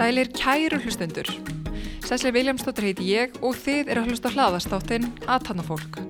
Sælir 0.00 0.30
kæru 0.32 0.78
hlustundur. 0.80 1.28
Sæsli 2.08 2.30
Viljámsdóttir 2.34 2.86
heiti 2.88 3.04
ég 3.12 3.36
og 3.44 3.52
þið 3.54 3.92
eru 3.92 4.00
að 4.00 4.08
hlusta 4.08 4.32
hlaðastáttinn 4.32 5.06
Aðtannafólk. 5.28 6.00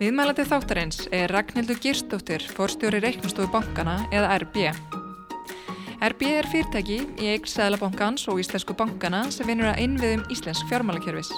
Viðmælandi 0.00 0.48
þáttarins 0.48 1.04
er 1.14 1.30
Ragnhildur 1.30 1.78
Girstóttir, 1.84 2.42
forstjóri 2.56 3.04
reiknustofu 3.04 3.52
bankana 3.52 4.00
eða 4.10 4.40
RB. 4.40 4.85
RB 5.96 6.26
er 6.28 6.44
fyrirtæki 6.52 6.98
í 7.16 7.28
eign 7.32 7.46
Sæðlabankans 7.48 8.26
og 8.28 8.40
Íslensku 8.42 8.74
bankana 8.76 9.22
sem 9.32 9.48
vinur 9.48 9.70
að 9.70 9.80
innviðum 9.86 10.26
Íslensk 10.34 10.68
fjármálakerfis. 10.68 11.30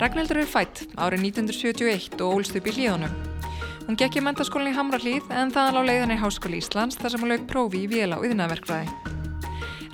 Ragnhildur 0.00 0.42
er 0.42 0.48
fætt 0.48 0.82
árið 1.00 1.24
1971 1.30 2.20
og 2.20 2.36
ólst 2.36 2.58
upp 2.60 2.68
í 2.68 2.74
hlíðunum. 2.76 3.14
Hún 3.86 3.96
gekk 4.00 4.20
í 4.20 4.24
mentaskólinni 4.26 4.74
í 4.74 4.76
Hamrallíð 4.76 5.32
en 5.32 5.52
það 5.54 5.72
lág 5.78 5.88
leiðan 5.88 6.12
í 6.12 6.18
Háskóli 6.20 6.60
Íslands 6.60 7.00
þar 7.00 7.14
sem 7.14 7.24
hún 7.24 7.32
lög 7.32 7.46
prófi 7.48 7.80
í 7.86 7.88
vél 7.88 8.12
á 8.12 8.20
yðnaverkfræði. 8.20 8.92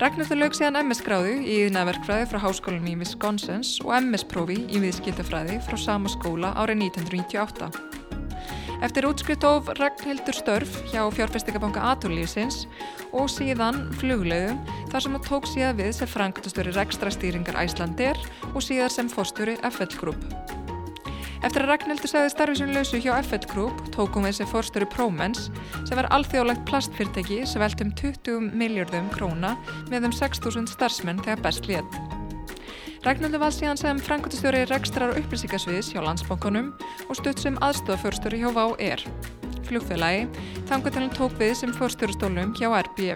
Ragnhildur 0.02 0.42
lög 0.42 0.56
síðan 0.58 0.82
MS-gráðu 0.82 1.36
í 1.46 1.60
yðnaverkfræði 1.68 2.26
frá 2.32 2.42
háskólanum 2.42 2.90
í 2.92 2.98
Wisconsin 3.04 3.62
og 3.86 3.94
MS-prófi 4.02 4.58
í 4.66 4.82
viðskiptafræði 4.82 5.62
frá 5.64 5.78
sama 5.80 6.10
skóla 6.12 6.50
árið 6.58 6.90
1998. 6.90 7.95
Eftir 8.84 9.06
útskrift 9.08 9.44
of 9.48 9.70
Ragnhildur 9.78 10.36
störf 10.36 10.74
hjá 10.90 11.00
fjárfestingabanka 11.16 11.80
Aturlífsins 11.94 12.66
og 13.16 13.30
síðan 13.32 13.86
fluglegum 13.96 14.58
þar 14.92 15.04
sem 15.04 15.16
hún 15.16 15.24
tók 15.24 15.48
síðan 15.48 15.78
við 15.80 15.94
sem 15.96 16.10
frangtastöri 16.12 16.74
rekstrastýringar 16.76 17.56
Æslandir 17.62 18.20
og 18.52 18.60
síðan 18.60 18.92
sem 18.92 19.08
fórstjóri 19.08 19.56
FL 19.64 19.96
Group. 19.96 20.26
Eftir 21.44 21.62
að 21.62 21.70
Ragnhildur 21.70 22.10
segði 22.10 22.32
starfið 22.34 22.60
sem 22.60 22.74
lausu 22.74 23.00
hjá 23.00 23.12
FL 23.22 23.48
Group 23.52 23.80
tókum 23.94 24.26
við 24.26 24.40
sem 24.40 24.50
fórstöru 24.50 24.88
Promens 24.92 25.48
sem 25.86 25.96
var 25.96 26.10
alþjóðlegt 26.16 26.66
plastfyrteki 26.68 27.44
sem 27.48 27.62
velt 27.62 27.84
um 27.84 27.94
20 28.02 28.52
miljardum 28.52 29.08
króna 29.14 29.54
með 29.92 30.10
um 30.10 30.20
6.000 30.20 30.68
starfsmenn 30.74 31.24
þegar 31.24 31.44
best 31.48 31.70
létt. 31.70 32.15
Ragnhildur 33.04 33.42
var 33.42 33.52
síðan 33.52 33.78
sem 33.80 33.98
frangotastjóri 34.00 34.62
rekstrar 34.70 35.12
og 35.12 35.20
upplýsingasviðs 35.20 35.92
hjá 35.92 36.00
landsbókunum 36.00 36.70
og 37.06 37.18
stutt 37.18 37.42
sem 37.42 37.58
aðstofaförstöru 37.62 38.40
hjá 38.40 38.48
VÁ 38.56 38.64
ER, 38.80 39.02
flugfélagi, 39.68 40.24
þangar 40.70 40.94
til 40.94 41.02
hann 41.02 41.16
tók 41.16 41.34
við 41.40 41.52
sem 41.60 41.74
fórstörustólum 41.76 42.54
hjá 42.56 42.70
RB. 42.80 43.12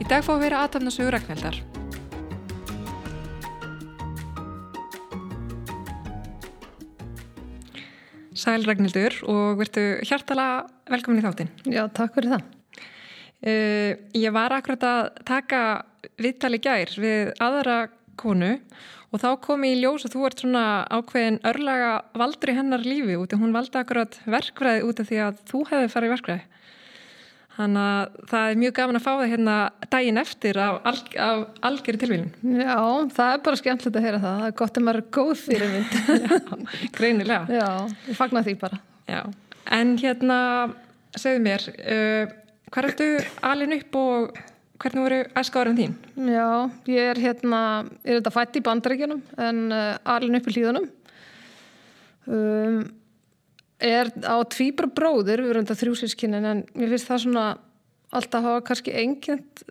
Í 0.00 0.08
dag 0.10 0.24
fá 0.26 0.32
við 0.34 0.48
vera 0.48 0.64
aðtafnasugur 0.64 1.14
Ragnhildar. 1.14 1.60
Sæl 8.40 8.64
Ragnhildur 8.64 9.20
og 9.28 9.60
verðu 9.60 9.84
hjartala 10.08 10.48
velkomin 10.90 11.20
í 11.20 11.24
þáttinn. 11.26 11.50
Já, 11.68 11.84
takk 11.92 12.16
fyrir 12.16 12.34
það. 12.34 12.48
Uh, 13.40 13.92
ég 14.16 14.34
var 14.36 14.52
akkurat 14.52 14.82
að 14.84 15.00
taka 15.28 15.60
viðtali 16.20 16.60
gær 16.60 16.92
við 17.00 17.32
aðra 17.40 17.78
konu 18.20 18.52
og 19.10 19.22
þá 19.22 19.28
kom 19.42 19.66
ég 19.66 19.76
í 19.76 19.80
ljós 19.82 20.06
að 20.06 20.14
þú 20.14 20.28
ert 20.28 20.44
svona 20.44 20.64
ákveðin 20.86 21.40
örlaga 21.50 21.90
valdur 22.20 22.52
í 22.52 22.56
hennar 22.60 22.86
lífi 22.86 23.18
út 23.18 23.34
og 23.34 23.42
hún 23.42 23.54
valdi 23.56 23.80
akkurat 23.80 24.20
verkfræði 24.30 24.86
út 24.86 25.02
af 25.02 25.10
því 25.10 25.20
að 25.26 25.44
þú 25.50 25.62
hefði 25.72 25.92
farið 25.94 26.14
verkfræði. 26.14 26.46
Þannig 27.60 27.86
að 27.86 28.20
það 28.30 28.50
er 28.50 28.60
mjög 28.60 28.74
gaman 28.78 28.96
að 28.96 29.02
fá 29.04 29.10
það 29.10 29.30
hérna 29.34 29.54
daginn 29.92 30.20
eftir 30.20 30.58
af, 30.62 30.76
al, 30.86 31.00
af 31.20 31.40
algjörði 31.66 32.00
tilvílun. 32.04 32.30
Já, 32.56 32.76
það 33.16 33.32
er 33.32 33.42
bara 33.48 33.60
skemmtilegt 33.60 33.98
að 33.98 34.06
heyra 34.06 34.20
það. 34.22 34.38
Það 34.38 34.46
er 34.46 34.54
gott 34.60 34.78
að 34.78 34.86
maður 34.86 35.00
er 35.00 35.08
góð 35.16 35.32
fyrir 35.42 35.74
mynd. 35.74 35.98
Greinilega. 36.96 37.58
Já, 37.58 37.66
ég 38.06 38.20
fagnar 38.20 38.46
því 38.46 38.54
bara. 38.62 38.78
Já, 39.10 39.20
en 39.76 39.92
hérna, 40.00 40.38
segðu 41.18 41.42
mér, 41.48 41.66
uh, 41.82 42.32
hvað 42.70 42.90
ertu 42.92 43.10
alin 43.50 43.76
upp 43.76 44.00
og 44.00 44.40
hvernig 44.80 45.04
voru 45.04 45.20
æskáðurinn 45.36 45.78
þín? 45.78 45.96
Já, 46.30 46.48
ég 46.90 47.10
er 47.12 47.20
hérna, 47.20 47.60
ég 48.04 48.14
er 48.14 48.20
þetta 48.20 48.32
fætt 48.34 48.58
í 48.58 48.64
bandaríkjunum 48.64 49.22
en 49.48 49.60
uh, 49.74 49.92
alin 50.14 50.38
upp 50.38 50.48
í 50.48 50.54
hlýðunum. 50.56 50.88
Um, 52.30 52.80
er 53.80 54.12
á 54.24 54.36
tvíbra 54.52 54.90
bróður, 54.92 55.44
við 55.44 55.54
erum 55.54 55.66
þetta 55.66 55.80
þrjúsískinin 55.84 56.48
en 56.50 56.64
mér 56.74 56.92
finnst 56.94 57.08
það 57.08 57.24
svona 57.24 57.46
alltaf 58.10 58.44
hafa 58.44 58.66
kannski 58.66 58.96
engjent 59.04 59.64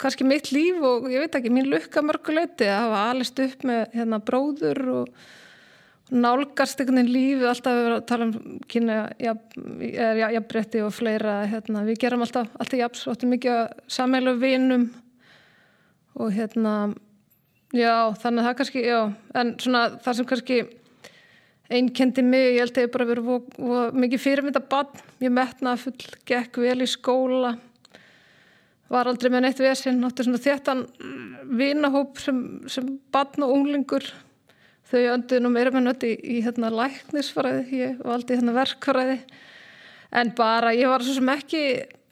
kannski 0.00 0.26
mitt 0.28 0.50
líf 0.52 0.82
og 0.84 1.08
ég 1.08 1.24
veit 1.24 1.38
ekki 1.38 1.52
mín 1.52 1.70
lukka 1.70 2.02
mörguleiti 2.04 2.68
að 2.68 2.82
hafa 2.84 3.02
alist 3.12 3.40
upp 3.40 3.64
með 3.68 3.96
hérna 3.96 4.20
bróður 4.20 4.80
og 4.92 5.12
nálgast 6.14 6.80
einhvern 6.80 7.00
veginn 7.00 7.14
lífi 7.14 7.48
alltaf 7.50 7.76
við 7.76 7.96
tala 8.06 8.28
um 8.28 8.60
kynna 8.70 8.98
jafnbretti 9.18 10.82
og 10.86 10.94
fleira 10.94 11.40
hérna, 11.50 11.82
við 11.86 11.98
gerum 12.04 12.22
alltaf, 12.22 12.52
alltaf 12.60 12.78
jafns 12.78 13.06
og 13.06 13.14
alltaf 13.14 13.32
mikið 13.32 13.62
samheilu 13.90 14.36
vinum 14.38 14.86
og 16.14 16.30
hérna 16.36 16.74
já, 17.74 18.14
þannig 18.22 18.42
að 18.42 18.46
það 18.46 18.58
kannski, 18.60 18.84
já 18.86 19.00
en 19.34 19.54
svona 19.62 19.86
það 20.04 20.18
sem 20.18 20.28
kannski 20.30 20.60
einkendi 21.66 22.22
mig, 22.22 22.52
ég 22.54 22.62
held 22.62 22.76
að 22.76 22.86
ég 22.86 22.92
bara 22.94 23.08
verið 23.08 23.96
mikið 23.98 24.22
fyrirmynda 24.22 24.62
bann, 24.70 25.00
ég 25.24 25.34
metnaði 25.34 25.82
full, 25.88 26.12
gekk 26.28 26.60
vel 26.62 26.84
í 26.84 26.90
skóla 26.90 27.56
var 28.92 29.10
aldrei 29.10 29.32
með 29.34 29.42
neitt 29.48 29.58
vesinn, 29.58 29.98
náttúrulega 29.98 30.28
svona 30.28 30.44
þéttan 30.44 30.84
vinahóp 31.58 32.20
sem, 32.22 32.38
sem 32.70 32.86
bann 33.10 33.42
og 33.42 33.56
unglingur 33.56 34.06
þau 34.90 35.02
önduði 35.16 35.42
nú 35.42 35.50
meira 35.52 35.74
með 35.74 35.86
nötti 35.88 36.14
í, 36.14 36.16
í 36.36 36.40
hérna 36.44 36.70
læknisfræði, 36.74 37.66
ég 37.74 38.00
valdi 38.06 38.38
hérna 38.38 38.54
verkfræði. 38.56 39.20
En 40.16 40.32
bara 40.38 40.74
ég 40.76 40.88
var 40.90 41.04
svo 41.04 41.16
sem 41.16 41.32
ekki 41.34 41.62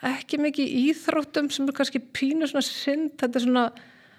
ekki 0.05 0.39
mikið 0.43 0.73
íþróttum 0.91 1.51
sem 1.53 1.69
er 1.69 1.77
kannski 1.77 2.01
pínu 2.15 2.49
svona 2.51 2.65
synd, 2.67 3.15
þetta 3.21 3.39
er 3.39 3.45
svona 3.47 3.65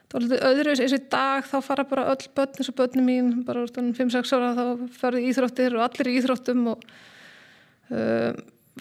það 0.06 0.16
var 0.16 0.26
litið 0.26 0.46
öðruvis 0.50 0.82
eins 0.84 0.96
og 0.96 1.02
í 1.04 1.10
dag. 1.12 1.50
Þá 1.50 1.56
fara 1.66 1.86
bara 1.90 2.08
öll 2.14 2.32
börn 2.38 2.60
eins 2.60 2.72
og 2.72 2.78
börni 2.80 3.06
mín 3.06 3.32
bara 3.48 3.66
5-6 3.68 4.34
ára 4.38 4.52
þá 4.58 4.66
ferði 5.00 5.30
íþróttir 5.32 5.78
og 5.78 5.86
allir 5.86 6.12
í 6.12 6.16
íþróttum 6.22 6.64
og 6.74 6.86
uh, 7.92 8.32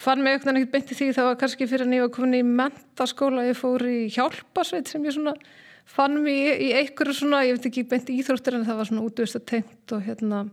fann 0.01 0.23
mig 0.23 0.37
ekkert 0.37 0.55
ekkert 0.55 0.73
beinti 0.77 0.97
því. 0.97 1.11
Það 1.17 1.29
var 1.29 1.39
kannski 1.43 1.69
fyrir 1.69 1.87
að 1.87 1.97
ég 1.97 2.07
var 2.07 2.15
komin 2.15 2.39
í 2.39 2.43
mentaskóla 2.47 3.47
ég 3.49 3.59
fór 3.59 3.85
í 3.89 3.99
hjálpasveit 4.15 4.91
sem 4.91 5.05
ég 5.05 5.17
svona 5.17 5.35
fann 5.85 6.19
mig 6.23 6.59
í, 6.59 6.71
einhverju 6.81 7.15
svona 7.21 7.43
ég 7.45 7.57
veit 7.57 7.69
ekki 7.69 7.85
beinti 7.89 8.17
íþróttir 8.19 8.57
en 8.57 8.67
það 8.67 8.79
var 8.81 8.89
svona 8.89 9.05
útvist 9.05 9.39
að 9.39 9.47
tengt 9.53 9.95
og 9.95 10.05
hérna 10.05 10.43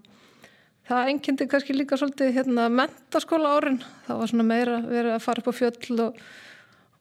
það 0.88 1.10
engjandi 1.12 1.48
kannski 1.50 1.76
líka 1.76 1.98
svolítið 1.98 2.34
hérna 2.36 2.68
mentaskóla 2.72 3.56
árin. 3.56 3.78
Það 4.06 4.18
var 4.20 4.32
svona 4.32 4.48
meira 4.48 4.80
verið 4.84 5.16
að 5.16 5.24
fara 5.24 5.42
upp 5.42 5.52
á 5.52 5.58
fjöll 5.60 6.00
og 6.06 6.24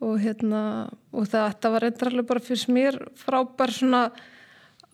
og 0.02 0.18
hérna 0.18 0.62
og 1.14 1.28
þetta 1.30 1.70
var 1.70 1.86
reyndrarlega 1.86 2.30
bara 2.32 2.44
fyrst 2.44 2.72
mér 2.74 2.98
frábær 3.22 3.74
svona 3.76 4.08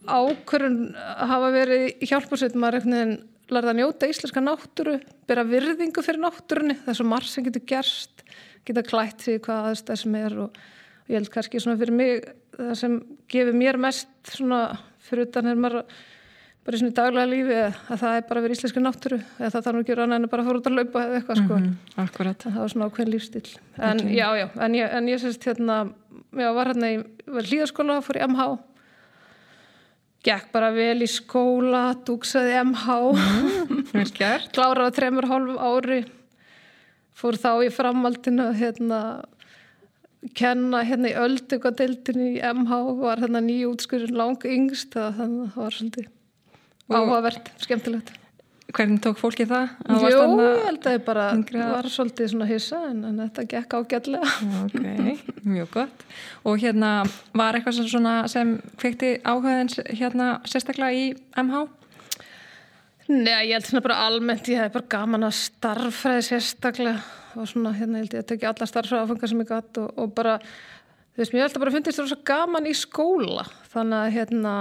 ákvörun 0.04 0.92
hafa 0.98 1.52
verið 1.56 1.86
í 2.04 2.10
hjálparsveit. 2.10 2.58
Maður 2.60 2.82
einhvern 2.82 2.98
veginn 2.98 3.16
lærða 3.48 3.72
að 3.72 3.80
njóta 3.80 4.10
íslenska 4.12 4.44
náttúru, 4.44 4.98
bera 5.28 5.46
virðingu 5.48 6.04
fyrir 6.04 6.20
náttúrunni, 6.20 6.76
það 6.82 6.92
er 6.92 7.00
svo 7.00 7.08
marg 7.08 7.30
sem 7.32 7.46
getur 7.46 7.64
gerst 7.70 8.26
geta 8.68 8.84
klætt 8.84 9.24
því 9.24 9.38
hvað 9.46 9.70
aðstæð 9.70 10.02
sem 10.02 10.18
er 10.20 10.36
og, 10.44 10.58
og 11.08 11.16
ég 11.16 11.22
held 11.22 11.32
kannski 11.32 11.64
svona 11.64 11.80
fyrir 11.80 11.96
mig 11.96 12.28
það 12.58 12.76
sem 12.76 13.00
gefur 13.32 13.56
mér 13.56 13.80
mest 13.80 14.12
svona 14.36 14.62
fyrir 15.08 15.30
utan 15.30 15.48
er 15.48 15.60
maður 15.60 15.86
bara 16.68 16.76
í 16.76 16.82
svona 16.82 16.96
daglega 16.98 17.32
lífi 17.32 17.58
að 17.64 18.02
það 18.02 18.14
er 18.18 18.24
bara 18.28 18.42
verið 18.44 18.58
íslenski 18.58 18.82
náttúru 18.84 19.18
eða 19.38 19.52
það 19.54 19.68
þarf 19.68 19.76
nú 19.78 19.84
ekki 19.84 19.94
að 19.94 20.00
rana 20.02 20.18
en 20.20 20.28
bara 20.28 20.44
að 20.44 20.50
fara 20.50 20.60
út 20.60 20.66
að 20.68 20.76
laupa 20.76 21.04
eða 21.06 21.20
eitthvað 21.22 21.40
sko. 21.40 21.60
Mm 21.60 21.68
-hmm, 21.68 22.02
akkurat. 22.04 22.44
Það 22.44 22.58
var 22.60 22.74
svona 22.74 22.88
ákveðin 22.90 23.14
lífstil. 23.14 23.50
En 23.78 24.02
okay. 24.02 24.16
já, 24.18 24.28
já, 24.36 24.48
en 24.66 24.76
ég, 24.76 24.90
en 24.98 25.08
ég 25.08 25.22
sérst 25.22 25.48
hérna, 25.48 25.78
já, 26.36 26.54
var 26.54 26.68
hérna 26.68 26.92
í 26.92 26.98
hlýðaskóla, 27.28 28.02
fór 28.02 28.20
í 28.20 28.28
MH, 28.28 28.58
gekk 30.24 30.52
bara 30.52 30.72
vel 30.72 31.02
í 31.02 31.08
skóla, 31.08 31.96
dúksaði 32.04 32.52
MH, 32.64 32.86
mm, 33.94 34.44
kláraði 34.56 34.96
þreymur 35.00 35.30
hálfum 35.32 35.58
ári, 35.58 36.04
fór 37.14 37.36
þá 37.40 37.64
í 37.64 37.72
framaldinu 37.72 38.52
hérna 38.54 39.24
kenna 40.38 40.84
hérna 40.88 41.12
í 41.12 41.18
öldugadeildinu 41.18 42.30
í 42.34 42.38
MH, 42.42 42.78
var 43.02 43.22
hérna 43.24 43.42
nýjútskurinn 43.46 44.18
lang 44.18 44.46
yngst, 44.46 44.96
þannig 44.96 45.44
að 45.48 45.52
það 45.56 45.64
var 45.64 45.78
svolítið 45.80 46.14
áhugavert, 46.88 47.52
skemmtilegt 47.64 48.16
Hvernig 48.68 49.00
tók 49.00 49.16
fólki 49.16 49.46
það? 49.48 49.70
Jú, 49.88 50.10
ég 50.12 50.64
held 50.66 50.88
að 50.90 50.96
ég 50.98 51.04
bara 51.06 51.30
yngra... 51.32 51.68
var 51.72 51.88
svolítið 51.92 52.32
svona 52.34 52.48
hissa 52.50 52.82
en, 52.90 53.00
en 53.08 53.22
þetta 53.22 53.46
gekk 53.54 53.76
ágætlega 53.78 54.32
Ok, 54.66 54.82
mjög 55.48 55.70
gott 55.72 56.04
Og 56.44 56.60
hérna, 56.60 56.92
var 57.38 57.56
eitthvað 57.56 58.28
sem 58.34 58.54
kveikti 58.82 59.14
áhugaðins 59.24 59.80
hérna 59.88 60.34
sérstaklega 60.44 60.92
í 61.00 61.06
MH? 61.40 61.64
Nei, 63.08 63.48
ég 63.48 63.56
held 63.56 63.70
svona 63.70 63.86
bara 63.86 64.02
almennt 64.04 64.52
ég 64.52 64.60
hef 64.60 64.76
bara 64.76 64.92
gaman 64.98 65.30
að 65.30 65.38
starfræði 65.40 66.28
sérstaklega 66.28 67.00
og 67.38 67.48
svona, 67.50 67.76
hérna, 67.78 68.02
held 68.02 68.18
ég 68.18 68.26
að 68.26 68.32
tekja 68.34 68.52
alla 68.52 68.68
starfræði 68.70 69.06
áfengar 69.06 69.32
sem 69.32 69.44
ég 69.44 69.54
gætt 69.54 69.80
og, 69.84 69.94
og 69.98 70.18
bara 70.18 70.40
Þú 71.18 71.24
veist, 71.24 71.32
mér 71.34 71.42
held 71.48 71.56
að 71.58 71.62
bara 71.64 71.72
fundist 71.74 71.98
það 71.98 72.10
svo 72.12 72.16
gaman 72.30 72.68
í 72.70 72.72
skóla. 72.78 73.44
Þannig 73.72 73.98
að 73.98 74.12
hérna 74.14 74.52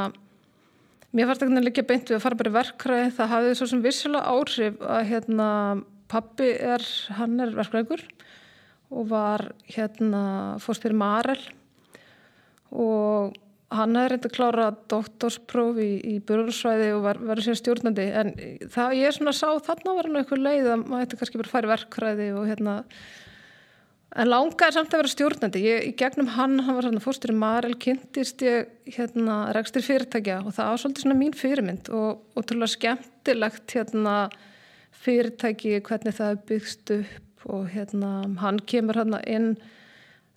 mér 1.17 1.31
fannst 1.31 1.44
ekki 1.44 1.62
líka 1.64 1.84
beint 1.87 2.11
við 2.11 2.19
að 2.19 2.23
fara 2.25 2.38
bara 2.40 2.50
í 2.50 2.55
verkræði 2.55 3.12
það 3.17 3.31
hafði 3.32 3.56
svo 3.58 3.69
sem 3.70 3.82
vissilega 3.84 4.32
áhrif 4.32 4.78
að 4.84 5.02
hérna 5.11 5.49
pappi 6.12 6.49
er 6.55 6.84
hann 7.19 7.40
er 7.43 7.55
verkræðigur 7.56 8.02
og 8.93 9.08
var 9.11 9.46
hérna 9.73 10.23
fórst 10.62 10.84
fyrir 10.84 10.99
Marel 11.00 11.40
og 12.70 13.37
hann 13.74 13.98
hefði 13.98 14.10
reyndið 14.12 14.30
að 14.30 14.34
klára 14.36 14.66
doktorspróf 14.92 15.78
í, 15.82 15.90
í 16.06 16.16
björnsvæði 16.26 16.90
og 16.94 17.06
var 17.26 17.42
sér 17.42 17.58
stjórnandi. 17.58 18.06
En 18.14 18.32
það 18.72 18.98
ég 19.00 19.08
er 19.08 19.16
svona 19.16 19.34
sá 19.34 19.48
þarna 19.66 19.94
var 19.96 20.08
hann 20.08 20.18
eitthvað 20.20 20.44
leið 20.44 20.68
að 20.70 20.84
maður 20.84 21.06
ætti 21.06 21.20
kannski 21.20 21.40
bara 21.40 21.50
að 21.50 21.54
fara 21.56 21.68
í 21.68 21.72
verkræði 21.72 22.28
og 22.36 22.46
hérna. 22.46 22.76
En 24.16 24.30
langaði 24.30 24.76
samt 24.76 24.94
að 24.94 25.02
vera 25.02 25.12
stjórnandi. 25.12 25.62
Ég, 25.66 25.88
í 25.90 25.92
gegnum 25.98 26.30
hann, 26.36 26.60
hann 26.62 26.78
var 26.78 26.86
svona 26.86 27.02
fórstur 27.04 27.34
í 27.34 27.38
Marel 27.40 27.74
kynntist 27.82 28.44
ég 28.46 28.70
hérna 28.94 29.40
rekstur 29.56 29.84
fyrirtækja 29.84 30.38
og 30.44 30.54
það 30.56 30.70
var 30.70 30.82
svolítið 30.84 31.04
svona 31.04 31.18
mín 31.18 31.36
fyrirmynd 31.36 31.90
og, 31.90 32.22
og 32.38 32.46
trúlega 32.46 32.72
skemmtilegt 32.76 33.76
hérna 33.76 34.16
fyrirtæki 35.02 35.80
hvernig 35.84 36.16
það 36.16 36.32
er 36.32 36.42
byggst 36.48 36.94
upp 37.00 37.50
og 37.50 37.66
hérna 37.74 38.14
hann 38.40 38.62
kemur 38.62 39.02
hérna 39.02 39.20
inn. 39.26 39.56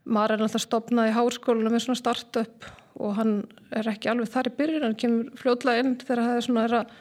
Marel 0.09 0.41
alltaf 0.41 0.65
stopnaði 0.65 1.13
í 1.13 1.17
háskólinu 1.19 1.69
með 1.69 1.85
svona 1.85 2.01
startup 2.01 2.69
og 3.00 3.16
hann 3.18 3.36
er 3.75 3.88
ekki 3.92 4.12
alveg 4.12 4.31
þar 4.34 4.50
í 4.51 4.56
byrjun 4.57 4.86
hann 4.88 4.98
kemur 5.00 5.31
fljóðlega 5.40 5.84
inn 5.84 5.96
þegar 6.01 6.24
það 6.25 6.40
er 6.40 6.46
svona, 6.48 6.66
er 6.66 6.75
að, 6.80 6.92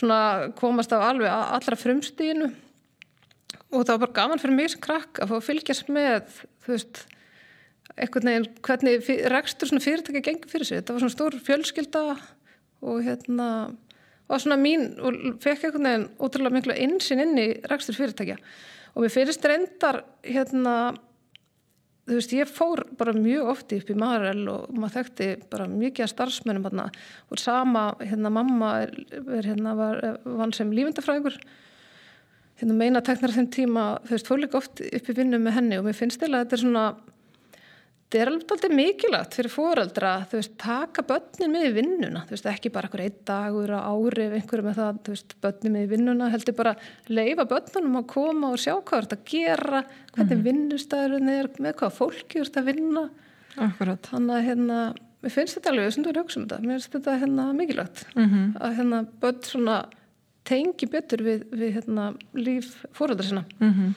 svona 0.00 0.20
komast 0.58 0.96
af 0.96 1.06
alveg 1.06 1.30
allra 1.30 1.78
frumstíðinu 1.78 2.50
og 3.70 3.84
það 3.86 3.94
var 3.94 4.02
bara 4.04 4.18
gaman 4.18 4.42
fyrir 4.42 4.58
mig 4.58 4.72
sem 4.72 4.82
krakk 4.82 5.22
að 5.22 5.30
fá 5.30 5.36
að 5.38 5.46
fylgjast 5.46 5.92
með 5.94 6.40
þú 6.64 6.74
veist 6.74 7.04
neginn 7.98 8.48
hvernig 8.64 9.08
rekstur 9.30 9.70
svona 9.70 9.84
fyrirtæki 9.84 10.22
gengið 10.24 10.52
fyrir 10.52 10.66
sig, 10.68 10.80
þetta 10.80 10.94
var 10.94 11.04
svona 11.04 11.14
stór 11.14 11.38
fjölskylda 11.46 12.04
og 12.80 13.02
hérna 13.04 13.48
var 14.30 14.42
svona 14.42 14.58
mín 14.60 14.92
og 15.02 15.16
fekk 15.42 15.66
eitthvað 15.66 15.84
neginn 15.84 16.08
ótrúlega 16.22 16.54
miklu 16.54 16.76
einsinn 16.76 17.22
inn 17.24 17.38
í 17.40 17.48
rekstur 17.70 17.96
fyrirtækja. 17.98 18.36
Og 18.94 19.04
mér 19.04 19.14
finnst 19.14 19.46
reyndar 19.46 20.04
hérna 20.26 20.74
þú 22.10 22.18
veist, 22.18 22.32
ég 22.34 22.50
fór 22.50 22.82
bara 22.98 23.14
mjög 23.14 23.52
ofti 23.52 23.78
upp 23.78 23.90
í 23.92 23.96
Marel 23.98 24.42
og 24.50 24.70
maður 24.74 24.96
þekkti 24.96 25.28
bara 25.52 25.68
mikið 25.70 26.06
að 26.06 26.12
starfsmennum 26.14 26.66
hérna 26.66 26.88
og 27.30 27.40
sama, 27.40 27.84
hérna 28.02 28.32
mamma 28.34 28.70
er, 28.84 28.94
er 29.20 29.46
hérna 29.46 29.76
var, 29.78 30.00
vann 30.24 30.54
sem 30.56 30.72
lífindafræðingur 30.74 31.38
hérna 32.60 32.76
meina 32.76 33.04
teknar 33.04 33.34
þeim 33.36 33.48
tíma, 33.54 33.86
þú 34.08 34.16
veist, 34.16 34.30
fór 34.30 34.42
líka 34.42 34.58
oft 34.58 34.82
upp 34.82 35.12
í 35.12 35.16
vinnu 35.16 35.38
með 35.40 35.56
henni 35.60 35.78
og 35.78 35.86
mér 35.86 35.98
finnst 36.00 36.20
til 36.20 36.32
að 36.32 36.42
þetta 36.42 36.58
er 36.58 36.64
svona 36.64 36.84
þetta 38.10 38.24
er 38.24 38.30
alveg 38.32 38.72
mikilvægt 38.74 39.36
fyrir 39.38 39.52
fóreldra, 39.52 40.12
þú 40.26 40.38
veist, 40.40 40.54
taka 40.58 41.04
börnin 41.06 41.52
með 41.52 41.66
í 41.68 41.74
vinnuna, 41.76 42.24
þú 42.26 42.34
veist, 42.34 42.48
ekki 42.50 42.72
bara 42.74 42.88
einhver 42.88 43.02
einn 43.04 43.20
dagur 43.28 43.70
á 43.70 43.80
ári 43.86 44.24
ef 44.24 44.34
einhverju 44.34 44.66
með 44.66 44.80
það, 44.80 44.98
þú 45.06 45.14
veist, 45.14 45.36
börnin 45.44 45.74
með 45.76 45.84
í 45.84 45.90
vinnuna, 45.92 46.30
heldur 46.32 46.56
bara 46.58 46.72
leifa 47.06 47.46
börnunum 47.52 48.00
að 48.00 48.08
koma 48.10 48.50
og 48.50 48.58
sjá 48.58 48.74
hvað 48.74 49.06
þetta 49.06 49.20
gera, 49.30 49.84
hvernig 50.16 50.26
mm 50.26 50.40
-hmm. 50.40 50.48
vinnustæðurinn 50.48 51.32
er, 51.36 51.50
með 51.58 51.76
hvað 51.78 51.96
fólki 52.00 52.42
þetta 52.42 52.60
að 52.60 52.68
vinna. 52.72 53.06
Akkurat. 53.56 54.10
Þannig 54.10 54.34
að 54.36 54.46
hérna, 54.48 54.80
mér 55.22 55.36
finnst 55.36 55.54
þetta 55.54 55.70
alveg, 55.70 55.92
sem 55.92 56.04
þú 56.04 56.10
er 56.10 56.22
hugsa 56.24 56.40
um 56.40 56.46
þetta, 56.48 56.60
mér 56.66 56.78
finnst 56.78 56.92
þetta 56.98 57.18
hérna 57.22 57.52
mikilvægt, 57.52 58.06
mm 58.16 58.26
-hmm. 58.26 58.46
að 58.58 58.76
hérna 58.76 59.06
börn 59.20 59.42
svona 59.42 59.84
tengi 60.44 60.86
betur 60.86 61.22
við, 61.22 61.46
við 61.52 61.74
hérna 61.78 62.14
líf 62.34 62.84
fóreldra 62.92 63.22
sinna. 63.22 63.44
Mm 63.60 63.70
-hmm. 63.70 63.94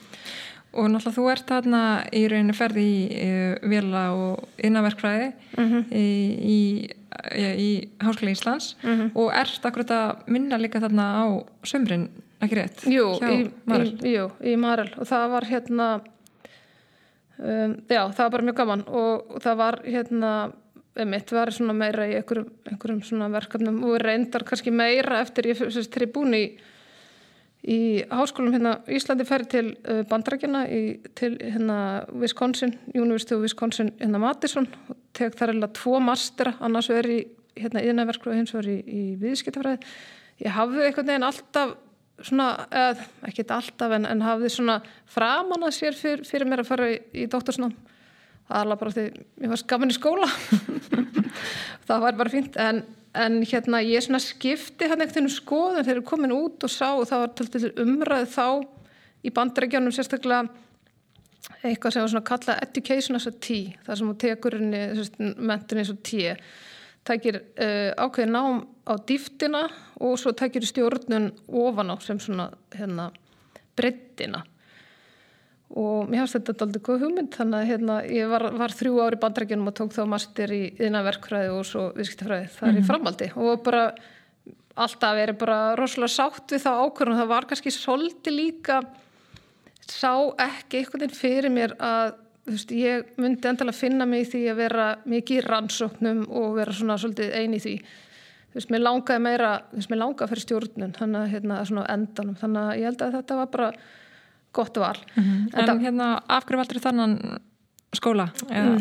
Og 0.73 0.89
náttúrulega 0.89 1.13
þú 1.13 1.25
ert 1.29 1.51
þarna 1.51 1.81
í 2.17 2.23
rauninu 2.31 2.55
ferði 2.57 2.83
í 2.83 3.25
uh, 3.27 3.67
vila 3.69 4.03
og 4.17 4.63
innanverkfræði 4.65 5.27
mm 5.57 5.67
-hmm. 5.69 5.83
í, 5.93 6.07
í, 6.55 6.59
í 7.61 7.69
Háskóla 8.01 8.33
Íslands 8.33 8.75
mm 8.81 8.93
-hmm. 8.93 9.11
og 9.13 9.33
ert 9.33 9.65
akkurat 9.65 9.91
að 9.91 10.23
minna 10.27 10.57
líka 10.57 10.81
þarna 10.81 11.05
á 11.21 11.25
sömbrinn, 11.63 12.09
ekki 12.41 12.55
rétt? 12.55 12.87
Jú, 12.89 13.05
í. 13.21 13.37
Jú, 14.15 14.31
í 14.41 14.55
Marel 14.57 14.89
og 14.97 15.07
það 15.07 15.29
var 15.29 15.45
hérna, 15.45 16.01
um, 17.37 17.77
já 17.89 18.11
það 18.11 18.23
var 18.23 18.31
bara 18.31 18.43
mjög 18.43 18.55
gaman 18.55 18.83
og, 18.87 19.41
það 19.41 19.55
var 19.55 19.81
hérna, 19.85 20.51
mitt 21.05 21.31
var 21.31 21.51
svona 21.51 21.73
meira 21.73 22.07
í 22.07 22.15
einhverjum, 22.15 22.49
einhverjum 22.65 23.03
svona 23.03 23.29
verkefnum 23.29 23.83
og 23.83 24.01
reyndar 24.01 24.43
kannski 24.43 24.71
meira 24.71 25.21
eftir 25.21 25.45
ég 25.45 25.57
fyrir 25.57 26.13
búin 26.13 26.33
í 26.33 26.57
Í 27.63 28.04
háskólum 28.12 28.51
hérna 28.51 28.74
Íslandi 28.92 29.24
færi 29.27 29.45
til 29.48 29.69
uh, 29.88 30.01
bandrækjana 30.10 30.65
til 31.15 31.38
hérna 31.39 31.77
Wisconsin, 32.12 32.74
University 32.92 33.38
of 33.38 33.45
Wisconsin 33.45 33.94
hérna 34.01 34.19
Madison 34.19 34.68
og 34.89 34.98
tek 35.15 35.38
þar 35.39 35.54
eða 35.56 35.71
tvo 35.77 36.01
mastera, 36.04 36.57
annars 36.60 36.89
verður 36.92 37.13
í 37.15 37.21
hérna 37.56 37.83
yðnaverklu 37.86 38.33
og 38.33 38.38
hins 38.42 38.51
verður 38.56 38.74
í, 38.74 38.77
í 38.83 39.04
viðskiptafræði. 39.21 39.94
Ég 40.44 40.56
hafði 40.57 40.88
einhvern 40.88 41.12
veginn 41.12 41.27
alltaf 41.30 41.75
svona, 42.24 42.48
eða 42.68 43.07
ekki 43.30 43.45
alltaf 43.48 43.95
en, 43.95 44.07
en 44.09 44.24
hafði 44.25 44.51
svona 44.54 44.80
framan 45.13 45.68
að 45.68 45.77
sér 45.77 45.98
fyr, 45.98 46.24
fyrir 46.27 46.50
mér 46.50 46.63
að 46.63 46.71
fara 46.71 46.89
í, 46.92 46.98
í 47.24 47.27
doktorsnám. 47.31 47.74
Það 48.44 48.57
er 48.57 48.66
alveg 48.66 48.81
bara 48.81 48.95
því 48.98 49.06
ég 49.45 49.54
var 49.54 49.62
skaman 49.62 49.94
í 49.94 49.98
skóla. 49.98 50.30
það 51.88 52.06
var 52.06 52.19
bara 52.19 52.33
fínt 52.33 52.59
en 52.59 52.83
en 53.13 53.39
hérna 53.45 53.81
ég 53.86 54.04
svona 54.04 54.21
skipti 54.21 54.89
hann 54.89 55.04
ekkert 55.04 55.21
um 55.21 55.30
skoðan 55.31 55.86
þegar 55.86 56.01
ég 56.01 56.10
komin 56.10 56.33
út 56.36 56.65
og 56.65 56.71
sá 56.74 56.89
og 56.95 57.06
það 57.10 57.24
var 57.24 57.33
til 57.38 57.71
umræð 57.83 58.27
þá 58.33 58.48
í 59.24 59.31
bandregjónum 59.33 59.94
sérstaklega 59.94 60.50
eitthvað 61.63 61.94
sem 61.94 62.04
var 62.04 62.12
svona 62.12 62.27
kallað 62.27 62.62
education 62.65 63.19
as 63.19 63.27
a 63.30 63.33
T 63.33 63.57
þar 63.86 64.00
sem 64.00 64.12
þú 64.12 64.15
tekur 64.24 64.57
mentin 64.60 65.81
eins 65.81 65.92
og 65.94 66.00
T 66.06 66.33
tækir 67.04 67.39
uh, 67.39 67.92
ákveði 68.00 68.31
nám 68.31 68.63
á 68.88 68.94
dýftina 68.95 69.66
og 70.00 70.16
svo 70.19 70.31
tækir 70.36 70.66
stjórnun 70.68 71.31
ofan 71.48 71.92
á 71.92 71.95
sem 72.04 72.19
svona 72.19 72.50
hérna 72.75 73.09
breyttina 73.75 74.44
og 75.79 76.09
mér 76.09 76.23
hafst 76.23 76.37
þetta 76.37 76.67
aldrei 76.67 76.83
góð 76.85 77.05
hugmynd 77.07 77.33
þannig 77.33 77.59
að 77.59 77.69
hérna, 77.71 77.99
ég 78.05 78.27
var, 78.29 78.45
var 78.61 78.75
þrjú 78.77 78.99
ári 79.01 79.19
bandrækjunum 79.21 79.69
og 79.71 79.77
tók 79.79 79.93
þá 79.95 80.03
master 80.11 80.53
í 80.53 80.63
yðnaverkfræði 80.77 81.53
og 81.53 81.63
svo 81.65 81.85
viðskiptafræði 81.97 82.49
þar 82.53 82.67
mm 82.67 82.73
-hmm. 82.73 82.77
í 82.77 82.81
mhm. 82.81 82.89
framhaldi 82.91 83.29
og 83.35 83.63
bara 83.65 83.85
alltaf 84.73 85.15
verið 85.17 85.37
bara 85.37 85.57
rosalega 85.77 86.13
sátt 86.13 86.53
við 86.53 86.65
það 86.65 86.83
ákvörðum 86.83 87.19
það 87.21 87.31
var 87.33 87.47
kannski 87.49 87.73
svolítið 87.73 88.37
líka 88.37 88.81
sá 89.89 90.13
ekki 90.41 90.77
einhvern 90.77 91.03
veginn 91.03 91.17
fyrir 91.17 91.53
mér 91.53 91.75
að 91.79 92.13
veist, 92.49 92.71
ég 92.71 93.13
myndi 93.21 93.49
endala 93.49 93.73
finna 93.75 94.05
mig 94.09 94.27
í 94.27 94.29
því 94.31 94.41
að 94.51 94.61
vera 94.61 94.87
mikið 95.09 95.37
í 95.37 95.45
rannsóknum 95.47 96.23
og 96.29 96.55
vera 96.57 96.75
svona 96.75 96.97
svolítið 97.01 97.35
eini 97.37 97.59
því 97.63 97.75
þú 98.53 98.59
veist, 98.59 98.71
mér 98.73 98.83
langaði 98.83 99.25
meira 99.25 99.51
þú 99.71 99.80
veist, 99.80 99.92
mér 99.92 100.01
langaði 100.03 100.31
fyrir 100.33 100.45
stjórnun 100.45 100.95
þannig 100.97 101.19
að 101.21 101.35
hérna, 101.35 101.59
svona 101.69 101.85
endanum 101.94 102.39
þannig 102.39 102.63
að 102.63 102.80
ég 102.80 102.89
held 102.89 103.06
að 103.06 103.19
þetta 103.19 103.39
var 103.39 103.51
bara 103.57 103.69
gott 104.54 104.78
val 104.78 104.98
mm 105.16 105.24
-hmm. 105.24 105.60
En, 105.60 105.69
en 105.69 105.81
hérna, 105.81 106.22
af 106.28 106.45
hverju 106.45 106.57
valdur 106.62 106.80
þannan 106.81 107.18
skóla? 107.95 108.30
Eða, 108.50 108.78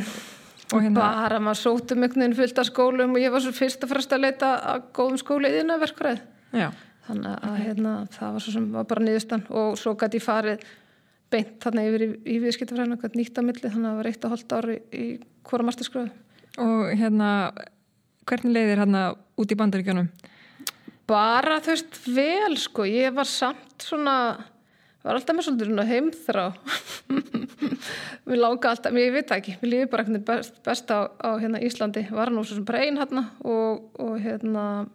hérna... 0.72 1.00
Bara 1.00 1.40
maður 1.40 1.60
sóti 1.60 1.94
mjög 1.94 2.36
fullt 2.36 2.58
af 2.58 2.66
skólum 2.66 3.10
og 3.10 3.20
ég 3.20 3.32
var 3.32 3.40
svo 3.40 3.52
fyrst 3.52 3.84
að 3.84 3.88
fyrst 3.88 4.12
að 4.12 4.20
leita 4.20 4.56
að 4.74 4.82
góðum 4.92 5.18
skóli 5.18 5.48
í 5.48 5.60
þína 5.60 5.80
verkvæð 5.80 6.20
þannig 7.06 7.38
að 7.42 7.56
hérna, 7.56 8.06
það 8.10 8.32
var 8.32 8.40
svo 8.40 8.52
sem 8.52 8.72
var 8.72 8.84
bara 8.84 9.04
niðurstan 9.04 9.42
og 9.50 9.78
svo 9.78 9.94
gæti 9.94 10.16
ég 10.16 10.22
farið 10.22 10.58
beint 11.30 11.56
þarna 11.64 11.86
yfir 11.88 12.02
í, 12.02 12.08
í 12.26 12.38
viðskiptafræðinu 12.38 12.96
nýtt 13.14 13.38
á 13.38 13.42
milli, 13.42 13.70
þannig 13.70 13.88
að 13.88 13.90
það 13.90 13.96
var 13.96 14.06
eitt 14.10 14.24
og 14.24 14.30
hóllt 14.30 14.52
ári 14.52 14.76
í 14.92 15.06
hvora 15.48 15.66
masterskröðu 15.66 16.10
Og 16.60 16.92
hérna, 17.00 17.52
hvernig 18.28 18.52
leiðir 18.52 18.82
hérna 18.82 19.02
út 19.40 19.52
í 19.52 19.56
bandaríkjónum? 19.56 20.10
Bara 21.08 21.58
þú 21.64 21.72
veist 21.72 22.00
vel 22.12 22.56
sko, 22.60 22.84
ég 22.88 23.14
var 23.16 23.28
samt 23.28 23.82
svona 23.82 24.16
var 25.02 25.18
alltaf 25.18 25.36
með 25.36 25.46
svolítið 25.48 25.82
heimþrá. 25.90 26.46
Mér 28.28 28.38
láka 28.38 28.70
alltaf, 28.70 28.94
mér 28.94 29.12
veit 29.16 29.32
ekki 29.34 29.56
mér 29.60 29.70
lífi 29.72 29.90
bara 29.90 30.18
best, 30.30 30.58
best 30.62 30.90
á, 30.94 31.10
á 31.18 31.30
hérna, 31.42 31.60
Íslandi. 31.62 32.04
Var 32.10 32.30
nú 32.30 32.44
svo 32.46 32.58
sem 32.58 32.66
bara 32.66 32.84
einn 32.84 33.00
hérna 33.00 33.24
og, 33.42 33.88
og 33.98 34.14
hérna 34.22 34.86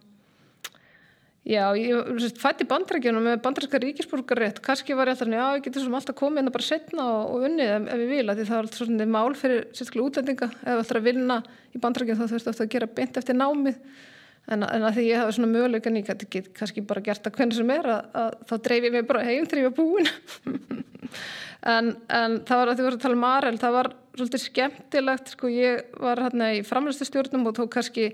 já, 1.48 1.64
ég 1.76 2.32
fætti 2.40 2.66
bandrækjunum 2.68 3.28
með 3.28 3.42
bandrækska 3.44 3.80
ríkisborgarétt 3.84 4.62
kannski 4.64 4.96
var 4.96 5.12
ég 5.12 5.16
alltaf, 5.16 5.32
já, 5.32 5.44
ég 5.58 5.64
getur 5.68 5.88
alltaf 5.92 6.16
komið 6.16 6.42
hérna 6.42 6.54
bara 6.56 6.68
setna 6.68 7.08
og, 7.12 7.34
og 7.36 7.48
unnið 7.50 7.72
ef, 7.76 7.88
ef 7.92 8.04
ég 8.04 8.12
vil 8.14 8.26
því 8.32 8.48
það 8.48 8.56
var 8.56 8.66
alltaf 8.66 8.82
svona 8.82 9.08
mál 9.12 9.36
fyrir 9.36 9.66
sérstaklega 9.72 10.08
útlendinga. 10.08 10.52
Ef 10.56 10.68
það 10.68 10.84
ætlar 10.86 11.02
að 11.02 11.10
vinna 11.10 11.40
í 11.72 11.82
bandrækjunum 11.84 12.22
þá 12.22 12.32
þurftu 12.32 12.64
að 12.64 12.72
gera 12.76 12.94
beint 12.96 13.20
eftir 13.20 13.36
námið 13.36 13.82
en, 14.48 14.64
en 14.64 14.86
að 14.88 14.98
því 14.98 15.06
ég 15.08 15.22
hafa 15.22 15.34
svona 15.36 15.50
möguleikan 15.52 15.98
ég 16.00 16.08
geti 16.08 16.42
kannski 16.56 16.84
bara 16.88 17.04
gert 17.04 17.24
það 17.24 17.36
hvernig 17.38 17.58
sem 17.58 17.74
er 17.74 17.90
að, 17.94 18.08
að 18.22 18.38
þá 18.50 18.54
dreif 18.68 18.88
ég 18.88 18.96
mig 18.96 19.06
bara 19.08 19.26
heim 19.26 19.46
þegar 19.48 19.62
ég 19.64 19.68
var 19.70 19.78
búin. 19.82 20.10
En, 21.66 21.88
en 22.14 22.36
það 22.46 22.60
var 22.60 22.70
að 22.70 22.78
því 22.78 22.84
að 22.86 22.96
tala 23.02 23.16
um 23.16 23.22
Marel 23.24 23.56
það 23.58 23.72
var 23.74 23.88
svolítið 24.14 24.42
skemmtilegt 24.44 25.32
sko 25.32 25.48
ég 25.50 25.96
var 25.98 26.20
hérna 26.22 26.52
í 26.54 26.60
framlýstustjórnum 26.66 27.48
og 27.50 27.56
tók 27.56 27.72
kannski 27.74 28.04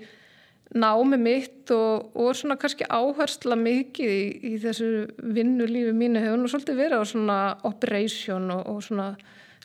námi 0.74 1.18
mitt 1.20 1.70
og, 1.74 2.08
og 2.16 2.32
svona 2.38 2.56
kannski 2.60 2.88
áhersla 2.88 3.58
mikið 3.60 4.14
í, 4.14 4.24
í 4.48 4.54
þessu 4.62 4.88
vinnulífi 5.36 5.92
mínu 5.96 6.22
hefur 6.24 6.40
nú 6.40 6.48
svolítið 6.50 6.80
verið 6.80 7.04
á 7.04 7.12
svona 7.12 7.38
operation 7.68 8.48
og, 8.56 8.64
og 8.72 8.80
svona 8.86 9.10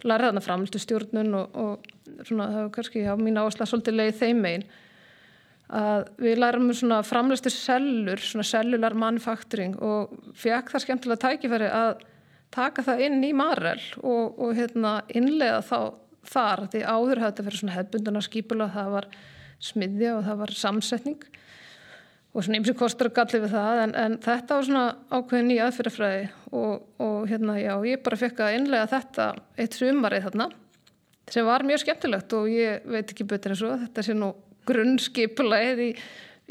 lærðana 0.03 0.43
framlýstustjórnun 0.43 1.39
og, 1.39 1.55
og 1.55 2.27
svona 2.27 2.51
það 2.51 2.61
var 2.65 2.71
kannski 2.75 3.07
á 3.07 3.15
mín 3.19 3.39
áhersla 3.39 3.67
svolítið 3.69 3.99
leið 4.01 4.19
þeim 4.19 4.43
megin 4.43 4.67
að 5.69 6.07
við 6.17 6.39
lærum 6.41 6.69
svona 6.73 6.99
framlestu 7.05 7.51
sellur, 7.53 8.21
svona 8.23 8.45
cellular 8.47 8.95
manufacturing 8.97 9.75
og 9.85 10.15
fekk 10.37 10.71
það 10.73 10.85
skemmtilega 10.85 11.23
tækifæri 11.25 11.69
að 11.69 12.05
taka 12.53 12.85
það 12.85 13.03
inn 13.05 13.19
í 13.27 13.33
Marel 13.37 13.81
og, 14.01 14.39
og 14.41 14.55
hérna 14.57 14.99
innlega 15.13 15.61
þá 15.65 15.79
þar 16.29 16.65
því 16.73 16.81
áður 16.85 17.21
hafði 17.21 17.27
þetta 17.29 17.45
fyrir 17.47 17.61
svona 17.61 17.75
hefbunduna 17.75 18.23
skipula 18.25 18.69
það 18.73 18.95
var 18.95 19.09
smiðja 19.69 20.15
og 20.17 20.25
það 20.25 20.41
var 20.41 20.55
samsetning 20.57 21.21
og 22.29 22.45
svona 22.45 22.59
ymsi 22.59 22.75
kostur 22.77 23.09
og 23.09 23.15
galli 23.17 23.41
við 23.43 23.53
það 23.53 23.83
en, 23.83 23.93
en 23.97 24.17
þetta 24.23 24.57
var 24.57 24.67
svona 24.67 24.83
ákveðin 25.09 25.53
í 25.53 25.61
aðfyrrafræði 25.65 26.25
og, 26.49 26.83
og 27.01 27.21
hérna 27.29 27.57
já 27.61 27.73
ég 27.89 28.03
bara 28.05 28.19
fekk 28.21 28.43
að 28.45 28.57
innlega 28.59 28.89
þetta 28.91 29.29
eitt 29.57 29.77
sumarið 29.77 30.27
þarna 30.27 30.49
sem 31.29 31.45
var 31.45 31.65
mjög 31.65 31.83
skemmtilegt 31.83 32.35
og 32.37 32.49
ég 32.49 32.85
veit 32.89 33.09
ekki 33.09 33.27
betur 33.29 33.53
en 33.53 33.59
svo 33.61 33.73
þetta 33.85 34.05
sé 34.05 34.17
nú 34.17 34.31
grunnskipulegið 34.69 35.83
í, 35.85 35.89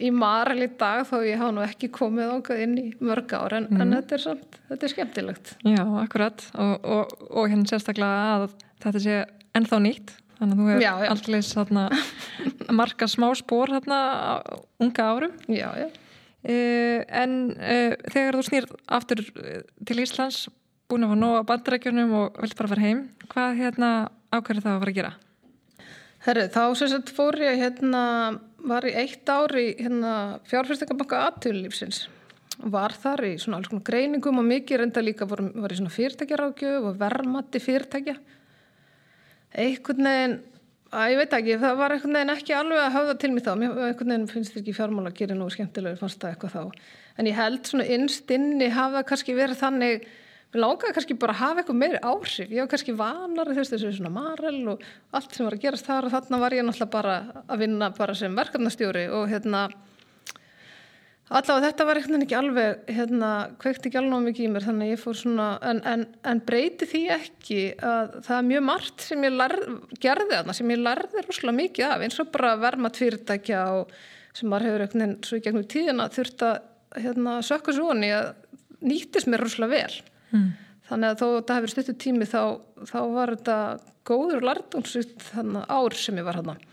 í 0.08 0.12
maril 0.14 0.66
í 0.66 0.70
dag 0.80 1.04
þá 1.08 1.16
ég 1.26 1.40
hafa 1.40 1.54
nú 1.56 1.64
ekki 1.64 1.90
komið 1.94 2.34
ákveð 2.37 2.62
inn 2.66 2.76
í 2.82 2.87
mörg 3.00 3.34
ára 3.34 3.62
en, 3.62 3.68
mm. 3.70 3.80
en 3.80 3.84
mhm. 3.87 3.96
þetta 3.98 4.18
er 4.18 4.25
samt, 4.26 4.62
þetta 4.70 4.88
er 4.88 4.94
skemmtilegt. 4.94 5.52
Já, 5.66 5.82
akkurat 6.02 6.48
og, 6.54 6.75
og, 6.96 7.18
og 7.30 7.52
hérna 7.52 7.70
sérstaklega 7.70 8.32
að 8.37 8.48
þetta 8.84 9.04
sé 9.06 9.20
ennþá 9.58 9.80
nýtt 9.87 10.16
þannig 10.38 10.52
að 10.52 10.60
þú 10.60 10.68
hefur 10.75 11.08
alltaf 11.14 11.96
marga 12.78 13.08
smá 13.10 13.30
spór 13.38 13.72
hérna 13.75 14.02
unga 14.78 15.08
árum. 15.08 15.34
Já, 15.50 15.70
já. 15.80 15.88
Uh, 16.38 17.02
en 17.18 17.32
uh, 17.58 17.96
þegar 18.14 18.37
þú 18.38 18.42
snýr 18.46 18.66
aftur 18.94 19.25
eh, 19.42 19.64
til 19.88 19.96
Íslands 19.98 20.44
búin 20.88 21.02
að 21.04 21.10
fá 21.10 21.18
nóga 21.18 21.40
bandrækjunum 21.48 22.12
og 22.14 22.38
vilt 22.40 22.54
bara 22.56 22.70
fara 22.70 22.84
heim 22.84 23.00
hvað 23.28 23.56
hérna 23.58 23.88
ákveður 24.30 24.62
það 24.62 24.70
að 24.70 24.78
fara 24.84 24.92
að 24.92 24.98
gera? 25.00 25.10
Herri, 26.28 26.44
þá 26.52 26.62
sem 26.76 26.90
sagt 26.92 27.11
fór 27.16 27.38
ég 27.40 27.56
hérna, 27.56 28.02
var 28.68 28.85
í 28.85 28.92
eitt 29.00 29.30
ári 29.32 29.70
hérna 29.78 30.12
fjárfyrstingabanka 30.50 31.23
aðtöðulífsins 31.25 32.02
var 32.58 32.92
þar 32.99 33.23
í 33.28 33.32
svona 33.38 33.61
alls 33.61 33.70
konar 33.70 33.87
greiningum 33.87 34.40
og 34.40 34.47
mikið 34.49 34.82
reynda 34.82 35.02
líka 35.04 35.28
var, 35.30 35.40
var 35.54 35.73
í 35.73 35.78
svona 35.78 35.94
fyrirtækjarákjöf 35.94 36.88
og 36.90 36.99
vermatti 37.00 37.62
fyrirtækja. 37.62 38.16
Einhvern 39.62 40.08
veginn 40.11 40.37
að 40.88 41.12
ég 41.12 41.20
veit 41.20 41.37
ekki, 41.38 41.58
það 41.62 41.80
var 41.80 41.94
einhvern 41.94 42.18
veginn 42.18 42.35
ekki 42.35 42.56
alveg 42.56 42.82
að 42.82 42.94
hafa 42.97 43.11
það 43.11 43.20
til 43.23 43.32
mig 43.32 43.44
þá, 43.47 43.50
mér 43.61 43.82
einhvern 43.87 44.14
veginn 44.14 44.30
finnst 44.32 44.52
þetta 44.52 44.64
ekki 44.64 44.76
fjármála 44.78 45.12
að 45.12 45.18
gera 45.23 45.37
nú 45.38 45.49
skemmtilegur 45.52 46.00
fannst 46.00 46.23
það 46.23 46.35
eitthvað 46.35 46.56
þá, 46.56 46.88
en 47.16 47.28
ég 47.28 47.38
held 47.38 47.68
svona 47.68 47.88
innst 47.97 48.32
inni 48.35 48.70
hafa 48.75 49.04
kannski 49.08 49.37
verið 49.37 49.62
þannig 49.62 50.08
Mér 50.49 50.62
langaði 50.64 50.95
kannski 50.97 51.17
bara 51.21 51.35
að 51.35 51.43
hafa 51.43 51.61
eitthvað 51.61 51.81
meiri 51.83 51.99
áhrif. 52.00 52.49
Ég 52.49 52.62
var 52.62 52.71
kannski 52.73 52.95
vanar 52.97 53.50
þessu, 53.52 53.75
þessu 53.75 53.90
svona 53.99 54.12
marel 54.14 54.62
og 54.73 54.87
allt 55.12 55.35
sem 55.37 55.45
var 55.45 55.59
að 55.59 55.67
gerast 55.67 55.88
þar 55.88 56.09
og 56.09 56.14
þarna 56.14 56.40
var 56.40 56.57
ég 56.57 56.64
náttúrulega 56.64 56.95
bara 56.95 57.19
að 57.45 57.64
vinna 57.67 57.90
bara 57.99 58.17
sem 58.17 58.38
verkefnastjóri 58.38 59.05
og 59.12 59.28
hérna 59.28 59.67
allavega 61.28 61.69
þetta 61.69 61.85
var 61.85 62.00
eitthvað 62.00 62.25
ekki 62.25 62.37
alveg, 62.38 62.83
hérna, 62.97 63.31
kveikt 63.61 63.87
ekki 63.88 64.00
alveg 64.00 64.25
mikið 64.25 64.47
í 64.47 64.50
mér 64.55 64.64
þannig 64.64 64.87
að 64.87 64.93
ég 64.95 65.02
fór 65.02 65.19
svona, 65.21 65.49
en, 65.69 65.83
en, 65.93 66.05
en 66.33 66.40
breyti 66.49 66.88
því 66.88 67.02
ekki 67.19 67.61
að 67.85 68.14
það 68.25 68.37
er 68.38 68.47
mjög 68.49 68.64
margt 68.71 69.05
sem 69.05 69.26
ég 69.28 69.37
lærð, 69.37 69.67
gerði 70.00 70.31
þarna, 70.33 70.57
sem 70.57 70.73
ég 70.73 70.85
lærði 70.87 71.25
rúslega 71.26 71.59
mikið 71.59 71.88
af 71.90 72.05
eins 72.07 72.21
og 72.25 72.31
bara 72.33 72.55
verma 72.62 72.93
tvýrtækja 72.97 73.64
og 73.76 73.93
sem 74.33 74.49
maður 74.49 74.71
hefur 74.71 74.87
eitthvað 74.87 75.17
svo 75.28 75.40
í 75.40 75.45
gegnum 75.45 75.69
tíðina 75.69 76.09
þurft 76.14 76.47
að 76.49 77.02
hérna, 77.05 77.40
sökka 77.45 77.76
svo 77.76 77.93
nýttist 77.99 79.28
mér 79.28 79.45
rúslega 79.45 79.75
vel 79.76 80.00
mm. 80.32 80.49
þannig 80.88 81.12
að 81.12 81.20
þó 81.20 81.26
þetta 81.26 81.58
hefur 81.58 81.75
stuttu 81.75 81.97
tími 82.04 82.28
þá, 82.28 82.42
þá 82.88 83.00
var 83.14 83.35
þetta 83.37 83.58
góður 84.08 84.47
lartónsvitt 84.49 85.26
þannig 85.30 85.68
ár 85.68 85.99
sem 85.99 86.20
ég 86.20 86.28
var 86.28 86.40
hann 86.40 86.64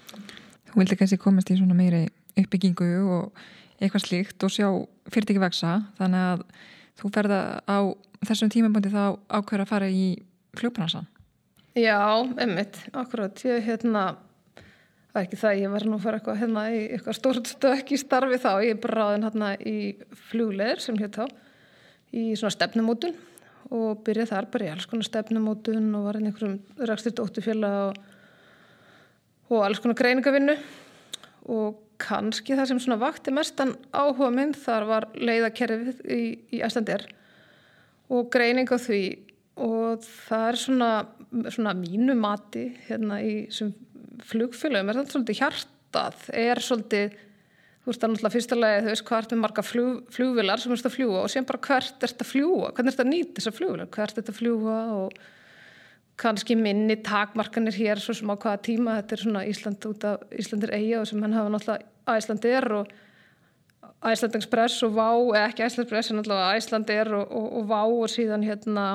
Þú 0.69 0.81
vildi 0.81 0.99
kannski 0.99 1.21
komast 1.21 1.51
í 1.51 1.59
svona 1.59 1.77
meiri 1.77 2.05
uppbyggingu 2.35 2.89
og 3.15 3.43
eitthvað 3.79 4.07
slíkt 4.07 4.43
og 4.43 4.51
sjá 4.51 4.67
fyrir 5.11 5.29
ekki 5.29 5.43
veksa 5.43 5.77
þannig 5.99 6.29
að 6.33 6.45
þú 6.99 7.11
ferða 7.15 7.41
á 7.67 7.79
þessum 8.25 8.51
tímaböndi 8.51 8.91
þá 8.91 9.19
ákveður 9.29 9.65
að 9.65 9.71
fara 9.71 9.91
í 9.91 10.07
fljóbransan 10.55 11.07
Já, 11.75 12.23
emmitt, 12.39 12.77
akkurat 12.95 13.41
ég 13.43 13.65
hérna 13.65 14.13
það 15.15 15.21
er 15.21 15.25
ekki 15.25 15.39
það, 15.39 15.57
ég 15.59 15.71
var 15.71 15.85
nú 15.87 15.95
að 15.95 16.05
fara 16.05 16.19
eitthvað 16.19 16.39
hérna 16.41 16.61
í 16.71 16.79
eitthvað 16.95 17.17
stort 17.17 17.49
stök 17.51 17.91
í 17.91 17.99
starfi 17.99 18.39
þá. 18.39 18.51
Ég 18.63 18.73
er 18.73 18.81
bara 18.83 18.95
ráðin 18.99 19.25
hérna 19.27 19.49
í 19.59 19.75
fljóleir 20.29 20.83
sem 20.83 20.97
hér 20.99 21.11
þá 21.15 21.25
í 22.15 22.23
svona 22.35 22.55
stefnumótun 22.55 23.15
og 23.73 24.03
byrjaði 24.05 24.31
þar 24.31 24.49
bara 24.53 24.67
í 24.67 24.73
alls 24.73 24.89
konar 24.89 25.07
stefnumótun 25.07 25.87
og 25.97 26.09
var 26.09 26.19
einhverjum 26.19 26.59
rækstirt 26.89 27.21
óttufjöla 27.23 27.71
og, 27.87 27.97
og 29.49 29.65
alls 29.65 29.81
konar 29.81 29.97
greiningavinnu 29.99 30.55
og 31.55 31.81
kannski 32.01 32.55
það 32.57 32.71
sem 32.71 32.81
svona 32.83 32.99
vakti 33.01 33.33
mestan 33.33 33.75
áhuga 33.95 34.31
minn 34.33 34.53
þar 34.57 34.87
var 34.89 35.07
leiðakerfið 35.15 36.01
í, 36.11 36.23
í 36.57 36.61
Æslandir 36.65 37.05
og 38.11 38.29
greining 38.33 38.69
á 38.69 38.77
því. 38.77 39.03
Og 39.65 40.03
það 40.03 40.47
er 40.49 40.57
svona, 40.59 40.89
svona 41.47 41.71
mínu 41.79 42.15
mati 42.19 42.67
hérna 42.89 43.21
í 43.23 43.45
flugfélagum 44.25 44.91
er 44.91 44.99
þetta 44.99 45.15
svolítið 45.15 45.39
hjartað 45.39 46.25
er 46.35 46.61
svolítið 46.63 47.15
þú 47.85 47.91
veist 47.91 48.01
það 48.01 48.11
náttúrulega 48.11 48.33
fyrstulega 48.33 48.81
þú 48.81 48.91
veist 48.91 49.07
hvert 49.11 49.33
er 49.35 49.41
marga 49.43 49.63
flug, 49.65 49.97
flugvilar 50.15 50.61
sem 50.61 50.73
erst 50.73 50.89
að 50.89 50.95
fljúa 50.97 51.21
og 51.21 51.31
sem 51.31 51.45
bara 51.45 51.61
hvert 51.67 52.01
er 52.01 52.13
þetta 52.13 52.25
að 52.25 52.31
fljúa 52.31 52.71
hvernig 52.71 52.89
er 52.89 52.95
þetta 52.95 53.05
að 53.05 53.11
nýta 53.11 53.35
þessar 53.37 53.57
flugvilar, 53.59 53.89
hvert 53.93 54.15
er 54.15 54.21
þetta 54.21 54.33
að 54.33 54.39
fljúa 54.39 54.77
og 54.95 55.19
kannski 56.17 56.55
minni 56.57 56.95
takmarkanir 57.05 57.77
hér 57.77 58.01
svo 58.01 58.15
sem 58.17 58.31
á 58.31 58.35
hvaða 58.35 58.63
tíma 58.65 58.97
þetta 58.97 59.15
er 59.15 59.23
svona 59.25 59.45
Ísland 59.51 59.89
út 59.91 60.07
af 60.07 60.23
Íslandir 60.33 60.73
eiga 60.73 61.01
og 61.03 61.09
sem 61.11 61.21
hann 61.21 61.35
hafa 61.35 61.51
náttúrulega 61.53 62.15
Æslandir 62.15 62.69
og 62.79 62.93
Æsland 64.05 64.35
Express 64.37 64.83
og 64.85 64.95
Vá, 64.95 65.09
eða 65.35 65.45
ekki 65.49 65.65
Æsland 65.65 65.85
Express 65.85 66.11
en 66.11 66.19
náttúrulega 66.19 66.57
Æslandir 66.57 67.13
og, 67.19 67.31
og, 67.31 67.47
og 67.59 67.69
Vá 67.69 67.81
og 67.83 68.09
síðan 68.09 68.45
hérna 68.45 68.87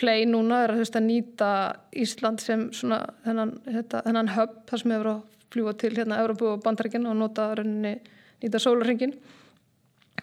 Play 0.00 0.24
núna 0.24 0.62
er 0.64 0.72
að, 0.72 0.80
veist, 0.80 0.96
að 0.96 1.08
nýta 1.08 1.50
Ísland 1.92 2.40
sem 2.40 2.68
svona 2.72 3.02
þennan, 3.26 3.58
hérna, 3.68 4.00
þennan 4.06 4.32
hub 4.36 4.54
þar 4.70 4.82
sem 4.82 4.94
hefur 4.94 5.10
á 5.12 5.16
fljúa 5.50 5.74
til 5.78 5.92
hérna 5.96 6.20
Európu 6.22 6.54
og 6.54 6.64
Bandaríkinn 6.64 7.08
og 7.10 7.18
nota 7.18 7.50
rauninni 7.58 7.98
nýta 8.40 8.60
sólarhengin 8.62 9.14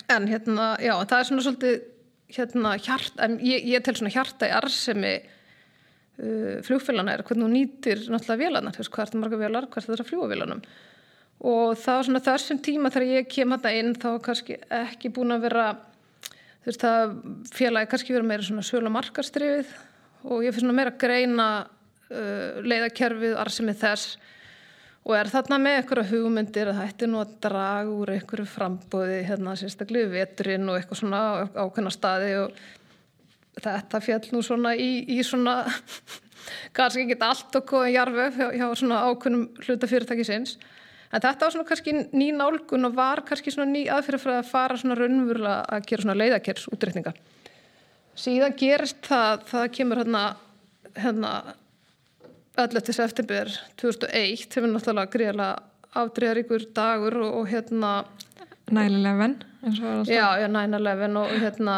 en 0.10 0.27
hérna, 0.27 0.75
já, 0.79 0.93
það 1.05 1.19
er 1.19 1.29
svona 1.29 1.46
svolítið 1.46 1.79
hérna 2.36 2.75
hjart, 2.84 3.17
en 3.24 3.38
ég, 3.43 3.65
ég 3.67 3.84
tel 3.84 3.96
svona 3.98 4.12
hjarta 4.13 4.50
í 4.50 4.53
arsemi 4.55 5.13
uh, 5.19 6.60
fljófélana 6.65 7.15
er 7.15 7.24
hvernig 7.27 7.48
hún 7.48 7.55
nýtir 7.55 8.03
náttúrulega 8.12 8.41
vélarnar, 8.43 8.75
þú 8.75 8.84
veist, 8.84 8.93
hvert 8.96 9.15
er 9.15 9.24
marga 9.24 9.39
vélar 9.41 9.67
hvert 9.72 9.84
er 9.84 9.93
það 9.93 10.03
að 10.03 10.12
fljúa 10.12 10.29
vélarnum. 10.31 10.63
Og 11.48 11.75
það 11.77 12.00
var 12.00 12.07
svona 12.07 12.24
þessum 12.25 12.62
tíma 12.65 12.91
þegar 12.93 13.13
ég 13.13 13.29
kem 13.29 13.53
hérna 13.53 13.74
inn 13.77 13.93
þá 14.00 14.10
kannski 14.25 14.57
ekki 14.74 15.12
búin 15.13 15.36
að 15.36 15.46
vera 15.46 15.67
þú 16.63 16.72
veist, 16.72 16.84
það 16.84 17.17
félagi 17.53 17.91
kannski 17.91 18.15
vera 18.15 18.29
meira 18.31 18.48
svona 18.48 18.65
söl 18.65 18.86
og 18.86 18.96
markarstrifið 18.96 19.75
og 20.27 20.43
ég 20.43 20.55
fyrir 20.55 20.65
svona 20.65 20.79
meira 20.79 20.96
að 20.96 21.01
greina 21.03 21.50
uh, 21.63 22.63
leiðakerfið, 22.65 23.38
arsemið 23.43 23.79
þess 23.84 24.17
og 25.07 25.15
er 25.15 25.29
þarna 25.31 25.59
með 25.63 25.77
eitthvað 25.79 26.09
hugmyndir 26.11 26.71
að 26.71 26.81
er 26.89 27.11
nú 27.11 27.21
að 27.21 27.35
draga 27.45 27.91
úr 27.95 28.11
eitthvað 28.11 28.49
frambóði 28.51 29.21
hérna 29.27 29.55
sérstaklega 29.59 30.11
veturinn 30.11 30.67
og 30.67 30.79
eitthvað 30.79 31.01
svona 31.01 31.21
ákveðna 31.55 31.93
staði 31.95 32.33
og 32.41 32.57
þetta 33.63 34.01
fjall 34.03 34.25
nú 34.33 34.41
svona 34.45 34.73
í, 34.75 34.89
í 35.07 35.21
svona 35.23 35.61
kannski 36.75 37.05
ekki 37.05 37.19
allt 37.23 37.59
okkur 37.61 37.87
jarfið 37.93 38.41
hjá, 38.41 38.49
hjá 38.59 38.67
svona 38.81 39.05
ákveðnum 39.07 39.47
hlutafyrirtæki 39.63 40.27
sinns 40.27 40.57
en 41.07 41.23
þetta 41.23 41.47
var 41.47 41.55
svona 41.55 41.69
kannski 41.69 41.95
ný 42.11 42.27
nálgun 42.35 42.89
og 42.89 42.97
var 42.97 43.23
kannski 43.27 43.53
svona 43.55 43.71
ný 43.71 43.85
aðfyrir 43.87 44.21
fyrir 44.21 44.41
að 44.41 44.51
fara 44.51 44.79
svona 44.79 44.99
raunverulega 44.99 45.63
að 45.71 45.87
gera 45.87 46.03
svona 46.03 46.17
leiðakers 46.19 46.67
útreikninga. 46.73 47.15
Síðan 48.17 48.57
gerist 48.59 48.99
það, 49.07 49.45
það 49.47 49.65
kemur 49.77 50.01
hérna 50.01 50.23
hérna 50.97 51.31
11. 52.57 52.93
september 52.93 53.51
2001 53.77 54.47
sem 54.53 54.65
er 54.65 54.71
náttúrulega 54.73 55.13
greiðlega 55.13 55.97
afdreiðaríkur 55.97 56.69
dagur 56.75 57.19
og, 57.21 57.35
og 57.41 57.51
hérna 57.51 57.91
9-11 58.71 59.43
Já, 60.07 60.39
já 60.39 60.47
9-11 60.47 61.17
og 61.19 61.33
hérna 61.41 61.75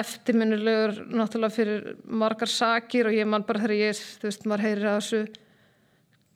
eftirminnilegur 0.00 1.02
náttúrulega 1.12 1.54
fyrir 1.54 1.86
margar 2.04 2.50
sakir 2.50 3.08
og 3.08 3.16
ég 3.16 3.28
man 3.28 3.44
bara 3.48 3.62
þegar 3.64 3.76
ég, 3.78 4.00
þú 4.20 4.28
veist, 4.28 4.46
maður 4.48 4.64
heyrir 4.66 4.88
að 4.88 4.98
þessu 4.98 5.22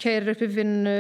keirir 0.03 0.33
upp 0.33 0.43
í 0.43 0.51
vinnu 0.57 0.97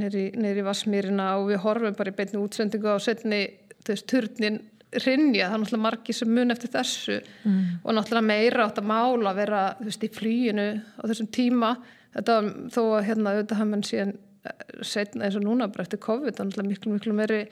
neyri 0.00 0.62
í 0.62 0.66
Vasmýrina 0.66 1.34
og 1.38 1.50
við 1.50 1.62
horfum 1.64 1.98
bara 1.98 2.12
í 2.12 2.16
beitni 2.16 2.40
útsendingu 2.40 2.94
á 2.94 2.98
setni, 3.02 3.42
þú 3.84 3.94
veist, 3.94 4.08
turnin 4.10 4.58
rinja, 5.04 5.50
það 5.50 5.54
er 5.54 5.62
náttúrulega 5.62 5.84
margi 5.84 6.16
sem 6.16 6.30
mun 6.32 6.54
eftir 6.54 6.72
þessu 6.72 7.18
mm. 7.18 7.60
og 7.84 7.94
náttúrulega 7.94 8.28
meira 8.30 8.64
átt 8.64 8.80
að 8.80 8.88
mála 8.88 9.32
að 9.34 9.40
vera, 9.42 9.62
þú 9.78 9.90
veist, 9.90 10.06
í 10.06 10.14
flýinu 10.14 10.68
á 10.78 11.02
þessum 11.04 11.30
tíma 11.34 11.74
þetta 12.16 12.38
þó 12.74 12.82
að 12.84 13.08
hérna 13.08 13.34
auðvitað 13.34 13.60
hafði 13.60 13.72
mann 13.72 13.88
síðan 13.88 14.14
eh, 14.16 14.62
setna 14.86 15.26
eins 15.26 15.38
og 15.38 15.44
núna 15.46 15.68
bara 15.72 15.86
eftir 15.86 16.02
COVID 16.04 16.40
að 16.44 16.62
miklu 16.68 16.94
miklu 16.94 17.16
meiri 17.16 17.42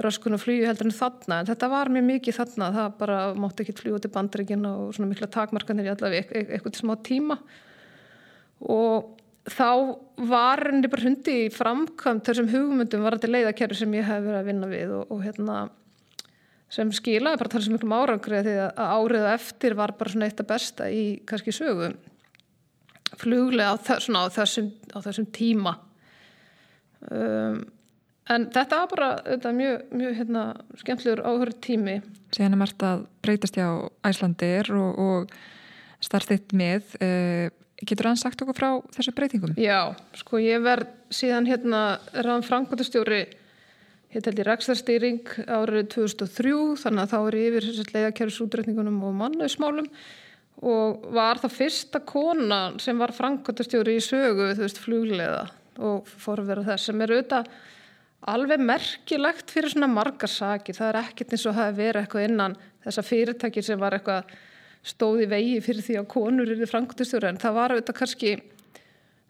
raskun 0.00 0.36
og 0.36 0.40
flýju 0.40 0.68
heldur 0.68 0.88
en 0.88 0.96
þarna. 0.96 1.40
En 1.40 1.48
þetta 1.50 1.68
var 1.68 1.90
mjög 1.92 2.06
mikið 2.08 2.38
þarna 2.38 2.70
það 2.76 2.94
bara 3.02 3.18
mátti 3.36 3.64
ekki 3.64 3.74
flýja 3.76 3.98
út 3.98 4.06
í 4.08 4.12
bandreikin 4.14 4.68
og 4.68 4.94
svona 4.96 5.10
mikla 5.10 5.28
takmarkanir 5.32 5.90
í 5.90 5.92
allavega 5.92 6.32
e 6.32 6.40
e 6.40 6.46
eitthvað 6.56 6.78
smá 6.80 6.94
tíma. 7.04 7.36
Og 8.72 9.18
þá 9.50 9.98
var 10.30 10.62
henni 10.70 10.88
bara 10.88 11.04
hundi 11.04 11.36
í 11.44 11.52
framkvæmt 11.52 12.24
þessum 12.28 12.50
hugmyndum 12.52 13.04
var 13.04 13.18
þetta 13.18 13.32
leiðakerfi 13.34 13.80
sem 13.82 13.96
ég 13.98 14.06
hef 14.06 14.22
verið 14.22 14.38
að 14.38 14.48
vinna 14.48 14.70
við 14.70 14.94
og, 14.96 15.10
og 15.10 15.24
hérna 15.26 15.56
sem 16.72 16.92
skilaði 16.94 17.40
bara 17.40 17.52
þessum 17.52 17.76
miklum 17.76 17.96
árangri 17.96 18.42
því 18.46 18.54
að 18.62 18.92
árið 18.96 19.26
eftir 19.32 19.76
var 19.76 19.92
bara 19.98 20.14
svona 20.14 20.28
eitt 20.30 20.40
af 20.40 20.48
besta 20.48 20.88
í 20.88 21.02
kannski 21.28 21.52
sögu 21.52 21.90
fluglega 23.20 23.74
á, 23.74 23.76
á, 23.76 24.22
þessum, 24.32 24.72
á 24.92 24.98
þessum 25.04 25.28
tíma. 25.34 25.76
Um, 27.10 27.62
en 28.30 28.46
þetta 28.54 28.82
var 28.82 28.92
bara 28.92 29.08
þetta, 29.26 29.54
mjög, 29.56 29.88
mjög 30.02 30.20
hérna, 30.20 30.44
skemmtilegur 30.80 31.24
áhörð 31.26 31.58
tími. 31.64 31.96
Er 32.38 32.54
margt 32.56 32.84
að 32.86 33.06
breytast 33.24 33.58
hjá 33.58 33.66
Æslandir 34.06 34.70
og, 34.76 35.02
og 35.02 35.34
startitt 36.02 36.54
með. 36.56 36.96
Uh, 37.02 37.50
Getur 37.82 38.06
það 38.06 38.18
sagt 38.20 38.42
okkur 38.44 38.54
frá 38.54 38.68
þessu 38.94 39.10
breytingum? 39.16 39.56
Já, 39.58 39.90
sko 40.14 40.38
ég 40.38 40.62
verð 40.62 40.92
síðan 41.10 41.48
hérna 41.50 41.80
rann 42.22 42.44
held 44.28 44.42
ég 44.42 44.46
rækstarstýring 44.48 45.32
árið 45.48 45.88
2003 45.96 46.52
þannig 46.82 47.02
að 47.02 47.12
þá 47.12 47.18
er 47.20 47.36
ég 47.38 47.56
yfir 47.56 47.94
leiðakjærisútrætningunum 47.96 48.98
og 49.08 49.16
mannausmálum 49.18 49.88
og 50.60 51.06
var 51.14 51.40
það 51.42 51.56
fyrsta 51.56 52.00
kona 52.06 52.60
sem 52.82 52.98
var 53.00 53.14
Frankværtastjóri 53.16 53.96
í 53.98 54.04
sögu 54.04 54.52
þú 54.52 54.66
veist 54.66 54.82
flugleiða 54.82 55.44
og 55.82 56.08
forverða 56.20 56.72
þess 56.72 56.90
sem 56.90 57.00
er 57.02 57.14
auðvitað 57.14 57.48
alveg 58.32 58.62
merkilegt 58.62 59.50
fyrir 59.50 59.72
svona 59.72 59.88
margar 59.90 60.30
sakir. 60.30 60.76
Það 60.76 60.90
er 60.92 61.00
ekkert 61.00 61.34
eins 61.34 61.46
og 61.48 61.56
hafi 61.56 61.78
verið 61.80 62.04
eitthvað 62.04 62.26
innan 62.28 62.56
þessa 62.84 63.04
fyrirtæki 63.06 63.64
sem 63.66 63.80
var 63.80 63.96
eitthvað 63.96 64.34
stóði 64.86 65.28
vegi 65.30 65.58
fyrir 65.62 65.86
því 65.86 65.98
að 66.00 66.08
konur 66.10 66.50
eru 66.54 66.68
frangotastjóru 66.68 67.30
en 67.30 67.40
það 67.42 67.58
var 67.58 67.74
auðvitað 67.74 67.98
kannski 67.98 68.32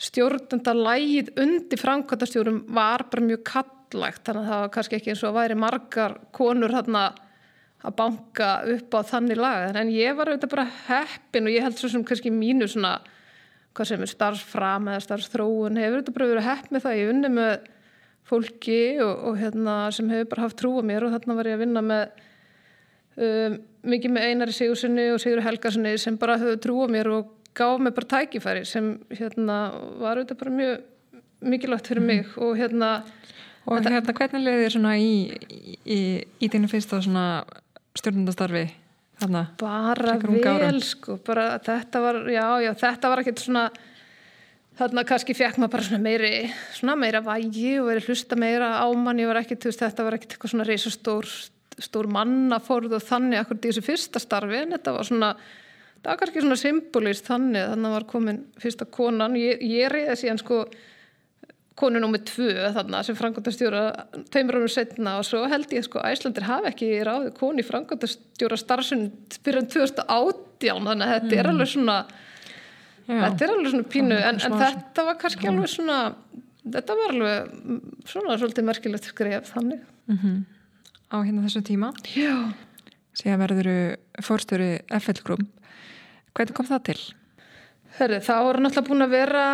stjórnenda 0.03 0.75
lægið 0.77 1.35
undir 1.43 1.81
frangotastjórum 1.81 2.63
var 2.75 3.05
bara 3.13 3.27
mjög 3.27 3.43
kallægt 3.49 4.25
þannig 4.27 4.43
að 4.43 4.53
það 4.53 4.63
var 4.65 4.73
kannski 4.77 4.99
ekki 4.99 5.13
eins 5.13 5.23
og 5.23 5.31
að 5.31 5.39
væri 5.39 5.59
margar 5.61 6.17
konur 6.35 6.75
þarna 6.75 7.05
að 7.83 7.97
banka 7.99 8.51
upp 8.77 8.95
á 8.95 9.01
þannig 9.11 9.41
lag 9.41 9.77
en 9.79 9.91
ég 9.91 10.15
var 10.19 10.31
auðvitað 10.31 10.55
bara 10.55 10.69
heppin 10.87 11.49
og 11.49 11.55
ég 11.55 11.65
held 11.67 11.79
svo 11.79 11.91
sem 11.91 12.05
kannski 12.07 12.31
mínu 12.35 12.69
svona 12.71 13.01
hvað 13.73 13.89
sem 13.89 14.05
er 14.05 14.13
starfsfram 14.13 14.91
eða 14.93 15.05
starfsþróun 15.07 15.81
hefur 15.81 15.99
auðvitað 15.99 16.17
bara 16.19 16.31
verið 16.33 16.49
hepp 16.51 16.71
með 16.71 16.85
það 16.87 16.99
ég 17.01 17.13
unni 17.15 17.33
með 17.33 17.53
fólki 18.29 18.83
og, 19.03 19.13
og 19.29 19.41
hérna 19.41 19.77
sem 19.95 20.13
hefur 20.13 20.31
bara 20.35 20.47
haft 20.47 20.61
trú 20.61 20.77
á 20.79 20.83
mér 20.87 21.07
og 21.07 21.17
þarna 21.17 21.39
var 21.39 21.51
ég 21.51 21.59
að 21.59 21.65
vinna 21.65 21.85
með 21.89 22.05
um, 23.17 23.59
mikið 23.93 24.15
með 24.15 24.29
Einari 24.29 24.57
Sigurssoni 24.57 25.09
og 25.15 25.23
Sigur 25.23 25.43
Helgarssoni 25.43 25.97
sem 25.99 26.19
bara 26.21 26.39
höfðu 26.41 26.61
trúa 26.63 26.89
mér 26.93 27.11
og 27.17 27.35
gáð 27.59 27.83
mér 27.83 27.97
bara 27.99 28.13
tækifæri 28.15 28.65
sem 28.69 28.95
hérna 29.11 29.59
var 29.99 30.21
auðvitað 30.21 30.43
bara 30.45 30.57
mjög 30.61 30.89
mikilvægt 31.43 31.91
fyrir 31.91 32.07
mig 32.07 32.23
mm. 32.23 32.39
og 32.47 32.57
hérna 32.61 32.95
Og 33.63 33.79
hérna 33.79 34.11
hvernig 34.11 34.43
leiði 34.43 34.63
þér 34.65 34.73
svona 34.75 34.93
í 34.99 35.11
í, 35.87 35.99
í 36.43 36.49
þínu 36.51 36.71
fyrsta 36.71 36.99
svona 37.05 37.45
stjórnundastarfi 37.99 38.67
þarna? 39.23 39.47
Bara 39.61 40.19
vel 40.21 40.83
sko, 40.85 41.19
bara 41.27 41.49
þetta 41.63 42.03
var, 42.05 42.21
já, 42.33 42.47
já, 42.67 42.73
þetta 42.83 43.13
var 43.13 43.23
ekkert 43.23 43.43
svona 43.45 43.65
þarna 44.79 45.05
kannski 45.09 45.37
fekk 45.37 45.59
maður 45.61 45.75
bara 45.77 45.89
svona 45.89 46.05
meiri 46.05 46.35
svona 46.73 46.97
meira 46.99 47.21
vægi 47.25 47.75
og 47.81 47.91
verið 47.91 48.09
hlusta 48.09 48.39
meira 48.41 48.71
á 48.81 48.87
mann, 48.97 49.21
ég 49.21 49.29
var 49.29 49.43
ekkert, 49.43 49.69
þetta 49.69 50.07
var 50.07 50.17
ekkert 50.17 50.37
eitthvað 50.37 50.55
svona 50.55 50.69
reysastór 50.69 51.29
stór 51.83 52.09
mannaforð 52.13 52.97
og 52.99 53.05
þannig 53.05 53.41
akkur 53.41 53.61
í 53.61 53.69
þessu 53.71 53.85
fyrsta 53.85 54.21
starfi 54.23 54.63
en 54.63 54.75
þetta 54.77 54.95
var 54.97 55.09
svona 55.09 55.31
það 56.03 56.09
var 56.11 56.21
kannski 56.21 56.43
svona 56.45 56.59
symbolist 56.61 57.29
þannig 57.29 57.69
þannig 57.71 57.89
að 57.89 57.97
var 57.97 58.09
komin 58.11 58.41
fyrsta 58.61 58.89
konan. 58.91 59.39
Ég, 59.39 59.63
ég 59.63 59.93
reyði 59.93 60.19
síðan 60.19 60.43
sko 60.43 60.65
konu 61.79 62.03
nummið 62.03 62.25
tvö 62.29 62.69
þarna 62.77 63.03
sem 63.07 63.17
frangotastjóra 63.19 63.83
tveimur 64.33 64.61
ánum 64.61 64.73
setna 64.73 65.17
og 65.21 65.27
svo 65.29 65.45
held 65.51 65.73
ég 65.73 65.87
sko 65.87 66.03
Æslandir 66.05 66.47
hafi 66.49 66.71
ekki 66.73 66.91
ráði 67.09 67.33
koni 67.39 67.65
frangotastjóra 67.67 68.59
starfsun 68.61 69.09
fyrir 69.39 69.69
2018 69.73 70.89
þannig 70.91 71.07
að 71.07 71.15
þetta 71.17 71.33
mm. 71.33 71.39
er 71.41 71.51
alveg 71.53 71.73
svona 71.73 71.99
Já. 73.09 73.21
þetta 73.25 73.47
er 73.47 73.55
alveg 73.57 73.75
svona 73.75 73.91
pínu 73.97 74.19
en, 74.19 74.41
en 74.47 74.59
þetta 74.65 75.07
var 75.09 75.21
kannski 75.21 75.51
alveg 75.51 75.73
svona 75.73 76.01
þetta 76.63 76.99
var 76.99 77.15
alveg 77.17 77.55
svona 78.13 78.37
svolítið 78.39 78.69
merkilegt 78.69 79.09
skref 79.11 79.55
þannig. 79.55 79.87
Mm 80.11 80.19
-hmm 80.19 80.43
á 81.13 81.17
hérna 81.21 81.45
þessu 81.45 81.63
tíma. 81.67 81.93
Já. 82.17 82.53
Síðan 83.17 83.43
verður 83.45 83.73
fórstöru 84.25 84.71
FL 84.99 85.25
Group. 85.27 85.45
Hvernig 86.33 86.57
kom 86.57 86.69
það 86.69 86.87
til? 86.89 87.01
Herri, 87.93 88.23
það 88.25 88.47
voru 88.47 88.63
náttúrulega 88.65 88.89
búin 88.89 89.05
að 89.05 89.13
vera 89.13 89.45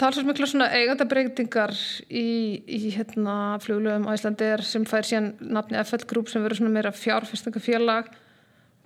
talsast 0.00 0.24
mikla 0.24 0.46
svona 0.48 0.70
eigandabreitingar 0.72 1.74
í, 2.08 2.28
í 2.64 2.92
hérna 2.94 3.58
fljóðlöfum 3.60 4.06
Æslandir 4.08 4.62
sem 4.64 4.86
fær 4.88 5.04
síðan 5.04 5.34
nafni 5.44 5.76
FL 5.82 6.06
Group 6.08 6.30
sem 6.32 6.40
verður 6.40 6.62
svona 6.62 6.72
meira 6.72 6.92
fjárfestingafélag 6.96 8.08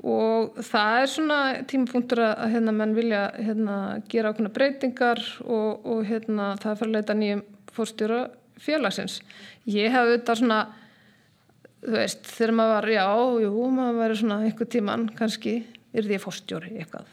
og 0.02 0.58
það 0.58 0.96
er 1.04 1.12
svona 1.12 1.38
tímapunktur 1.70 2.24
að 2.24 2.56
hérna 2.56 2.74
menn 2.74 2.96
vilja 2.98 3.22
hérna 3.36 3.76
gera 4.10 4.34
ákveðna 4.34 4.52
breytingar 4.58 5.22
og, 5.44 5.86
og 5.86 6.02
hérna 6.10 6.50
það 6.58 6.72
er 6.72 6.80
fyrir 6.82 6.90
að 6.90 6.98
leita 6.98 7.16
nýjum 7.20 7.46
fórstjóra 7.76 8.20
félagsins. 8.58 9.20
Ég 9.70 9.94
hef 9.94 10.02
auðvitað 10.02 10.42
svona 10.42 10.60
þú 11.86 11.94
veist, 11.94 12.26
þegar 12.34 12.56
maður 12.58 12.74
var, 12.74 12.90
já, 12.96 13.06
jú, 13.46 13.70
maður 13.78 13.98
var 14.02 14.18
svona 14.18 14.42
einhver 14.48 14.70
tíman, 14.74 15.08
kannski 15.14 15.56
er 15.96 16.06
því 16.06 16.18
fórstjóri 16.22 16.74
eitthvað? 16.80 17.08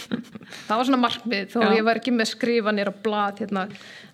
Það 0.68 0.78
var 0.78 0.88
svona 0.88 1.02
markmið, 1.02 1.44
þó 1.52 1.58
já. 1.60 1.68
ég 1.76 1.84
var 1.86 2.00
ekki 2.00 2.14
með 2.14 2.30
skrifanir 2.30 2.90
og 2.90 2.98
blad, 3.04 3.40
hérna 3.42 3.66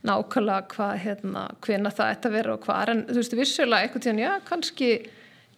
nákvæmlega 0.06 0.66
hvað, 0.74 0.92
hérna, 1.04 1.46
hvena 1.66 1.92
það 1.94 2.12
ætti 2.14 2.30
að 2.30 2.36
vera 2.38 2.54
og 2.54 2.66
hvað, 2.66 2.92
en 2.94 3.02
þú 3.10 3.16
veist, 3.20 3.36
vissulega 3.38 3.86
eitthvað 3.86 4.04
tíðan, 4.06 4.22
já, 4.22 4.30
kannski 4.48 4.90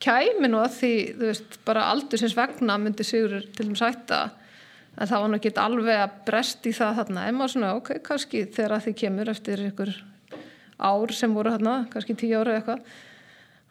kæmi 0.03 0.51
nú 0.51 0.61
að 0.63 0.79
því, 0.81 0.95
þú 1.19 1.29
veist, 1.31 1.59
bara 1.69 1.89
aldur 1.93 2.23
sinns 2.23 2.37
vegna 2.37 2.79
myndi 2.83 3.07
sigur 3.07 3.45
til 3.55 3.69
að 3.69 3.77
sætta 3.83 4.23
en 4.99 5.09
það 5.09 5.23
var 5.23 5.31
nú 5.31 5.39
ekki 5.39 5.53
alveg 5.63 6.03
að 6.03 6.17
brest 6.27 6.67
í 6.69 6.75
það 6.77 6.99
þarna, 7.01 7.29
en 7.29 7.39
maður 7.39 7.55
svona, 7.55 7.77
ok, 7.79 7.93
kannski 8.05 8.45
þegar 8.53 8.83
því 8.85 8.97
kemur 9.05 9.33
eftir 9.33 9.63
einhver 9.65 9.95
ár 10.83 11.15
sem 11.17 11.33
voru 11.37 11.55
þarna, 11.55 11.77
kannski 11.93 12.19
tíu 12.19 12.43
ára 12.43 12.59
eitthvað 12.59 12.85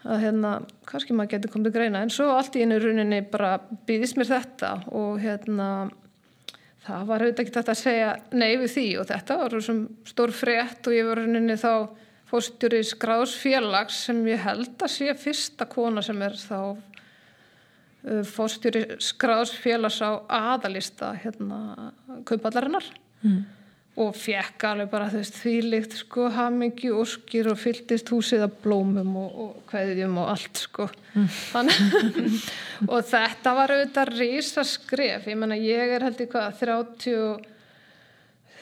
að 0.02 0.24
hérna, 0.26 0.52
kannski 0.90 1.16
maður 1.16 1.36
getur 1.36 1.54
komið 1.54 1.76
greina. 1.76 2.02
En 2.02 2.14
svo 2.14 2.32
allt 2.34 2.56
í 2.58 2.64
einu 2.66 2.80
rauninni 2.82 3.22
bara 3.32 3.56
býðist 3.88 4.18
mér 4.18 4.32
þetta 4.32 4.72
og 4.98 5.20
hérna 5.22 5.68
það 6.86 7.10
var 7.10 7.26
auðvitað 7.26 7.44
ekki 7.44 7.56
þetta 7.58 7.76
að 7.76 7.82
segja 7.84 8.14
nei 8.34 8.52
við 8.58 8.72
því 8.76 8.86
og 9.02 9.10
þetta 9.12 9.38
var 9.42 9.58
svona 9.68 10.10
stór 10.10 10.34
frétt 10.34 10.90
og 10.90 10.98
ég 10.98 11.10
var 11.10 11.22
rauninni 11.22 11.58
þá 11.62 11.74
fórstjóri 12.32 12.82
skráðsfélags 12.88 14.06
sem 14.08 14.22
ég 14.32 14.42
held 14.42 14.74
að 14.82 14.94
sé 14.96 15.14
fyrsta 15.20 15.68
kona 15.70 16.02
sem 16.06 16.22
er 16.26 16.38
þá 16.40 16.58
uh, 16.72 18.24
fórstjóri 18.26 18.98
skráðsfélags 19.04 20.00
á 20.02 20.12
aðalista 20.26 21.14
hérna 21.22 21.92
kaupallarinnar 22.26 22.88
mm 23.22 23.42
og 24.00 24.16
fekk 24.16 24.64
alveg 24.70 24.88
bara 24.92 25.10
veist 25.12 25.36
þvílikt 25.42 25.98
sko 26.00 26.30
hamingi, 26.32 26.94
óskir 26.96 27.50
og 27.52 27.60
fylltist 27.60 28.08
húsið 28.14 28.46
af 28.46 28.54
blómum 28.64 29.18
og, 29.20 29.34
og 29.44 29.72
hvaðjum 29.72 30.16
og 30.22 30.30
allt 30.32 30.62
sko. 30.64 30.88
Mm. 31.12 31.72
og 32.94 33.04
þetta 33.10 33.56
var 33.58 33.76
auðvitað 33.76 34.14
rísa 34.16 34.64
skref, 34.68 35.28
ég 35.28 35.40
menna 35.40 35.60
ég 35.60 35.98
er 35.98 36.08
held 36.08 36.24
í 36.24 36.30
hvað 36.32 36.62
30 36.64 37.52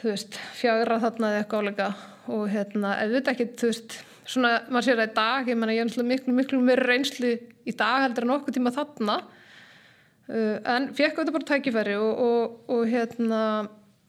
þú 0.00 0.10
veist, 0.10 0.38
fjagra 0.58 0.98
þarna 1.04 1.30
eða 1.30 1.42
eitthvað 1.44 1.66
álega 1.66 1.90
og 2.30 2.46
hérna, 2.50 2.94
auðvitað 3.04 3.34
ekki 3.36 3.50
þú 3.60 3.70
veist, 3.70 3.98
svona, 4.26 4.54
maður 4.66 4.88
sér 4.88 5.02
það 5.02 5.10
í 5.12 5.18
dag 5.20 5.50
ég 5.52 5.60
menna 5.60 5.76
ég 5.76 5.86
er 5.86 6.10
miklu, 6.10 6.38
miklu 6.40 6.64
mér 6.64 6.86
reynslu 6.90 7.36
í 7.38 7.76
dag 7.76 8.06
heldur 8.08 8.26
en 8.26 8.38
okkur 8.40 8.56
tíma 8.56 8.74
þarna. 8.74 9.20
Uh, 10.30 10.56
en 10.62 10.90
fekk 10.94 11.18
auðvitað 11.18 11.36
bara 11.36 11.48
tækifæri 11.48 11.94
og, 11.98 12.24
og, 12.24 12.58
og 12.70 12.82
hérna 12.90 13.42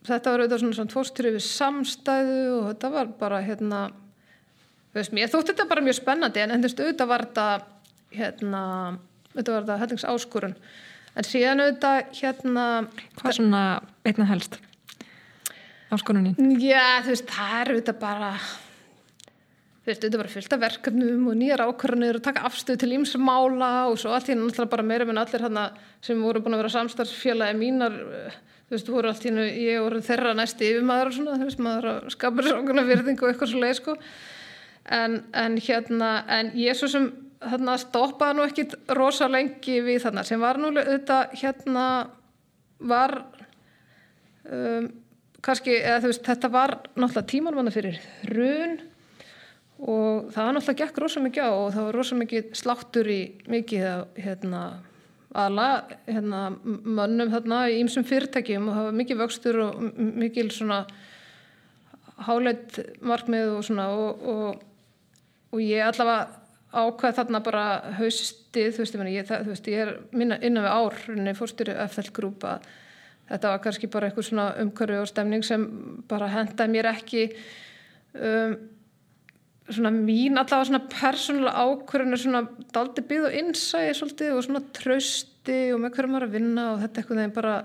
þetta 0.07 0.33
var 0.33 0.43
auðvitað 0.43 0.63
svona, 0.63 0.77
svona 0.79 0.93
tvorstyrju 0.95 1.33
við 1.35 1.45
samstæðu 1.47 2.39
og 2.55 2.63
þetta 2.71 2.91
var 2.95 3.11
bara 3.19 3.41
hérna, 3.45 3.81
veist 4.95 5.13
mér 5.15 5.31
þótt 5.31 5.53
þetta 5.53 5.67
bara 5.69 5.85
mjög 5.85 5.99
spennandi 5.99 6.43
en 6.43 6.55
endast 6.57 6.81
auðvitað 6.81 7.11
var 7.11 7.27
þetta 7.27 7.47
hérna, 8.17 8.63
þetta 9.35 9.53
var 9.55 9.67
þetta 9.67 9.79
hættings 9.83 10.09
áskurun 10.09 10.57
en 11.11 11.27
síðan 11.27 11.65
auðvitað 11.65 12.01
hérna 12.21 12.67
Hvað 13.19 13.37
svona 13.37 13.63
einna 14.07 14.27
helst 14.31 14.59
áskorunin? 15.91 16.35
Já, 16.61 17.03
þú 17.03 17.13
veist, 17.13 17.31
það 17.31 17.55
er 17.59 17.71
auðvitað 17.73 17.97
bara 18.01 18.29
þú 19.81 19.89
veist, 19.89 20.03
auðvitað 20.03 20.21
bara 20.21 20.33
fylgta 20.35 20.61
verkefnum 20.61 21.25
og 21.31 21.39
nýjar 21.39 21.65
ákvarðanir 21.65 22.19
og 22.19 22.25
taka 22.25 22.45
afstöð 22.47 22.79
til 22.83 22.93
ímsmála 22.97 23.71
og 23.89 23.97
svo 23.99 24.13
allt 24.15 24.31
í 24.31 24.37
náttúrulega 24.37 24.71
bara 24.71 24.87
meira 24.87 25.07
minn 25.09 25.19
allir 25.21 25.43
hérna 25.43 25.67
sem 26.05 26.21
voru 26.21 26.43
búin 26.43 26.55
að 26.55 26.63
vera 26.63 26.75
samstarfsfélagi 26.77 27.59
mínar 27.59 27.97
þú 28.71 28.77
veist, 28.77 28.89
voru 28.95 29.09
allt 29.11 29.25
í 29.27 29.31
nú, 29.35 29.43
ég 29.43 29.81
voru 29.83 29.99
þeirra 30.07 30.29
næst 30.37 30.61
yfirmaður 30.63 31.09
og 31.09 31.15
svona, 31.17 31.33
þú 31.35 31.47
veist, 31.49 31.63
maður 31.65 32.05
skapur 32.13 32.45
svona 32.47 32.85
virðing 32.87 33.19
og 33.19 33.27
eitthvað 33.27 33.49
svo 33.51 33.59
leið, 33.59 33.73
sko. 33.81 33.95
En, 34.95 35.17
en 35.35 35.57
hérna, 35.59 36.11
en 36.31 36.53
ég 36.55 36.77
svo 36.79 36.87
sem 36.87 37.09
þarna 37.41 37.75
stoppaði 37.81 38.37
nú 38.37 38.45
ekkit 38.47 38.77
rosa 38.95 39.27
lengi 39.27 39.75
við 39.83 40.05
þarna, 40.05 40.23
sem 40.23 40.39
var 40.39 40.61
nú 40.61 40.69
auðvitað, 40.71 41.35
hérna 41.41 41.85
var 42.79 43.17
um, 44.47 44.87
kannski, 45.43 45.75
eða 45.81 45.99
þú 46.05 46.13
veist, 46.13 46.23
þetta 46.29 46.51
var 46.55 46.77
náttúrulega 46.93 47.27
tímanvanna 47.33 47.75
fyrir 47.75 47.99
run 48.31 48.77
og 49.81 50.31
það 50.31 50.53
náttúrulega 50.55 50.85
gekk 50.85 51.03
rosa 51.03 51.25
mikið 51.27 51.43
á 51.43 51.51
og 51.51 51.67
það 51.75 51.89
var 51.89 51.99
rosa 51.99 52.21
mikið 52.23 52.55
sláttur 52.61 53.11
í 53.11 53.21
mikið 53.51 53.85
að 53.89 54.23
hérna 54.23 54.63
alla 55.37 55.67
hérna, 56.07 56.41
mönnum 56.65 57.31
þarna 57.31 57.61
í 57.71 57.79
ýmsum 57.81 58.05
fyrirtækjum 58.07 58.67
og 58.71 58.81
var 58.87 58.99
mikið 58.99 59.21
vöxtur 59.21 59.61
og 59.63 59.79
mikið 59.95 60.51
svona 60.55 60.81
háleitt 62.27 62.77
markmið 63.01 63.55
og 63.55 63.65
svona 63.65 63.87
og, 63.95 64.27
og, 64.33 64.61
og 65.51 65.63
ég 65.63 65.87
allavega 65.87 66.39
ákvað 66.71 67.17
þarna 67.17 67.41
bara 67.43 67.65
haustið, 67.97 68.69
þú 68.75 68.83
veist, 68.83 68.99
ég, 69.11 69.25
það, 69.27 69.41
þú 69.47 69.53
veist, 69.55 69.71
ég 69.71 69.81
er 69.83 69.95
minna 70.15 70.37
innan 70.39 70.67
við 70.67 70.77
árunni 70.77 71.33
fórstyri 71.35 71.75
FL 71.87 72.13
grúpa 72.15 72.59
þetta 73.31 73.53
var 73.53 73.63
kannski 73.63 73.89
bara 73.91 74.09
eitthvað 74.09 74.27
svona 74.27 74.47
umhverju 74.61 75.01
og 75.01 75.09
stemning 75.09 75.45
sem 75.45 75.65
bara 76.09 76.29
hendaði 76.31 76.73
mér 76.75 76.89
ekki 76.91 77.25
um, 77.31 78.55
svona 79.69 79.91
mín 79.93 80.39
allavega 80.39 80.69
svona 80.69 80.81
persónulega 80.91 81.65
ákvörðinu 81.65 82.19
svona 82.19 82.41
daldi 82.73 83.03
byggð 83.07 83.27
og 83.27 83.37
innsæði 83.41 83.93
svolítið 83.97 84.33
og 84.35 84.45
svona 84.47 84.63
trösti 84.75 85.59
og 85.75 85.83
með 85.83 85.95
hverju 85.95 86.11
maður 86.11 86.27
að 86.27 86.35
vinna 86.37 86.65
og 86.71 86.81
þetta 86.81 87.01
eitthvað 87.01 87.21
þegar 87.21 87.35
bara 87.37 87.55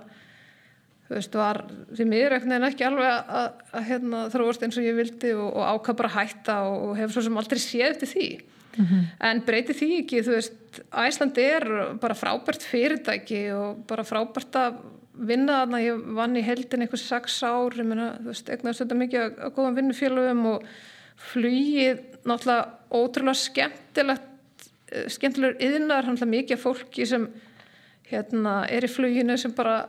þú 1.07 1.15
veist 1.15 1.39
var 1.39 1.63
því 1.95 2.09
mér 2.11 2.37
eitthvað 2.37 2.57
en 2.57 2.69
ekki 2.69 2.87
alveg 2.87 3.33
að, 3.39 3.49
hérna, 3.89 4.27
þróast 4.35 4.67
eins 4.67 4.79
og 4.81 4.87
ég 4.87 4.99
vildi 4.99 5.33
og, 5.39 5.49
og 5.53 5.65
ákvað 5.73 6.01
bara 6.03 6.15
hætta 6.17 6.59
og, 6.67 6.77
og 6.89 7.01
hef 7.01 7.15
svo 7.15 7.25
sem 7.27 7.41
aldrei 7.41 7.63
séð 7.63 7.89
eftir 7.93 8.13
því 8.13 8.29
mm 8.37 8.85
-hmm. 8.85 9.05
en 9.31 9.43
breyti 9.47 9.77
því 9.79 9.91
ekki 10.03 10.25
þú 10.27 10.37
veist 10.37 10.83
Æsland 10.93 11.39
er 11.39 11.65
bara 12.01 12.15
frábært 12.15 12.63
fyrirtæki 12.63 13.51
og 13.53 13.87
bara 13.87 14.05
frábært 14.05 14.57
að 14.57 14.75
vinna 15.17 15.63
þarna, 15.63 15.81
ég 15.81 16.03
vann 16.17 16.37
í 16.37 16.45
heldin 16.45 16.85
eitthvað 16.85 17.01
sex 17.01 17.43
ár, 17.43 17.73
ég 17.73 17.87
meina, 17.89 18.11
þú 18.21 18.33
veist, 18.33 18.51
eignast 18.53 18.83
þetta 18.83 18.99
mikið 19.01 19.21
að 19.23 19.55
góðan 19.57 19.79
vinnufélögum 19.79 20.47
og 20.47 20.67
flugið 21.17 22.03
náttúrulega 22.27 22.73
ótrúlega 22.93 23.41
skemmtilegt 23.41 24.69
eh, 24.93 25.07
skemmtilegur 25.13 25.61
yðnar, 25.63 26.07
hann 26.09 26.21
er 26.21 26.33
mikið 26.33 26.63
fólki 26.63 27.07
sem 27.09 27.29
hérna 28.11 28.65
er 28.71 28.87
í 28.87 28.91
fluginu 28.91 29.37
sem 29.41 29.55
bara 29.57 29.87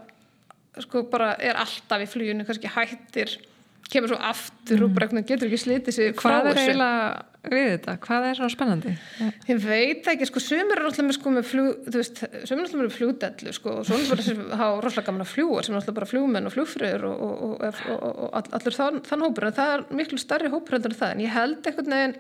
sko 0.82 1.04
bara 1.10 1.34
er 1.42 1.58
alltaf 1.58 2.04
í 2.04 2.10
fluginu, 2.10 2.46
kannski 2.46 2.70
hættir 2.70 3.38
kemur 3.92 4.12
svo 4.12 4.20
aftur 4.20 4.82
mm. 4.82 4.86
og 4.86 4.96
bara 4.96 5.22
getur 5.22 5.48
ekki 5.48 5.60
slítið 5.62 5.96
sér 5.96 6.16
hvað 6.18 6.52
er 6.52 6.62
eiginlega 6.64 7.37
við 7.54 7.68
þetta, 7.74 7.96
hvað 8.04 8.28
er 8.28 8.40
svona 8.40 8.54
spennandi? 8.54 8.94
Ég 9.48 9.60
veit 9.64 10.10
ekki, 10.14 10.28
sko, 10.30 10.44
sumir 10.44 10.80
er 10.80 10.88
alltaf 10.90 11.08
með 11.08 11.18
sko 11.18 11.34
með 11.36 11.50
flug, 11.52 11.84
þú 11.88 12.02
veist, 12.02 12.24
sumir 12.50 12.64
er 12.64 12.68
alltaf 12.68 12.82
með 12.82 12.96
flugdellu, 12.98 13.56
sko, 13.58 13.76
og 13.82 13.90
svona 13.90 14.10
bara 14.12 14.28
sem 14.28 14.42
hafa 14.52 14.80
rosalega 14.86 15.10
gaman 15.12 15.26
að 15.26 15.34
fljúa, 15.34 15.66
sem 15.66 15.76
er 15.76 15.82
alltaf 15.82 16.00
bara 16.00 16.10
flugmenn 16.14 16.50
og 16.50 16.56
flugfröður 16.56 17.10
og, 17.10 17.28
og, 17.28 17.84
og, 17.98 18.08
og 18.28 18.50
allur 18.60 18.80
þann, 18.80 19.04
þann 19.08 19.28
hópur, 19.28 19.50
en 19.50 19.60
það 19.60 19.76
er 19.76 19.86
miklu 20.02 20.22
starri 20.22 20.54
hópur 20.54 20.80
en 20.80 20.90
það, 20.90 21.14
en 21.14 21.24
ég 21.26 21.38
held 21.38 21.62
eitthvað 21.62 21.94
neginn 21.94 22.20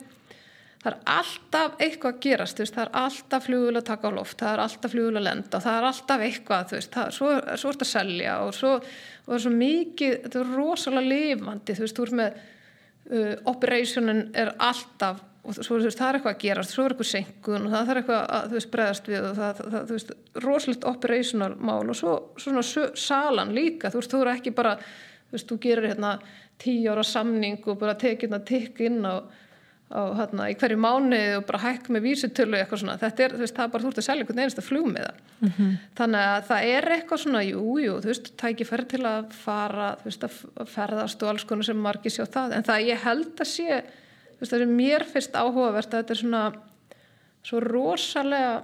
það 0.83 0.91
er 0.91 0.97
alltaf 1.17 1.81
eitthvað 1.81 2.13
að 2.13 2.19
gerast 2.23 2.59
veist, 2.61 2.75
það 2.75 2.83
er 2.85 2.91
alltaf 3.01 3.45
flugulega 3.47 3.81
að 3.81 3.87
taka 3.89 4.11
á 4.13 4.17
loft 4.17 4.41
það 4.41 4.51
er 4.51 4.63
alltaf 4.63 4.93
flugulega 4.93 5.21
að 5.21 5.27
lenda 5.27 5.61
það 5.63 5.77
er 5.77 5.87
alltaf 5.89 6.25
eitthvað 6.27 6.73
veist, 6.75 6.91
það, 6.93 7.09
svo, 7.17 7.31
svo 7.33 7.71
er 7.71 7.77
þetta 7.77 7.87
að 7.87 7.93
selja 7.93 8.35
og 8.43 8.53
svo 8.55 8.73
og 8.77 8.85
það 9.25 9.37
er 9.37 9.43
svo 9.45 9.53
mikið, 9.57 10.13
þetta 10.25 10.39
er 10.43 10.53
rosalega 10.53 11.11
lifandi 11.13 11.77
þú 11.77 11.85
veist, 11.85 11.97
þú 11.97 12.07
ert 12.07 12.17
með 12.21 12.39
uh, 13.11 13.33
operationin 13.49 14.27
er 14.37 14.53
alltaf 14.57 15.23
og 15.47 15.55
svo, 15.55 15.77
veist, 15.79 15.95
það 15.95 16.09
er 16.09 16.17
eitthvað 16.17 16.33
að 16.33 16.41
gerast, 16.41 16.73
svo 16.75 16.83
er 16.83 16.93
eitthvað 16.93 17.09
senkun 17.09 17.67
og 17.67 17.71
það 17.71 17.91
er 17.91 17.99
eitthvað 18.01 18.23
að 18.37 18.55
veist 18.57 18.71
bregðast 18.73 19.05
við 19.07 19.27
og 19.29 19.37
það, 19.37 19.61
það 19.61 19.77
þú 19.77 19.95
veist, 19.95 20.09
rosalegt 20.43 20.87
operational 20.89 21.53
mál 21.69 21.83
og 21.85 21.95
svo 21.95 22.15
svona 22.41 22.63
salan 22.99 23.53
líka, 23.55 23.91
þú 23.93 24.01
veist, 24.01 24.11
þú 24.11 24.23
eru 24.25 24.33
ekki 24.33 24.53
bara 24.57 24.73
þú 24.81 25.37
veist, 25.37 25.47
þú 25.47 25.59
gerir 25.63 25.89
hérna 25.93 26.13
tíu 26.59 26.91
ára 26.91 27.05
samning 27.07 27.63
og 27.63 27.79
bara 27.79 27.95
tekið 27.99 28.27
hérna 28.27 28.41
tikk 28.49 28.83
inn 28.89 28.99
á 29.07 29.23
á, 29.87 30.01
hérna, 30.19 30.49
í 30.51 30.55
hverju 30.59 30.77
mánu 30.83 31.19
og 31.37 31.45
bara 31.47 31.61
hækk 31.63 31.87
með 31.95 32.03
vísutölu 32.09 32.57
eitthvað 32.59 32.81
svona, 32.81 32.97
þetta 32.99 33.23
er, 33.23 33.35
þú 33.35 33.43
veist, 33.45 33.55
það 33.55 33.65
er 33.67 33.73
bara 33.73 33.83
þú 33.85 33.91
ert 33.91 34.01
að 34.01 34.07
selja 34.07 34.23
einhvern 34.23 34.41
einasta 34.43 34.63
flug 34.65 34.87
með 34.91 35.05
það 35.05 35.19
mm 35.39 35.51
-hmm. 35.57 35.77
þannig 35.99 36.23
að 36.31 36.41
það 36.49 36.67
er 36.71 36.87
eitthvað 36.95 37.21
svona, 37.23 37.43
jú, 37.47 37.63
jú 37.79 37.93
þú 38.03 38.11
veist, 38.11 38.31
tækifæri 38.37 38.85
til 38.85 39.03
að 39.05 39.31
fara 39.31 39.89
þú 40.01 40.09
veist, 40.09 40.23
að 40.27 40.67
ferðast 40.75 41.23
og 41.23 41.29
alls 41.29 41.43
konar 41.43 41.65
sem 41.65 41.77
margir 41.77 42.11
sjá 42.11 42.25
það, 42.25 42.53
en 42.53 42.63
það 42.63 42.87
ég 42.87 43.03
held 43.03 43.39
að 43.39 43.47
sé 43.47 43.83
þú 44.37 44.39
veist, 44.39 44.51
það 44.51 44.61
er 44.61 44.75
mér 44.81 45.03
fyrst 45.03 45.35
áhugavert 45.35 45.93
að 45.93 45.99
þetta 46.01 46.13
er 46.13 46.21
svona 46.21 46.43
svo 47.43 47.59
rosalega 47.59 48.63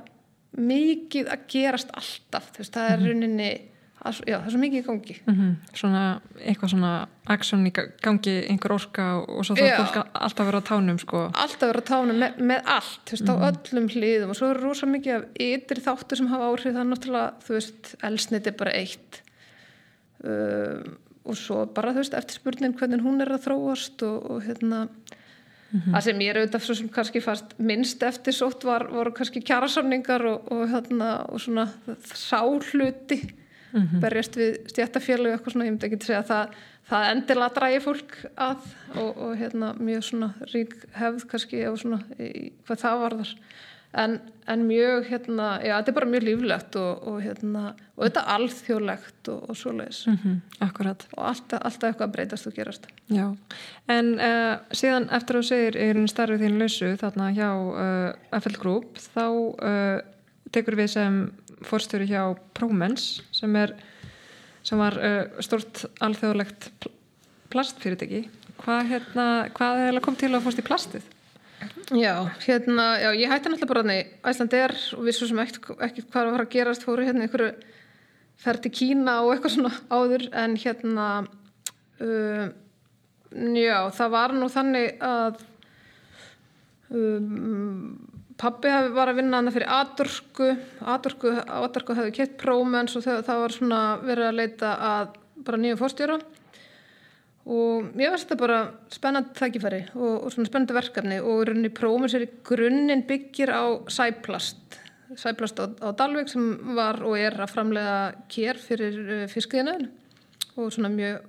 mikið 0.58 1.30
að 1.32 1.40
gerast 1.48 1.90
alltaf, 1.94 2.52
þú 2.52 2.58
veist, 2.58 2.74
það 2.74 2.92
er 2.92 3.00
mhm. 3.00 3.08
rauninni 3.08 3.73
já, 4.04 4.38
það 4.38 4.48
er 4.48 4.54
svo 4.54 4.62
mikið 4.62 4.80
í 4.80 4.86
gangi 4.88 5.16
mm 5.24 5.36
-hmm. 5.36 5.76
svona, 5.80 6.04
eitthvað 6.40 6.70
svona 6.74 6.92
aksjón 7.36 7.68
í 7.68 7.72
gangi, 8.04 8.34
einhver 8.52 8.74
orka 8.76 9.06
og 9.22 9.46
svo 9.46 9.56
það 9.56 9.78
fólk 9.80 10.10
alltaf 10.14 10.46
vera 10.48 10.60
á 10.60 10.70
tánum 10.70 11.00
sko. 11.00 11.22
alltaf 11.34 11.70
vera 11.70 11.84
á 11.84 11.90
tánum 11.92 12.20
með, 12.20 12.40
með 12.40 12.62
allt 12.66 13.06
þú 13.06 13.12
veist, 13.12 13.24
mm 13.24 13.30
-hmm. 13.30 13.44
á 13.44 13.50
mhm. 13.50 13.50
öllum 13.52 13.88
hlýðum 13.94 14.30
og 14.30 14.36
svo 14.36 14.50
er 14.50 14.62
rosa 14.62 14.86
mikið 14.86 15.16
af 15.16 15.24
ytri 15.40 15.82
þáttur 15.82 16.18
sem 16.18 16.28
hafa 16.28 16.50
áhrif 16.50 16.74
það 16.74 16.84
er 16.84 16.92
náttúrulega, 16.92 17.34
þú 17.46 17.54
veist, 17.54 17.96
elsnit 18.04 18.48
er 18.48 18.54
bara 18.58 18.72
eitt 18.72 19.22
um, 20.24 20.98
og 21.26 21.36
svo 21.38 21.66
bara, 21.66 21.92
þú 21.92 22.00
veist, 22.04 22.14
eftir 22.14 22.36
spurning 22.36 22.76
hvernig 22.76 23.02
hún 23.02 23.22
er 23.22 23.32
að 23.32 23.46
þróast 23.48 24.04
og, 24.04 24.32
og 24.32 24.44
hérna 24.44 24.88
Mm 25.74 25.80
-hmm. 25.80 25.94
það 25.94 26.02
sem 26.02 26.20
ég 26.20 26.30
er 26.30 26.38
auðvitað 26.38 26.64
svo 26.64 26.76
sem 26.76 26.90
kannski 26.90 27.22
fast 27.22 27.46
minnst 27.58 28.04
eftir 28.04 28.34
sótt 28.34 28.64
var, 28.64 28.88
voru 28.92 29.12
kannski 29.12 29.42
kjærasamningar 29.42 30.26
og, 30.26 30.52
og, 30.52 30.70
hérna, 30.70 31.26
og 31.30 31.42
svona 31.42 31.68
sáhluti 32.14 33.34
mm 33.74 33.82
-hmm. 33.82 34.00
berjast 34.00 34.38
við 34.38 34.52
stjættafjölu 34.72 35.32
eitthvað 35.32 35.52
svona, 35.52 35.66
ég 35.66 35.72
myndi 35.72 35.88
ekki 35.88 36.00
að 36.00 36.06
segja 36.06 36.22
að 36.22 36.32
það, 36.32 36.56
það 36.90 37.10
endilega 37.12 37.56
drægi 37.58 37.80
fólk 37.84 38.16
að 38.38 38.58
og, 38.96 39.12
og 39.18 39.38
hérna 39.38 39.74
mjög 39.80 40.04
svona 40.04 40.34
rík 40.54 40.74
hefð 40.94 41.28
kannski 41.28 41.68
og 41.68 41.78
svona 41.80 42.00
í, 42.20 42.52
hvað 42.66 42.84
það 42.86 43.00
varðar 43.06 43.36
en, 43.94 44.20
en 44.50 44.66
mjög 44.68 45.08
hérna, 45.10 45.48
já 45.62 45.76
þetta 45.78 45.92
er 45.92 45.98
bara 45.98 46.10
mjög 46.10 46.26
líflegt 46.28 46.78
og, 46.82 47.08
og 47.08 47.20
hérna, 47.24 47.64
og 47.96 48.06
þetta 48.08 48.24
er 48.24 48.32
alþjóðlegt 48.36 49.30
og, 49.34 49.50
og 49.50 49.58
svoleiðis 49.58 50.08
mm 50.08 50.18
-hmm. 50.24 50.40
Akkurat. 50.60 51.08
Og 51.18 51.28
alltaf, 51.28 51.60
alltaf 51.62 51.90
eitthvað 51.90 52.12
breytast 52.12 52.48
og 52.48 52.54
gerast 52.54 52.88
Já, 53.10 53.36
en 53.88 54.14
uh, 54.14 54.58
síðan 54.72 55.10
eftir 55.12 55.36
að 55.36 55.42
þú 55.42 55.48
segir 55.48 55.78
er 55.78 55.96
einn 55.98 56.08
starfið 56.08 56.42
þín 56.42 56.60
lausu 56.60 56.96
þarna 56.98 57.32
hjá 57.32 57.50
uh, 57.54 58.40
FL 58.40 58.58
Group 58.62 58.98
þá 58.98 59.28
uh, 59.30 60.00
tekur 60.52 60.76
við 60.76 60.88
sem 60.88 61.32
fórstjóri 61.68 62.08
hjá 62.10 62.22
Promens 62.58 63.22
sem 63.36 63.56
er 63.60 63.76
sem 64.64 64.80
var 64.80 64.96
uh, 64.98 65.42
stort 65.44 65.86
alþjóðlegt 66.04 66.70
pl 66.80 66.94
plastfyrirtæki 67.54 68.24
hvað, 68.64 68.88
hérna, 68.90 69.26
hvað 69.54 69.82
er 69.84 69.98
kom 70.06 70.16
til 70.18 70.32
að 70.34 70.46
fórst 70.46 70.62
í 70.62 70.66
plastið? 70.66 71.04
Já, 71.94 72.26
hérna, 72.44 72.88
já, 73.00 73.10
ég 73.16 73.30
hætti 73.32 73.52
náttúrulega 73.52 73.70
bara 73.70 73.84
þannig 73.84 74.10
Æsland 74.32 74.56
er 74.58 74.74
og 74.98 75.06
við 75.06 75.18
svo 75.18 75.30
sem 75.30 75.42
ekkert 75.44 76.10
hvað 76.12 76.32
var 76.34 76.44
að 76.44 76.48
að 76.48 76.52
gerast 76.56 76.86
fóru 76.88 77.06
hérna 77.06 77.28
ferð 78.44 78.66
til 78.66 78.74
Kína 78.80 79.20
og 79.24 79.34
eitthvað 79.34 79.56
svona 79.56 79.74
áður 79.94 80.26
en 80.44 80.58
hérna 80.60 81.08
uh, 82.02 82.48
já, 83.60 83.78
það 84.00 84.16
var 84.18 84.36
nú 84.38 84.50
þannig 84.52 84.98
að 85.04 85.44
um, 86.94 88.13
Pappi 88.40 88.72
var 88.96 89.12
að 89.12 89.20
vinna 89.22 89.40
hana 89.40 89.52
fyrir 89.54 89.70
Adorku 89.70 90.54
Adorku, 90.90 91.34
Adorku 91.44 91.96
hefði 91.98 92.16
kett 92.18 92.38
prómens 92.42 92.96
og 92.98 93.06
það, 93.06 93.28
var 93.44 93.54
svona 93.54 93.82
verið 94.02 94.30
að 94.30 94.40
leita 94.40 94.72
að 94.88 95.20
bara 95.44 95.60
nýju 95.62 95.80
fórstjóra 95.82 96.18
og 97.44 98.00
ég 98.00 98.14
veist 98.14 98.30
þetta 98.30 98.40
bara 98.40 98.60
spennandi 98.94 99.36
þakkifæri 99.36 99.82
og, 99.94 100.14
og 100.24 100.30
svona 100.32 100.48
spennandi 100.48 100.78
verkefni 100.78 101.20
og 101.20 101.42
rauninni 101.50 101.74
prómens 101.76 102.16
er 102.16 102.26
í 102.26 102.32
grunninn 102.48 103.04
byggir 103.08 103.52
á 103.52 103.64
sæplast 103.92 104.80
sæplast 105.20 105.60
á, 105.60 105.66
á 105.84 105.90
Dalvik 105.98 106.32
sem 106.32 106.46
var 106.78 107.02
og 107.04 107.18
er 107.20 107.36
að 107.44 107.52
framlega 107.52 107.98
kér 108.32 108.60
fyrir 108.62 109.00
uh, 109.04 109.26
fiskiðinu 109.32 109.90
og 110.56 110.72
svona 110.74 110.92
mjög 110.94 111.24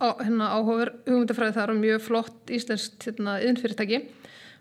á, 0.00 0.08
hérna 0.22 0.50
áhugaver 0.56 0.92
hugmyndafræði 1.06 1.56
þar 1.56 1.74
og 1.74 1.80
mjög 1.80 2.04
flott 2.06 2.52
íslenskt 2.56 3.06
hérna, 3.06 3.38
yðinfyrirtæki 3.44 4.02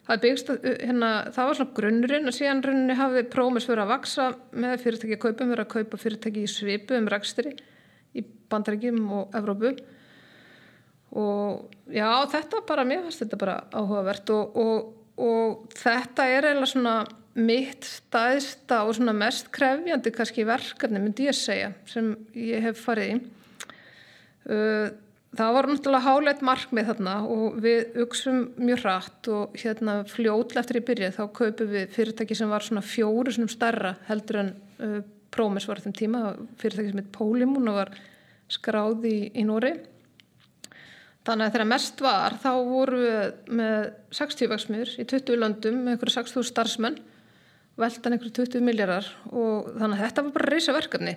það 0.08 0.22
byggst, 0.26 0.52
hérna, 0.82 1.10
það 1.36 1.50
var 1.50 1.60
svona 1.60 1.76
grunnurinn 1.78 2.30
og 2.32 2.36
síðan 2.36 2.64
runni 2.66 2.98
hafði 2.98 3.26
prómis 3.32 3.68
fyrir 3.70 3.84
að 3.86 3.94
vaksa 3.94 4.28
með 4.52 4.78
fyrirtæki 4.86 5.18
að 5.18 5.24
kaupa, 5.26 5.50
verið 5.52 5.66
að 5.66 5.74
kaupa 5.76 6.02
fyrirtæki 6.02 6.46
í 6.46 6.52
svipu 6.52 6.98
um 6.98 7.10
rækstri 7.12 7.54
í 8.18 8.26
bandaríkjum 8.52 9.02
og 9.18 9.38
Evrópu. 9.38 9.76
Og 11.22 11.92
já 11.92 12.08
þetta 12.32 12.64
bara, 12.68 12.88
mér 12.88 13.06
finnst 13.06 13.26
þetta 13.26 13.40
bara 13.40 13.58
áhugavert 13.76 14.32
og, 14.34 14.58
og, 14.62 14.92
og 15.22 15.76
þetta 15.76 16.28
er 16.32 16.50
eiginlega 16.50 16.72
svona 16.72 16.96
mitt 17.36 17.88
staðista 17.88 18.82
og 18.88 18.96
svona 18.98 19.14
mest 19.16 19.52
krefjandi 19.56 20.12
kannski 20.16 20.44
verkefni 20.48 21.00
myndi 21.00 21.30
ég 21.30 21.38
segja 21.38 21.72
sem 21.88 22.14
ég 22.36 22.64
hef 22.66 22.82
farið 22.84 23.14
í. 23.14 23.22
Uh, 24.52 24.88
það 25.38 25.54
var 25.56 25.68
náttúrulega 25.70 26.08
háleit 26.08 26.42
markmið 26.44 26.90
þarna 26.92 27.14
og 27.32 27.60
við 27.64 28.02
auksum 28.04 28.42
mjög 28.60 28.82
hratt 28.84 29.30
og 29.32 29.56
hérna 29.62 30.02
fljóðlega 30.12 30.64
eftir 30.64 30.82
í 30.82 30.86
byrja 30.90 31.14
þá 31.16 31.22
kaupum 31.38 31.72
við 31.72 31.94
fyrirtæki 31.96 32.38
sem 32.38 32.52
var 32.52 32.66
svona 32.66 32.84
fjóru 32.84 33.32
svona 33.32 33.54
starra 33.54 33.96
heldur 34.10 34.42
en 34.44 34.54
uh, 34.82 35.02
Prómes 35.32 35.64
var 35.64 35.80
um 35.88 35.94
tíma, 35.96 36.34
fyrirtæki 36.60 36.92
sem 36.92 37.00
heit 37.00 37.14
Pólimun 37.16 37.72
og 37.72 37.78
var 37.78 37.94
skráð 38.52 39.08
í, 39.08 39.18
í 39.32 39.46
Nóri 39.48 39.72
þannig 41.24 41.46
að 41.46 41.54
þegar 41.54 41.70
mest 41.70 42.04
var 42.04 42.36
þá 42.42 42.52
voru 42.68 43.00
við 43.00 43.54
með 43.62 43.88
60 44.18 44.52
veksmiður 44.52 44.94
í 44.98 45.08
20 45.14 45.40
löndum 45.40 45.80
með 45.86 45.96
einhverju 45.96 46.16
60 46.18 46.50
starfsmenn 46.50 47.00
veltan 47.80 48.18
einhverju 48.18 48.36
20 48.42 48.66
miljardar 48.68 49.08
og 49.32 49.72
þannig 49.78 49.96
að 49.96 50.04
þetta 50.04 50.26
var 50.26 50.36
bara 50.36 50.52
reysa 50.52 50.76
verkefni 50.76 51.16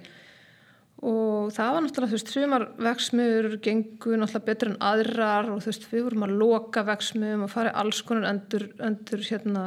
og 1.04 1.50
það 1.52 1.74
var 1.74 1.82
náttúrulega 1.84 2.10
þú 2.10 2.16
veist, 2.16 2.30
sumar 2.32 2.62
veksmiður 2.80 3.56
gengur 3.64 4.16
náttúrulega 4.20 4.46
betur 4.46 4.70
en 4.70 4.78
aðrar 4.88 5.50
og 5.52 5.60
þú 5.60 5.68
veist, 5.68 5.86
við 5.90 6.06
vorum 6.06 6.24
að 6.24 6.36
loka 6.40 6.84
veksmiðum 6.88 7.44
og 7.44 7.52
fara 7.52 7.72
í 7.74 7.76
alls 7.82 8.00
konar 8.08 8.30
endur, 8.30 8.64
endur 8.86 9.24
hérna, 9.26 9.64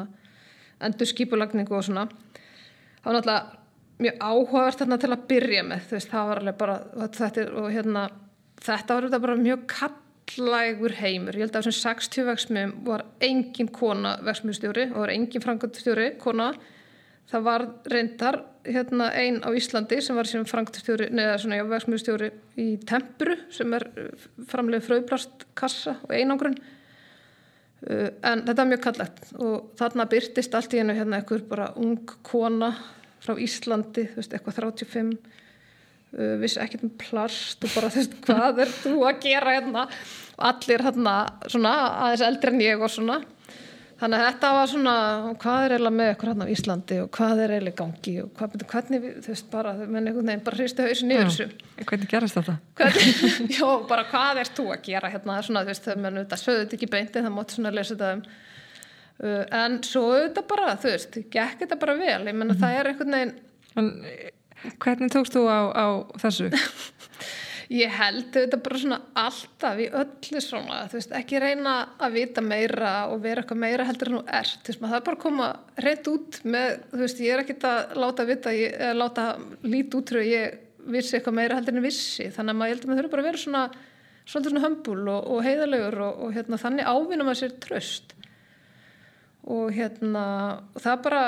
endur 0.88 1.10
skipulagningu 1.12 1.78
og 1.78 1.86
svona. 1.86 2.08
Það 2.08 3.10
var 3.10 3.18
náttúrulega 3.20 3.58
mjög 3.98 4.18
áhugavert 4.22 4.82
þarna 4.82 4.98
til 5.02 5.12
að 5.14 5.28
byrja 5.30 5.66
með 5.68 5.86
þú 5.86 5.98
veist, 5.98 6.10
það 6.14 6.32
var 6.32 6.42
alveg 6.42 6.58
bara 6.64 6.80
þetta, 7.20 7.46
og 7.62 7.70
hérna, 7.74 8.08
þetta 8.66 8.98
var 8.98 9.22
bara 9.28 9.38
mjög 9.42 9.68
kallægur 9.74 10.98
heimur. 11.02 11.38
Ég 11.38 11.46
held 11.46 11.54
að 11.54 11.70
þessum 11.70 11.78
60 11.84 12.28
veksmiðum 12.32 12.74
var 12.90 13.06
engin 13.30 13.70
kona 13.74 14.18
veksmiðstjóri 14.26 14.90
og 14.90 15.04
var 15.06 15.14
engin 15.14 15.46
frangandstjóri 15.46 16.10
kona 16.22 16.52
það 17.32 17.46
var 17.48 17.66
reyndar 17.92 18.40
hérna 18.68 19.10
einn 19.16 19.40
á 19.44 19.50
Íslandi 19.56 20.00
sem 20.04 20.18
var 20.18 20.28
sem 20.30 20.46
frangandstjóri 20.48 21.10
neða 21.16 21.38
svona 21.42 21.60
veksmiðstjóri 21.68 22.32
í 22.64 22.68
Tempuru 22.88 23.38
sem 23.54 23.76
er 23.78 23.88
uh, 23.94 24.28
framlega 24.50 24.86
fröðblastkassa 24.88 25.98
og 26.08 26.14
einangrun. 26.16 26.58
Uh, 27.84 28.10
en 28.26 28.46
þetta 28.48 28.64
er 28.64 28.70
mjög 28.72 28.84
kallægt 28.88 29.34
og 29.38 29.74
þarna 29.80 30.08
byrtist 30.12 30.56
allt 30.58 30.76
í 30.76 30.82
hennu 30.82 30.96
hérna 30.98 31.20
einhver 31.20 31.44
bara 31.48 31.72
ung 31.80 32.00
kona 32.28 32.74
frá 33.24 33.36
Íslandi, 33.42 34.08
þú 34.12 34.22
veist, 34.22 34.36
eitthvað 34.36 34.60
35 34.62 35.14
uh, 35.18 36.36
vissi 36.42 36.62
ekkert 36.64 36.88
um 36.88 36.96
plast 37.02 37.64
og 37.68 37.76
bara 37.76 37.92
þú 37.92 38.04
veist, 38.04 38.20
hvað 38.28 38.64
er 38.64 38.76
þú 38.84 38.98
að 39.10 39.24
gera 39.28 39.58
hérna? 39.58 39.88
Og 40.38 40.46
allir 40.52 40.86
hérna 40.86 41.18
svona 41.50 41.74
aðeins 42.06 42.28
eldri 42.28 42.54
en 42.54 42.64
ég 42.64 42.84
og 42.84 42.94
svona 42.94 43.22
þannig 43.98 44.22
að 44.22 44.28
þetta 44.28 44.50
var 44.58 44.72
svona 44.72 44.96
hvað 45.42 45.64
er 45.66 45.76
eiginlega 45.76 45.98
með 45.98 46.12
ykkur 46.14 46.32
hérna 46.32 46.48
á 46.48 46.54
Íslandi 46.54 47.00
og 47.04 47.10
hvað 47.18 47.44
er 47.44 47.54
eiginlega 47.56 47.80
gangi 47.82 48.16
og 48.24 48.30
hvað, 48.38 48.58
hvernig 48.74 49.04
við, 49.06 49.16
þú 49.26 49.34
veist, 49.34 49.48
bara 49.54 49.74
menn 49.80 50.04
einhvern 50.04 50.32
veginn 50.32 50.44
bara 50.48 50.60
hristu 50.62 50.86
hausin 50.88 51.16
yfir 51.16 51.32
þessu 51.32 51.48
Hvernig 51.88 52.12
gerast 52.12 52.40
þetta? 52.40 52.58
Hvernig, 52.82 53.32
jó, 53.60 53.70
bara 53.90 54.06
hvað 54.12 54.44
er 54.44 54.54
þú 54.60 54.68
að 54.76 54.84
gera 54.90 55.14
hérna, 55.14 55.40
svona, 55.46 55.66
þú 55.66 55.74
veist, 55.74 55.88
þau 55.88 56.04
menn 56.06 56.22
þetta 56.22 56.42
sögðu 56.44 56.64
þetta 56.64 56.78
ekki 56.80 56.92
beinti, 56.94 57.26
það 57.26 57.36
mótti 57.38 57.58
svona 57.58 57.74
að 57.74 57.82
lesa 57.82 57.96
þetta 57.96 58.14
um 58.20 58.28
Uh, 59.18 59.48
en 59.50 59.80
svo 59.82 60.12
auðvitað 60.12 60.44
bara, 60.46 60.74
þú 60.78 60.92
veist, 60.92 61.16
gekk 61.34 61.64
þetta 61.64 61.76
bara 61.82 61.96
vel, 61.98 62.28
ég 62.30 62.36
menna 62.38 62.54
mm 62.54 62.60
-hmm. 62.60 62.60
það 62.62 62.76
er 62.78 62.88
einhvern 62.92 63.16
veginn 63.16 63.32
en, 63.82 63.88
Hvernig 64.82 65.12
tókst 65.14 65.36
þú 65.38 65.46
á, 65.50 65.60
á 65.74 65.86
þessu? 66.22 66.50
ég 67.74 67.92
held 67.92 68.30
auðvitað 68.32 68.62
bara 68.64 68.82
svona 68.84 69.00
alltaf 69.24 69.82
í 69.84 69.88
öllu 70.02 70.44
svona, 70.44 70.84
þú 70.88 71.00
veist, 71.00 71.16
ekki 71.20 71.42
reyna 71.44 71.74
að 72.00 72.16
vita 72.22 72.44
meira 72.46 72.94
og 73.12 73.20
vera 73.26 73.44
eitthvað 73.44 73.64
meira 73.64 73.88
heldur 73.88 74.12
en 74.12 74.20
þú 74.20 74.22
ert, 74.40 74.62
þú 74.62 74.72
veist, 74.72 74.84
maður 74.84 74.94
það 74.94 75.02
er 75.02 75.08
bara 75.10 75.20
að 75.20 75.26
koma 75.26 75.50
reitt 75.88 76.08
út 76.12 76.40
með, 76.48 76.80
þú 76.94 77.02
veist, 77.04 77.20
ég 77.26 77.36
er 77.36 77.44
ekkit 77.44 77.68
að 77.68 78.00
láta 78.06 78.28
vita, 78.30 78.56
ég, 78.56 78.80
að 78.88 79.02
láta 79.02 79.28
lít 79.68 80.00
útrú 80.00 80.24
ég 80.24 80.64
vissi 80.88 81.18
eitthvað 81.18 81.40
meira 81.42 81.60
heldur 81.60 81.76
en 81.76 81.84
vissi. 81.84 82.30
Þannig 82.32 82.54
að 82.54 82.60
maður 82.62 82.74
heldur 82.74 82.88
að 82.88 82.92
maður 82.94 83.02
þurfa 83.02 83.14
bara 83.14 83.24
að 83.26 83.28
vera 83.28 83.42
svona 83.44 83.64
svona, 84.28 84.50
svona 84.50 84.64
hömbul 84.64 85.02
og, 85.12 85.28
og 85.32 85.44
heiðalegur 85.46 86.00
og, 86.06 86.24
og 86.26 86.34
hérna, 86.36 86.60
þannig 86.62 86.88
ávinna 86.88 87.28
maður 87.28 87.42
sér 87.42 87.60
tröst 87.64 88.16
og 89.48 89.72
hérna 89.76 90.24
það 90.76 91.04
bara, 91.06 91.22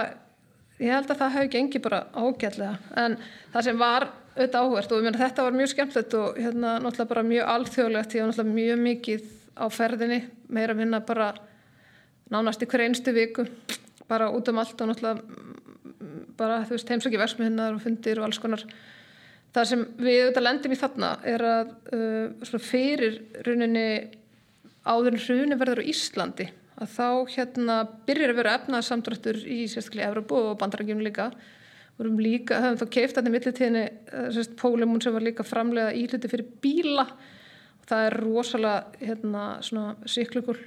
ég 0.81 0.91
held 0.91 1.11
að 1.13 1.21
það 1.21 1.35
hefði 1.37 1.51
gengið 1.53 1.83
bara 1.85 1.99
ágætlega. 2.11 2.73
En 2.99 3.15
það 3.53 3.67
sem 3.69 3.79
var 3.79 4.09
auðvitað 4.35 4.63
áhvert 4.63 4.93
og 4.95 5.03
meni, 5.05 5.19
þetta 5.19 5.45
var 5.45 5.57
mjög 5.57 5.71
skemmtilegt 5.73 6.15
og 6.19 6.39
hérna 6.39 6.75
náttúrulega 6.83 7.11
bara 7.11 7.25
mjög 7.27 7.51
alþjóðlegt. 7.55 8.15
Ég 8.15 8.23
var 8.23 8.31
náttúrulega 8.31 8.57
mjög 8.59 8.83
mikið 8.85 9.25
á 9.59 9.65
ferðinni 9.73 10.19
meira 10.49 10.75
að 10.75 10.83
vinna 10.83 11.01
bara 11.05 11.29
nánast 12.29 12.63
í 12.63 12.69
hver 12.69 12.85
einstu 12.85 13.13
viku 13.15 13.47
bara 14.09 14.29
út 14.33 14.51
um 14.51 14.61
allt 14.61 14.81
og 14.81 14.91
náttúrulega 14.91 15.57
bara 16.39 16.61
þú 16.63 16.77
veist 16.77 16.93
heimsaki 16.93 17.19
versmiðinnar 17.19 17.75
og 17.75 17.83
fundir 17.83 18.21
og 18.21 18.29
alls 18.29 18.39
konar. 18.41 18.63
Það 19.53 19.69
sem 19.71 19.83
við 19.97 20.21
auðvitað 20.23 20.45
lendum 20.45 20.73
í 20.73 20.79
þarna 20.79 21.11
er 21.27 21.43
að 21.49 21.73
uh, 21.97 22.59
fyrir 22.61 23.19
runinni 23.47 23.87
áður 24.85 25.17
hruni 25.25 25.57
verður 25.59 25.81
á 25.83 25.89
Íslandi 25.89 26.49
að 26.79 26.91
þá 26.93 27.07
hérna 27.33 27.77
byrjar 28.07 28.33
að 28.33 28.39
vera 28.39 28.57
efnaðsamdröttur 28.59 29.39
í 29.43 29.63
sérstaklega 29.67 30.13
Evropu 30.13 30.37
og 30.51 30.59
bandarækjum 30.61 31.01
líka 31.03 31.31
vorum 31.99 32.19
líka, 32.23 32.61
höfum 32.63 32.79
þá 32.79 32.91
keift 32.95 33.17
að 33.19 33.27
það 33.27 33.35
millitíðinni 33.35 33.85
sérst 34.35 34.55
Pólimun 34.59 35.03
sem 35.03 35.15
var 35.15 35.25
líka 35.25 35.45
framlega 35.47 35.95
íluti 35.99 36.31
fyrir 36.31 36.47
bíla. 36.63 37.05
Og 37.79 37.87
það 37.91 38.05
er 38.07 38.17
rosalega 38.23 39.03
hérna 39.03 39.45
svona 39.65 40.09
síklugul 40.09 40.57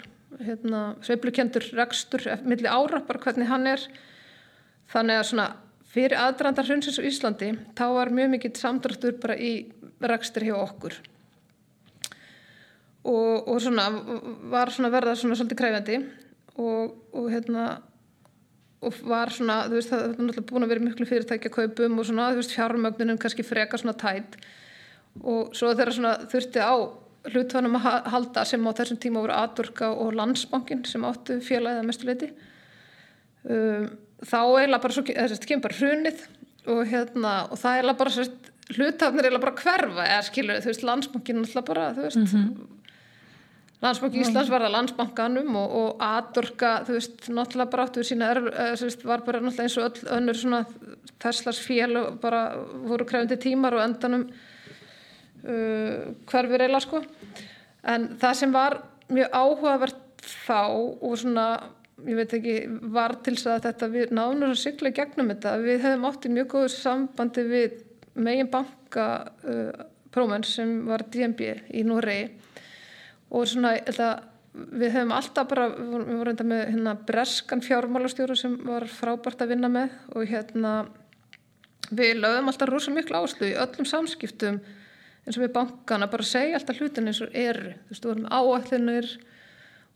hérna 0.41 0.83
sveiflukendur 1.05 1.65
rekstur 1.77 2.25
milli 2.49 2.69
ára 2.69 3.03
bara 3.07 3.21
hvernig 3.23 3.51
hann 3.51 3.69
er. 3.69 3.85
Þannig 4.93 5.21
að 5.21 5.29
svona 5.31 5.47
fyrir 5.93 6.21
aðdrandar 6.21 6.69
hrunsins 6.69 7.01
á 7.01 7.09
Íslandi 7.09 7.53
þá 7.77 7.87
var 7.97 8.13
mjög 8.15 8.33
mikill 8.33 8.55
samdröttur 8.57 9.17
bara 9.21 9.37
í 9.37 9.53
rekstur 10.03 10.47
hjá 10.47 10.57
okkur. 10.57 10.97
Og, 13.03 13.49
og 13.51 13.57
svona 13.61 13.89
var 14.53 14.71
svona 14.71 14.93
verða 14.93 15.17
svona 15.19 15.37
svolítið 15.39 15.59
kræfandi 15.59 15.97
og, 16.63 16.93
og 17.17 17.33
hérna 17.33 17.65
og 18.83 18.99
var 19.07 19.31
svona, 19.31 19.61
þú 19.69 19.79
veist, 19.79 19.93
það 19.93 20.03
er 20.03 20.11
náttúrulega 20.17 20.49
búin 20.49 20.67
að 20.67 20.73
vera 20.73 20.85
miklu 20.87 21.07
fyrirtækja 21.07 21.53
kaupum 21.55 22.01
og 22.01 22.09
svona, 22.09 22.33
þú 22.33 22.41
veist, 22.41 22.55
fjármögnunum 22.57 23.21
kannski 23.23 23.47
freka 23.47 23.79
svona 23.79 23.95
tætt 23.99 24.37
og 25.23 25.53
svo 25.57 25.71
þeirra 25.77 25.95
svona 25.95 26.15
þurfti 26.33 26.65
á 26.65 26.75
hlutvanum 27.31 27.79
að 27.79 28.09
halda 28.11 28.45
sem 28.49 28.65
á 28.67 28.71
þessum 28.75 28.99
tíma 29.03 29.23
voru 29.23 29.35
Aturka 29.37 29.93
og 29.93 30.15
Landsbankin 30.19 30.83
sem 30.89 31.05
áttu 31.07 31.39
félagið 31.45 31.83
að 31.83 31.89
mestuleiti 31.91 32.31
um, 33.47 33.87
þá 34.23 34.39
eiginlega 34.41 34.83
bara 34.83 34.97
þess 34.97 35.37
að 35.37 35.49
kemur 35.51 35.67
bara 35.69 35.79
hrunið 35.79 36.25
og 36.73 36.83
hérna, 36.91 37.35
og 37.51 37.61
það 37.61 37.79
eiginlega 37.79 38.01
bara 38.03 38.27
hlutafnir 38.73 39.29
eiginlega 39.29 39.45
bara 39.45 39.61
hverfa 39.63 40.09
eða 40.09 40.27
skilur, 40.27 40.63
þú 40.65 40.73
veist, 40.73 40.87
Landsbankin 40.89 41.43
alltaf 41.45 41.69
bara, 41.71 41.89
þú 41.95 42.09
veist 42.09 42.23
mm 42.23 42.27
-hmm. 42.33 42.82
Landsbank 43.83 44.15
Íslands 44.15 44.51
var 44.53 44.63
að 44.63 44.77
landsbankanum 44.77 45.57
og, 45.59 45.73
og 45.75 46.03
aðdorka, 46.07 46.71
þú 46.87 46.95
veist, 46.95 47.25
náttúrulega 47.35 47.73
bara 47.73 47.87
áttu 47.89 48.05
sína, 48.07 48.29
er, 48.31 48.41
var 49.09 49.25
bara 49.27 49.41
náttúrulega 49.43 49.67
eins 49.67 49.79
og 49.81 49.89
öll 49.89 50.13
önnur 50.19 50.39
svona 50.39 50.61
Teslas 51.23 51.59
fél 51.63 51.97
og 51.99 52.21
bara 52.23 52.45
voru 52.87 53.07
krefandi 53.09 53.39
tímar 53.43 53.75
og 53.75 53.83
endanum 53.83 54.29
uh, 54.29 56.13
hverfur 56.31 56.63
eila 56.63 56.81
sko. 56.83 57.03
En 57.83 58.13
það 58.23 58.39
sem 58.39 58.55
var 58.55 58.79
mjög 59.11 59.35
áhugavert 59.35 60.27
þá 60.47 60.61
og 61.03 61.17
svona 61.19 61.47
ég 62.07 62.19
veit 62.19 62.37
ekki, 62.39 62.57
var 62.95 63.17
til 63.23 63.35
þess 63.35 63.51
að 63.51 63.67
þetta 63.67 63.89
við 63.93 64.15
náðum 64.15 64.47
að 64.49 64.61
sykla 64.63 64.91
í 64.91 64.97
gegnum 64.97 65.31
þetta 65.35 65.57
við 65.63 65.83
hefum 65.87 66.07
átti 66.09 66.31
mjög 66.33 66.49
góður 66.55 66.73
sambandi 66.75 67.45
við 67.51 67.77
megin 68.15 68.51
banka 68.53 69.09
uh, 69.43 69.85
prómenn 70.13 70.47
sem 70.47 70.83
var 70.87 71.05
DNB 71.11 71.53
í 71.75 71.85
Núrei 71.87 72.23
og 73.33 73.49
svona 73.49 73.77
við 74.53 74.91
hefum 74.93 75.15
alltaf 75.17 75.49
bara, 75.49 75.69
við 75.73 75.93
vorum 75.97 76.25
reynda 76.29 76.45
með 76.45 76.63
hérna 76.75 76.97
breskan 77.09 77.65
fjármálastjóru 77.65 78.37
sem 78.37 78.59
var 78.67 78.85
frábært 78.91 79.41
að 79.41 79.55
vinna 79.55 79.71
með 79.73 79.95
og 80.13 80.29
hérna 80.29 80.73
við 81.93 82.19
lögum 82.21 82.51
alltaf 82.53 82.69
rosa 82.69 82.93
miklu 82.93 83.17
áslu 83.17 83.49
í 83.49 83.57
öllum 83.57 83.89
samskiptum 83.89 84.61
eins 85.23 85.39
og 85.39 85.45
við 85.45 85.53
bankana, 85.55 86.11
bara 86.11 86.27
segja 86.27 86.59
alltaf 86.59 86.81
hlutin 86.83 87.09
eins 87.09 87.23
og 87.25 87.33
eru, 87.33 87.77
þú 87.87 87.95
veist, 87.95 88.05
við 88.05 88.11
vorum 88.11 88.29
áallinir 88.29 89.13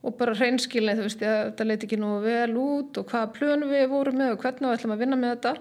og 0.06 0.14
bara 0.20 0.36
hreinskilni 0.38 0.94
þú 0.94 1.06
veist, 1.08 1.24
þetta 1.24 1.66
leiti 1.66 1.88
ekki 1.88 1.98
nú 2.00 2.12
vel 2.22 2.52
út 2.62 3.00
og 3.00 3.10
hvaða 3.10 3.32
plönu 3.34 3.70
við 3.70 3.88
vorum 3.90 4.20
með 4.20 4.36
og 4.36 4.44
hvernig 4.44 4.68
við 4.68 4.76
ætlum 4.78 4.94
að 4.94 5.02
vinna 5.02 5.18
með 5.18 5.34
þetta. 5.34 5.54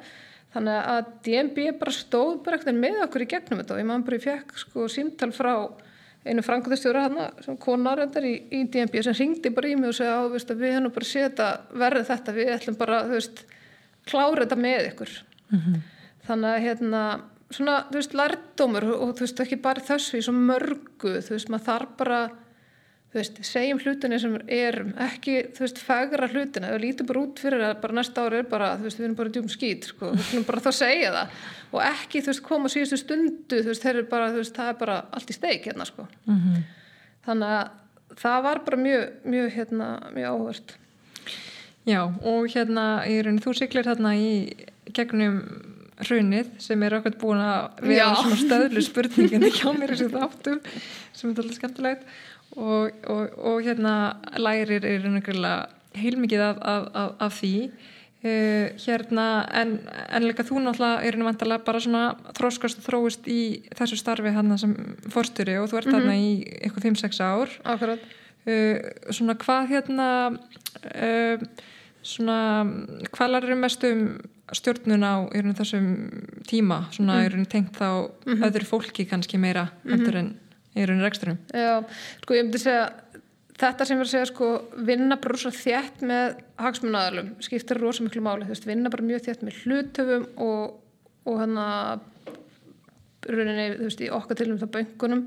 Þannig 0.55 0.89
að 0.91 1.07
DNB 1.25 1.63
bara 1.79 1.93
stóð 1.95 2.35
bara 2.45 2.59
ekkert 2.59 2.77
með 2.79 3.01
okkur 3.07 3.25
í 3.25 3.29
gegnum 3.33 3.61
þetta 3.61 3.75
og 3.75 3.81
ég 3.81 3.89
maður 3.89 4.05
bara 4.09 4.21
fekk 4.23 4.53
sko 4.61 4.85
símtal 4.91 5.31
frá 5.35 5.53
einu 6.25 6.43
frangöðustjóra 6.45 7.05
hérna 7.05 7.27
sem 7.45 7.57
konar 7.61 8.01
endar 8.05 8.25
í, 8.25 8.33
í 8.49 8.63
DNB 8.71 9.01
sem 9.05 9.17
ringdi 9.19 9.51
bara 9.53 9.69
í 9.69 9.75
mig 9.77 9.91
og 9.91 9.97
segja 9.97 10.17
á 10.17 10.23
veist, 10.31 10.53
við 10.57 10.77
hennu 10.77 10.91
bara 10.95 11.09
setja 11.09 11.49
verðið 11.83 12.09
þetta 12.09 12.35
við 12.35 12.51
ætlum 12.55 12.79
bara 12.79 13.03
veist 13.09 13.43
klára 14.09 14.43
þetta 14.43 14.57
með 14.59 14.89
ykkur 14.91 15.13
mm 15.51 15.59
-hmm. 15.59 15.83
þannig 16.27 16.49
að 16.51 16.65
hérna 16.65 17.03
svona 17.49 17.75
þú 17.89 17.99
veist 17.99 18.17
lærdómur 18.17 18.87
og 18.95 19.13
þú 19.13 19.25
veist 19.25 19.43
ekki 19.45 19.61
bara 19.61 19.85
þessu 19.91 20.17
í 20.17 20.25
svo 20.25 20.33
mörgu 20.33 21.13
þú 21.21 21.35
veist 21.35 21.49
maður 21.53 21.67
þarf 21.69 21.97
bara 21.97 22.19
þú 23.15 23.21
veist 23.21 23.37
segjum 23.47 23.79
hlutinni 23.79 24.17
sem 24.19 24.33
erum 24.51 24.89
ekki 25.05 25.35
þú 25.55 25.63
veist 25.63 25.79
fegra 25.79 26.27
hlutina. 26.27 26.73
Við 26.75 26.83
lítum 26.83 27.07
bara 27.07 27.21
út 27.23 27.39
fyrir 27.39 27.63
að 27.63 27.77
bara 27.85 27.95
næsta 27.95 28.25
ári 28.25 28.41
er 28.41 28.49
bara 28.51 28.73
þú 28.75 28.89
veist 28.89 28.99
við 28.99 29.07
erum 29.07 29.15
bara 29.21 29.31
djúm 29.37 29.47
skýt 29.53 29.87
sko. 29.93 30.11
Við 30.11 30.33
erum 30.33 30.47
bara 30.49 30.65
þá 30.65 30.69
að 30.73 30.77
segja 30.81 31.13
það. 31.15 31.39
Og 31.71 31.81
ekki 31.87 32.21
þú 32.25 32.33
veist 32.33 32.45
koma 32.49 32.73
síðustu 32.73 32.99
stundu 32.99 33.61
þú 33.61 33.71
veist 33.71 33.87
þeir 33.87 33.95
eru 33.95 34.09
bara 34.11 34.29
þú 34.33 34.43
veist 34.43 34.59
það 34.59 34.73
er 34.73 34.77
bara 34.83 34.99
allt 35.15 35.31
í 35.31 35.37
steik 35.39 35.69
hérna 35.69 35.87
sko. 35.87 36.07
Mm 36.27 36.39
-hmm. 36.43 36.63
þannig 37.25 37.55
að 37.55 37.69
það 38.19 38.41
var 38.43 38.61
bara 38.65 38.77
mjög 38.77 39.05
mjög 39.25 39.53
hérna 39.55 39.87
mjög 40.13 40.27
áhört 40.33 40.75
Já 41.85 42.01
og 42.01 42.49
hérna 42.49 43.05
í 43.05 43.21
rauninu 43.21 43.43
þú 43.43 43.53
syklir 43.59 43.85
hérna 43.85 44.15
í 44.17 44.55
gegnum 44.95 45.41
hrunið 46.03 46.49
sem 46.59 46.81
er 46.83 46.97
okkur 46.97 47.15
búin 47.21 47.39
að 47.39 47.83
vera 47.85 48.09
Já. 48.09 48.15
svona 48.19 48.39
stöðlu 48.41 48.81
spurningin 48.83 49.45
hjá 49.47 49.69
mér 49.77 49.93
sem 49.95 51.31
er 51.31 51.99
og, 52.55 52.91
og, 53.07 53.35
og 53.37 53.61
hérna 53.65 54.15
lærir 54.37 54.85
er 54.85 55.03
einhverjulega 55.03 55.65
heilmikið 55.95 56.41
af, 56.43 56.57
af, 56.61 56.87
af, 56.93 57.11
af 57.19 57.37
því. 57.39 57.53
Uh, 58.25 58.73
hérna 58.81 59.25
en, 59.61 59.75
en 60.09 60.23
líka 60.25 60.43
þú 60.47 60.63
náttúrulega 60.63 61.03
er 61.05 61.17
einhverjulega 61.19 61.65
bara 61.67 61.81
svona 61.83 62.05
þróskast 62.33 62.79
og 62.81 62.87
þróist 62.87 63.27
í 63.29 63.41
þessu 63.77 63.99
starfi 63.99 64.33
hann 64.33 64.55
sem 64.57 64.73
forstjóri 65.13 65.59
og 65.61 65.69
þú 65.69 65.81
ert 65.81 65.91
þarna 65.93 66.15
í 66.17 66.31
eitthvað 66.61 66.87
5-6 66.89 67.21
ár. 67.21 67.57
Akkurat. 67.75 68.07
Uh, 68.45 68.79
svona 69.13 69.37
hvað 69.41 69.69
hérna 69.73 70.07
uh, 70.31 71.45
svona 72.05 72.39
hvað 73.13 73.35
lærir 73.35 73.59
mest 73.59 73.85
um 73.85 74.07
stjórnun 74.53 75.05
á 75.05 75.25
í 75.33 75.41
raun 75.41 75.57
þessum 75.57 75.85
tíma? 76.49 76.83
Svona 76.93 77.19
mm. 77.19 77.27
í 77.27 77.29
raun 77.33 77.47
tengt 77.49 77.77
þá 77.77 77.87
öðru 78.49 78.67
fólki 78.69 79.07
kannski 79.09 79.39
meira 79.41 79.67
heldur 79.85 80.19
en 80.21 80.33
í 80.75 80.85
raun 80.87 81.03
reksturum 81.03 81.39
Já, 81.55 81.81
sko 82.21 82.37
ég 82.37 82.47
myndi 82.47 82.61
segja 82.61 82.89
þetta 83.59 83.87
sem 83.87 83.99
er 83.99 84.07
að 84.07 84.11
segja 84.11 84.29
sko 84.31 84.49
vinna 84.87 85.17
bara 85.21 85.35
rosa 85.35 85.51
þétt 85.55 86.01
með 86.05 86.39
hagsmunnaðalum 86.61 87.29
skiptir 87.45 87.79
rosa 87.79 88.03
miklu 88.03 88.23
máli, 88.25 88.47
þú 88.47 88.55
veist, 88.55 88.67
vinna 88.67 88.91
bara 88.91 89.05
mjög 89.07 89.27
þétt 89.29 89.45
með 89.47 89.61
hlutöfum 89.63 90.25
og, 90.43 90.73
og 91.25 91.39
hann 91.39 91.61
að 91.61 92.03
rauninni, 93.29 93.69
þú 93.77 93.87
veist, 93.87 94.03
í 94.03 94.11
okkar 94.13 94.41
tilum 94.41 94.59
það 94.61 94.73
böngunum 94.75 95.23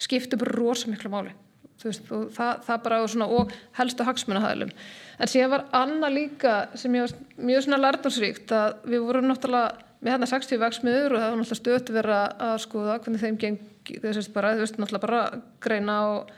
skiptir 0.00 0.40
bara 0.40 0.56
rosa 0.56 0.90
miklu 0.90 1.12
máli. 1.12 1.36
Þú 1.80 1.88
veist, 1.88 2.10
og 2.12 2.26
það, 2.36 2.50
það 2.66 2.82
bara 2.84 2.98
og, 3.00 3.12
svona, 3.12 3.28
og 3.32 3.54
helstu 3.78 4.04
hagsmunnaðalum 4.04 4.72
en 5.20 5.30
síðan 5.30 5.54
var 5.54 5.62
annað 5.76 6.16
líka 6.16 6.56
sem 6.76 6.96
ég 6.98 7.06
var 7.06 7.46
mjög 7.48 7.64
svona 7.64 7.80
lærdansríkt 7.86 8.52
að 8.52 8.82
við 8.90 9.06
vorum 9.06 9.30
náttúrulega 9.30 9.86
með 10.00 10.14
hérna 10.14 10.28
60 10.28 10.60
vegsmiður 10.60 11.14
og 11.14 11.22
það 11.22 11.30
var 11.30 11.40
náttúrulega 11.40 11.60
stöðt 11.62 11.92
vera 11.94 12.20
að 12.50 12.54
skoða 12.66 12.98
hvernig 13.00 13.24
þeim 13.24 13.40
geng 13.40 13.58
þess 14.02 14.30
bara, 14.34 14.54
þú 14.56 14.64
veist, 14.64 14.78
náttúrulega 14.80 15.06
bara 15.06 15.42
greina 15.62 15.96
og 16.10 16.30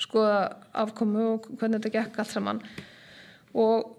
skoða 0.00 0.38
afkomu 0.84 1.26
og 1.34 1.50
hvernig 1.58 1.80
þetta 1.80 1.94
gekk 1.98 2.18
allt 2.22 2.32
saman. 2.32 2.62
Og 3.54 3.92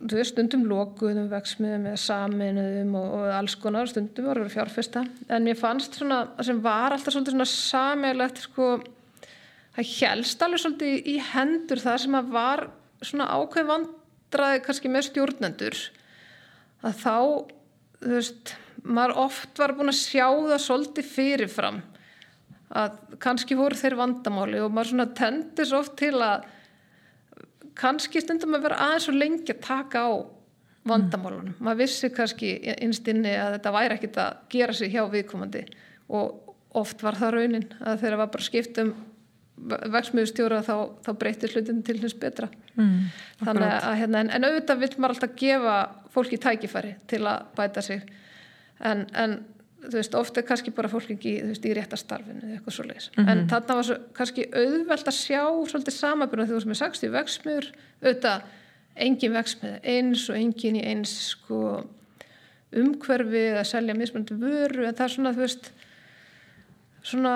þú 0.00 0.16
veist, 0.16 0.34
stundum 0.34 0.64
lokuðum 0.70 1.28
vegsmiðum 1.32 1.88
með 1.88 1.98
saminuðum 2.04 2.94
og, 3.00 3.14
og 3.18 3.34
alls 3.36 3.56
konar, 3.60 3.90
stundum 3.90 4.30
voru 4.30 4.44
verið 4.44 4.56
fjárfesta. 4.56 5.04
En 5.28 5.46
mér 5.46 5.58
fannst 5.60 5.98
svona, 6.00 6.22
sem 6.46 6.60
var 6.64 6.96
alltaf 6.96 7.16
svona 7.16 7.48
samilegt 7.48 8.44
sko, 8.46 8.72
það 9.76 9.94
helst 9.98 10.44
alveg 10.44 10.64
svolítið 10.64 11.10
í 11.12 11.16
hendur 11.32 11.82
það 11.82 12.02
sem 12.04 12.18
að 12.20 12.34
var 12.34 12.66
svona 13.04 13.28
ákveð 13.32 13.70
vandraði 13.70 14.62
kannski 14.64 14.92
með 14.92 15.06
stjórnendur 15.08 15.78
að 16.84 16.98
þá 17.00 17.16
þú 18.00 18.16
veist, 18.16 18.54
maður 18.84 19.16
oft 19.26 19.60
var 19.60 19.74
búin 19.76 19.92
að 19.92 20.00
sjá 20.00 20.26
það 20.26 20.62
svolítið 20.64 21.08
fyrirfram 21.14 21.80
að 22.70 22.98
kannski 23.22 23.56
voru 23.58 23.78
þeir 23.78 23.96
vandamáli 23.98 24.60
og 24.62 24.72
maður 24.74 24.92
svona 24.92 25.08
tendur 25.18 25.66
svo 25.66 25.80
oft 25.82 25.96
til 25.98 26.14
að 26.22 26.44
kannski 27.80 28.22
stundum 28.22 28.54
að 28.58 28.68
vera 28.68 28.82
aðeins 28.86 29.08
svo 29.08 29.14
lengi 29.16 29.54
að 29.54 29.64
taka 29.64 30.04
á 30.06 30.10
vandamálunum. 30.90 31.54
Mm. 31.54 31.64
Maður 31.66 31.82
vissi 31.82 32.10
kannski 32.14 32.54
innstinni 32.80 33.32
að 33.36 33.56
þetta 33.56 33.74
væri 33.74 33.96
ekkit 33.98 34.20
að 34.22 34.38
gera 34.54 34.76
sig 34.76 34.94
hjá 34.94 35.02
viðkomandi 35.12 35.64
og 36.16 36.54
oft 36.80 37.02
var 37.02 37.18
það 37.18 37.34
raunin 37.36 37.66
að 37.80 38.04
þeirra 38.04 38.20
var 38.22 38.32
bara 38.34 38.46
skipt 38.46 38.78
um 38.82 38.92
verksmiðustjóra 39.60 40.62
þá, 40.64 40.74
þá 41.04 41.10
breytir 41.20 41.52
hlutin 41.52 41.82
til 41.84 41.98
hins 42.00 42.14
betra. 42.16 42.48
mm, 42.74 43.10
Þannig 43.42 43.66
að, 43.66 43.96
hérna, 44.00 44.22
en, 44.22 44.30
en 44.36 44.46
auðvitað 44.48 44.80
vil 44.80 44.90
maður 44.96 45.16
alltaf 45.16 45.34
gefa 45.36 45.74
fólki 46.14 46.38
tækifæri 46.40 46.94
til 47.10 47.20
að 47.28 47.50
bæta 47.58 47.82
sig 47.84 48.06
en, 48.80 49.04
en 49.12 49.36
þú 49.80 49.92
veist, 49.96 50.14
ofta 50.14 50.40
er 50.40 50.46
kannski 50.48 50.70
bara 50.76 50.88
fólk 50.92 51.10
ekki 51.14 51.34
þú 51.42 51.50
veist, 51.52 51.64
í 51.66 51.74
réttastarfinu 51.76 52.40
eða 52.44 52.56
eitthvað 52.58 52.76
svo 52.76 52.84
leiðis 52.88 53.10
Mhm. 53.16 53.28
en 53.28 53.46
þarna 53.48 53.74
var 53.78 53.84
svo, 53.88 53.96
kannski 54.14 54.46
auðvelt 54.52 55.08
að 55.08 55.18
sjá 55.20 55.42
svolítið 55.70 55.96
samabjörn 55.96 56.48
þú 56.48 56.58
veist 56.58 56.70
með 56.70 56.80
60 56.82 57.10
veksmiður 57.16 57.70
auðvitað 58.02 58.42
engin 58.96 59.32
veksmið 59.32 59.80
eins 59.84 60.28
og 60.30 60.36
engin 60.36 60.76
í 60.76 60.84
eins 60.84 61.14
sko 61.32 61.84
umhverfi 62.72 63.44
að 63.58 63.66
selja 63.66 63.94
mismunandi 63.98 64.36
vöru. 64.38 64.84
En 64.86 64.94
það 64.94 65.04
er 65.08 65.14
svona 65.14 65.32
þú 65.34 65.40
veist 65.46 65.70
svona 67.02 67.34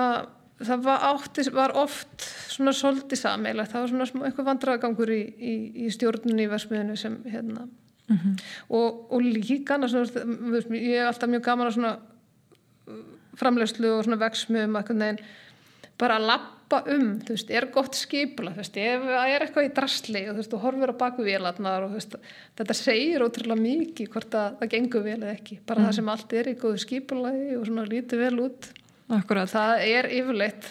það 0.65 0.83
var, 0.87 1.01
átti, 1.11 1.45
var 1.53 1.73
oft 1.81 2.23
svona 2.53 2.71
svolítið 2.77 3.19
sameilegt, 3.19 3.73
það 3.73 3.81
var 3.85 3.91
svona 3.91 4.07
smá 4.07 4.23
eitthvað 4.29 4.47
vandragangur 4.53 5.11
í, 5.11 5.23
í, 5.35 5.55
í 5.85 5.89
stjórnunni 5.91 6.47
í 6.47 6.51
versmiðinu 6.53 6.97
sem 7.01 7.17
hérna. 7.27 7.67
Mhm. 8.07 8.35
og, 8.69 9.13
og 9.17 9.23
líka 9.25 9.75
annars, 9.79 9.95
veist, 10.15 10.69
ég 10.77 10.99
er 11.01 11.07
alltaf 11.09 11.31
mjög 11.33 11.43
gaman 11.47 11.71
að 11.71 11.77
svona 11.79 11.93
framlegslu 13.39 13.97
og 13.97 14.05
svona 14.07 14.21
veksmiðum 14.21 14.79
bara 16.01 16.19
að 16.19 16.27
lappa 16.27 16.81
um, 16.91 17.11
þú 17.23 17.37
veist, 17.37 17.51
er 17.55 17.69
gott 17.75 17.97
skipula, 17.99 18.53
þú 18.55 18.63
veist, 18.63 18.79
ef 18.83 19.05
það 19.07 19.33
er 19.33 19.45
eitthvað 19.45 19.67
í 19.69 19.73
drasli 19.77 20.23
og 20.25 20.33
þú 20.33 20.41
veist, 20.41 20.55
þú 20.55 20.61
horfir 20.65 20.93
á 20.93 21.01
baku 21.05 21.27
vélarnar 21.27 21.87
og 21.87 21.93
þú 21.93 22.01
veist, 22.01 22.17
þetta 22.59 22.77
segir 22.79 23.25
ótrúlega 23.27 23.63
mikið 23.63 24.11
hvort 24.15 24.39
að 24.39 24.57
það 24.61 24.73
gengur 24.75 25.05
vel 25.05 25.19
eða 25.21 25.35
ekki 25.37 25.61
bara 25.69 25.85
það 25.87 25.99
sem 26.01 26.11
allt 26.15 26.35
er 26.41 26.51
í 26.51 26.57
góðu 26.65 26.81
skipulagi 26.83 27.53
og 27.59 27.69
svona 27.69 27.87
lítið 27.91 28.25
vel 28.25 28.41
út. 28.49 28.73
Akkurat, 29.15 29.53
það 29.53 29.85
er 29.87 30.11
yfirleitt 30.19 30.71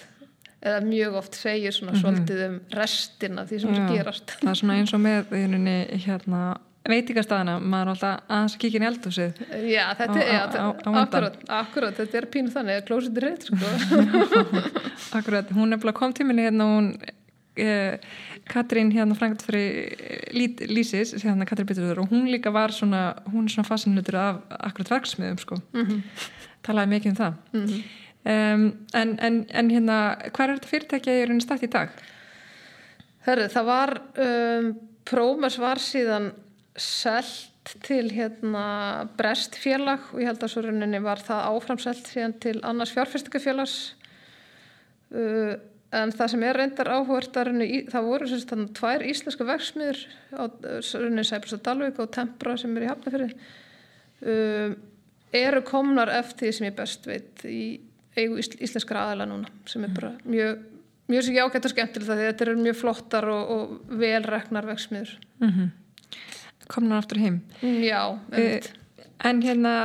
eða 0.63 0.83
mjög 0.87 1.17
oft 1.19 1.37
segir 1.37 1.75
svona 1.75 1.95
svolítið 1.99 2.43
um 2.47 2.59
restina 2.73 3.43
því 3.47 3.59
sem 3.63 3.73
að 3.73 3.81
Já. 3.81 3.87
gerast. 3.97 4.35
Það 4.39 4.51
er 4.51 4.59
svona 4.59 4.77
eins 4.79 4.93
og 4.95 5.03
með 5.03 5.33
í 5.35 5.41
rauninni, 5.43 5.77
hérna, 6.05 6.43
veitingastæðina 6.89 7.53
maður 7.63 7.83
er 7.87 7.91
alltaf 7.93 8.21
aðeins 8.27 8.55
að 8.57 8.61
kíkja 8.63 8.79
inn 8.79 8.83
í 8.85 8.89
eldhúsið. 8.89 9.41
Já, 9.71 9.83
þetta 9.99 10.19
Á- 10.19 10.23
er, 10.23 10.57
á- 10.59 10.75
á- 10.83 10.95
akkurat, 11.03 11.37
akkurat, 11.61 11.95
þetta 12.01 12.17
er 12.19 12.27
pínu 12.33 12.51
þannig 12.51 12.79
að 12.81 12.87
klósið 12.89 13.19
er 13.21 13.27
reitt, 13.29 13.45
sko. 13.47 14.33
Akkurat, 15.19 15.51
hún 15.55 15.73
er 15.75 15.79
bara 15.83 15.93
kom 15.95 16.13
tíminni 16.15 16.43
hérna 16.47 16.67
hún 16.67 16.89
eh, 17.55 17.99
Katrín 18.51 18.91
hérna 18.91 19.15
frangat 19.15 19.45
fyrir 19.45 19.95
lít, 20.35 20.59
Lísis, 20.67 21.13
hérna 21.23 21.47
Katrín 21.47 21.69
Bitturður 21.69 22.03
og 22.03 22.11
hún 22.11 22.27
líka 22.31 22.51
var 22.51 22.73
svona, 22.75 23.13
hún 23.31 23.45
er 23.47 23.53
svona 23.55 23.67
fasinlutur 23.69 24.17
af 24.19 24.41
akkurat 24.59 24.91
verksmiðum 24.97 25.39
sko. 25.39 25.61
Talaði 26.67 26.91
mikið 26.97 27.13
um 27.13 27.19
það. 27.21 27.37
Um, 28.23 28.61
en, 28.95 29.09
en, 29.19 29.41
en 29.51 29.69
hérna 29.71 29.95
hvað 30.31 30.43
er 30.49 30.53
þetta 30.57 30.69
fyrirtækja 30.71 31.15
í 31.19 31.23
rauninni 31.27 31.43
stætt 31.43 31.65
í 31.67 31.71
dag? 31.71 31.95
Herru, 33.27 33.47
það 33.51 33.65
var, 33.71 33.91
um, 34.27 34.69
Prómes 35.07 35.57
var 35.59 35.81
síðan 35.83 36.29
selt 36.79 37.75
til 37.85 38.09
hérna 38.11 38.63
Brest 39.17 39.55
félag 39.61 40.09
og 40.11 40.19
ég 40.21 40.27
held 40.27 40.41
að 40.43 40.51
svo 40.51 40.63
rauninni 40.65 40.99
var 41.03 41.21
það 41.23 41.45
áframselt 41.53 42.09
síðan 42.09 42.33
til 42.43 42.57
annars 42.65 42.91
fjárfestingafélags. 42.95 43.75
Uh, 45.13 45.53
en 45.93 46.11
það 46.11 46.31
sem 46.33 46.43
er 46.47 46.57
reyndar 46.57 46.89
áhvert 46.89 47.35
það 47.37 48.07
voru 48.07 48.27
sérst 48.29 48.49
þannig 48.49 48.71
tvær 48.79 49.03
íslenska 49.05 49.45
verksmiður 49.45 49.99
á 50.33 50.43
uh, 50.49 50.79
rauninni 50.81 51.25
Sæbrúst 51.29 51.59
og 51.59 51.63
Dalvik 51.67 52.01
og 52.01 52.09
Tempra 52.15 52.55
sem 52.57 52.73
er 52.79 52.87
í 52.87 52.89
Hafnafyrði 52.89 53.29
um, 54.25 54.73
eru 55.33 55.61
komnar 55.67 56.09
eftir 56.13 56.47
því 56.49 56.53
sem 56.57 56.67
ég 56.71 56.75
best 56.77 57.05
veit 57.09 57.45
í 57.45 57.61
eigu 58.17 58.39
ís- 58.41 58.57
íslenskra 58.57 59.05
aðala 59.07 59.29
núna 59.29 59.53
sem 59.69 59.85
er 59.85 59.93
bara 59.93 60.11
mjög 60.25 60.65
mjög 61.13 61.27
sér 61.27 61.37
jágætt 61.37 61.69
og 61.69 61.73
skemmtilegt 61.75 62.09
að 62.13 62.19
því 62.23 62.27
þetta 62.31 62.45
eru 62.47 62.57
mjög 62.65 62.77
flottar 62.81 63.29
og, 63.29 63.53
og 63.55 63.95
velreknar 64.03 64.69
veksmiður 64.73 65.15
Mm 65.43 65.71
komnar 66.71 67.03
aftur 67.03 67.21
heim. 67.21 67.41
Já, 67.61 68.01
einmitt. 68.31 68.71
en 69.23 69.41
hérna, 69.43 69.75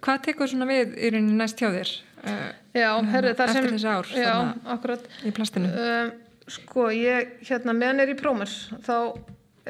hvað 0.00 0.24
tekur 0.28 0.50
svona 0.50 0.68
við 0.70 0.96
í 0.96 1.12
rauninni 1.12 1.36
næst 1.38 1.60
hjá 1.60 1.68
þér 1.72 1.92
uh, 2.24 2.48
já, 2.76 2.88
herri, 3.12 3.34
það 3.36 3.46
eftir 3.46 3.68
sem 3.68 3.76
þessi 3.76 3.90
ár 3.90 4.10
já, 4.14 4.30
þarna 4.30 4.74
akkurat. 4.74 5.08
í 5.24 5.34
plastinu? 5.36 5.70
Um, 5.70 6.12
sko, 6.50 6.88
ég, 6.94 7.36
hérna, 7.48 7.76
meðan 7.76 8.04
er 8.04 8.12
í 8.14 8.18
Prómers 8.18 8.56
þá 8.86 8.94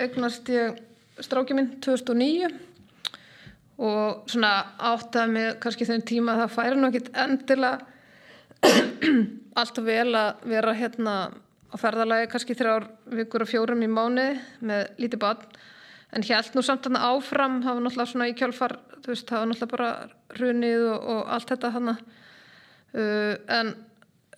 eignast 0.01 0.49
ég 0.53 0.79
stráki 1.21 1.57
minn 1.57 1.75
2009 1.85 2.51
og 3.81 4.31
svona 4.31 4.53
áttaði 4.91 5.35
mig 5.35 5.61
kannski 5.63 5.89
þeim 5.89 6.05
tíma 6.07 6.35
að 6.35 6.43
það 6.43 6.57
færi 6.57 6.81
nú 6.81 6.91
ekkit 6.91 7.13
endilega 7.25 7.79
alltaf 9.61 9.85
vel 9.87 10.11
að 10.17 10.45
vera 10.53 10.75
hérna 10.77 11.15
á 11.71 11.77
ferðalagi 11.81 12.29
kannski 12.31 12.57
þrjár 12.59 12.89
vikur 13.17 13.45
og 13.45 13.51
fjórum 13.51 13.85
í 13.87 13.91
mánu 13.91 14.27
með 14.67 15.01
lítið 15.01 15.23
barn 15.23 15.61
en 16.17 16.27
hélt 16.27 16.57
nú 16.57 16.65
samt 16.67 16.89
hann 16.89 16.99
áfram 16.99 17.61
það 17.65 17.77
var 17.77 17.85
náttúrulega 17.87 18.13
svona 18.13 18.31
í 18.31 18.35
kjálfar 18.39 18.77
veist, 19.07 19.29
það 19.29 19.39
var 19.39 19.51
náttúrulega 19.53 19.75
bara 19.77 19.91
hrunið 20.39 20.89
og, 20.89 21.07
og 21.15 21.23
allt 21.37 21.55
þetta 21.55 21.73
hann 21.77 21.93
uh, 21.95 23.35
en 23.59 23.73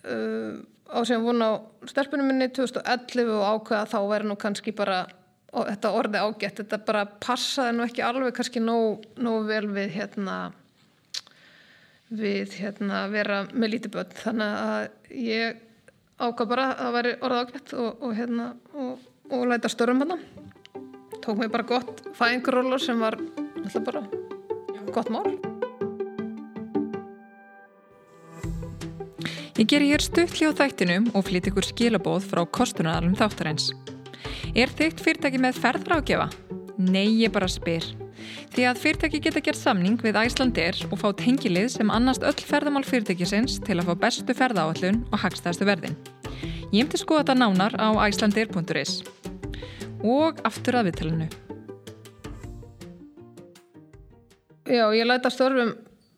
uh, 0.04 0.52
á 0.92 0.98
sem 1.08 1.24
vona 1.24 1.48
á 1.48 1.52
stelpunum 1.88 2.28
minni 2.28 2.50
2011 2.52 3.32
og 3.32 3.44
ákveða 3.48 3.90
þá 3.90 3.98
væri 4.12 4.28
nú 4.28 4.38
kannski 4.40 4.74
bara 4.76 5.04
og 5.52 5.68
þetta 5.68 5.92
orði 5.92 6.20
ágætt, 6.22 6.60
þetta 6.62 6.78
bara 6.86 7.04
passaði 7.20 7.76
nú 7.76 7.84
ekki 7.84 8.04
alveg 8.04 8.34
kannski 8.36 8.62
nóg, 8.62 9.04
nóg 9.20 9.48
vel 9.50 9.66
við 9.72 9.96
hérna 9.98 10.36
við 12.12 12.56
hérna 12.60 13.06
vera 13.12 13.42
með 13.52 13.74
lítið 13.74 13.94
börn. 13.96 14.16
Þannig 14.22 14.56
að 14.62 14.86
ég 15.16 15.60
ákvað 16.22 16.50
bara 16.52 16.66
að 16.70 16.80
það 16.82 16.96
væri 16.96 17.12
orðið 17.26 17.42
ágætt 17.42 17.74
og, 17.82 17.90
og 17.92 18.16
hérna 18.16 18.48
og, 18.72 19.06
og 19.32 19.44
læta 19.50 19.72
störum 19.72 20.02
hann 20.04 20.16
tók 21.22 21.38
mér 21.38 21.50
bara 21.50 21.66
gott 21.66 22.02
fæðingróla 22.18 22.78
sem 22.82 22.98
var 22.98 23.16
alltaf 23.62 23.82
bara 23.86 24.02
gott 24.90 25.08
mál. 25.08 25.30
Ég 29.56 29.68
ger 29.68 29.84
ég 29.84 29.94
hér 29.94 30.02
stuttli 30.02 30.48
á 30.48 30.52
þættinum 30.56 31.10
og 31.14 31.26
flytt 31.28 31.46
ykkur 31.52 31.66
skilabóð 31.68 32.24
frá 32.26 32.42
kostunaralum 32.48 33.14
þáttarins. 33.14 33.70
Er 34.58 34.72
þygt 34.72 35.02
fyrirtæki 35.04 35.38
með 35.38 35.60
ferðrákjafa? 35.62 36.26
Nei, 36.82 37.22
ég 37.22 37.30
bara 37.30 37.46
spyr. 37.46 37.84
Því 38.52 38.66
að 38.68 38.82
fyrirtæki 38.82 39.20
geta 39.22 39.42
gert 39.44 39.60
samning 39.60 40.00
við 40.02 40.18
Æslandir 40.18 40.82
og 40.90 40.98
fá 41.00 41.08
tengilið 41.16 41.70
sem 41.76 41.94
annast 41.94 42.26
öll 42.26 42.42
ferðamál 42.42 42.84
fyrirtækisins 42.88 43.60
til 43.62 43.78
að 43.78 43.92
fá 43.92 43.94
bestu 44.06 44.36
ferðaáallun 44.36 45.04
og 45.12 45.22
hagstæðstu 45.24 45.68
verðin. 45.68 45.98
Ég 46.72 46.82
hef 46.82 46.92
til 46.92 47.04
skoða 47.04 47.26
þetta 47.26 47.38
nánar 47.44 47.76
á 47.78 47.88
æslandir.is. 48.08 49.21
Og 50.02 50.40
aftur 50.46 50.80
að 50.80 50.90
viðtalinu. 50.90 51.28
Já, 54.72 54.86
ég 54.94 55.06
læta 55.06 55.30
störfum 55.30 55.76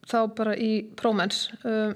þá 0.09 0.19
bara 0.37 0.57
í 0.57 0.73
prómens. 0.97 1.47
Um, 1.65 1.95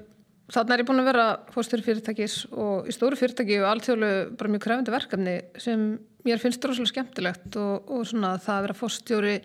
Þannig 0.49 0.73
er 0.73 0.81
ég 0.81 0.87
búin 0.89 1.01
að 1.03 1.07
vera 1.11 1.25
fórstur 1.53 1.81
fyrirtækis 1.85 2.35
og 2.49 2.87
í 2.89 2.93
stóru 2.95 3.17
fyrirtæki 3.19 3.59
og 3.61 3.67
alltjóðlu 3.69 4.07
bara 4.39 4.49
mjög 4.49 4.63
krefandi 4.63 4.93
verkefni 4.95 5.35
sem 5.61 5.83
mér 6.25 6.41
finnst 6.41 6.65
rosalega 6.65 6.89
skemmtilegt 6.89 7.57
og, 7.61 7.85
og 7.85 8.07
svona 8.09 8.31
það 8.41 8.55
að 8.55 8.65
vera 8.65 8.77
fórstjóri 8.79 9.35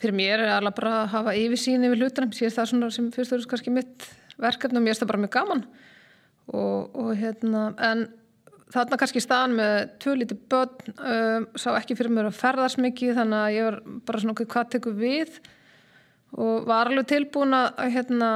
fyrir 0.00 0.16
mér 0.16 0.44
er 0.44 0.52
alveg 0.54 0.76
bara 0.78 0.92
að 1.00 1.10
hafa 1.16 1.34
yfirsýn 1.40 1.88
yfir 1.88 2.04
hlutunum, 2.04 2.30
sér 2.38 2.54
það 2.54 2.70
svona 2.70 2.92
sem 2.94 3.10
fyrstur 3.16 3.42
er 3.42 3.50
kannski 3.50 3.74
mitt 3.74 4.06
verkefni 4.40 4.78
og 4.78 4.86
mér 4.86 4.94
finnst 4.94 5.02
það 5.02 5.10
bara 5.10 5.22
mjög 5.24 5.34
gaman 5.40 5.66
og, 6.54 6.94
og 6.94 7.10
hérna 7.18 7.66
en 7.90 8.06
þarna 8.70 8.98
kannski 9.00 9.22
staðan 9.22 9.56
með 9.58 9.76
tvö 10.02 10.16
lítið 10.20 10.42
börn 10.52 10.92
um, 10.96 11.48
sá 11.58 11.70
ekki 11.74 11.96
fyrir 11.98 12.14
mér 12.14 12.30
að 12.30 12.38
ferðast 12.38 12.80
mikið 12.82 13.18
þannig 13.18 13.40
að 13.40 13.54
ég 13.56 13.68
var 13.68 13.78
bara 14.06 14.22
svona 14.22 14.48
hvað 14.54 14.72
tekur 14.76 14.96
við? 14.98 15.40
Og 16.38 16.66
var 16.68 16.90
alveg 16.90 17.08
tilbúin 17.10 17.56
að 17.58 17.80
hérna 17.96 18.30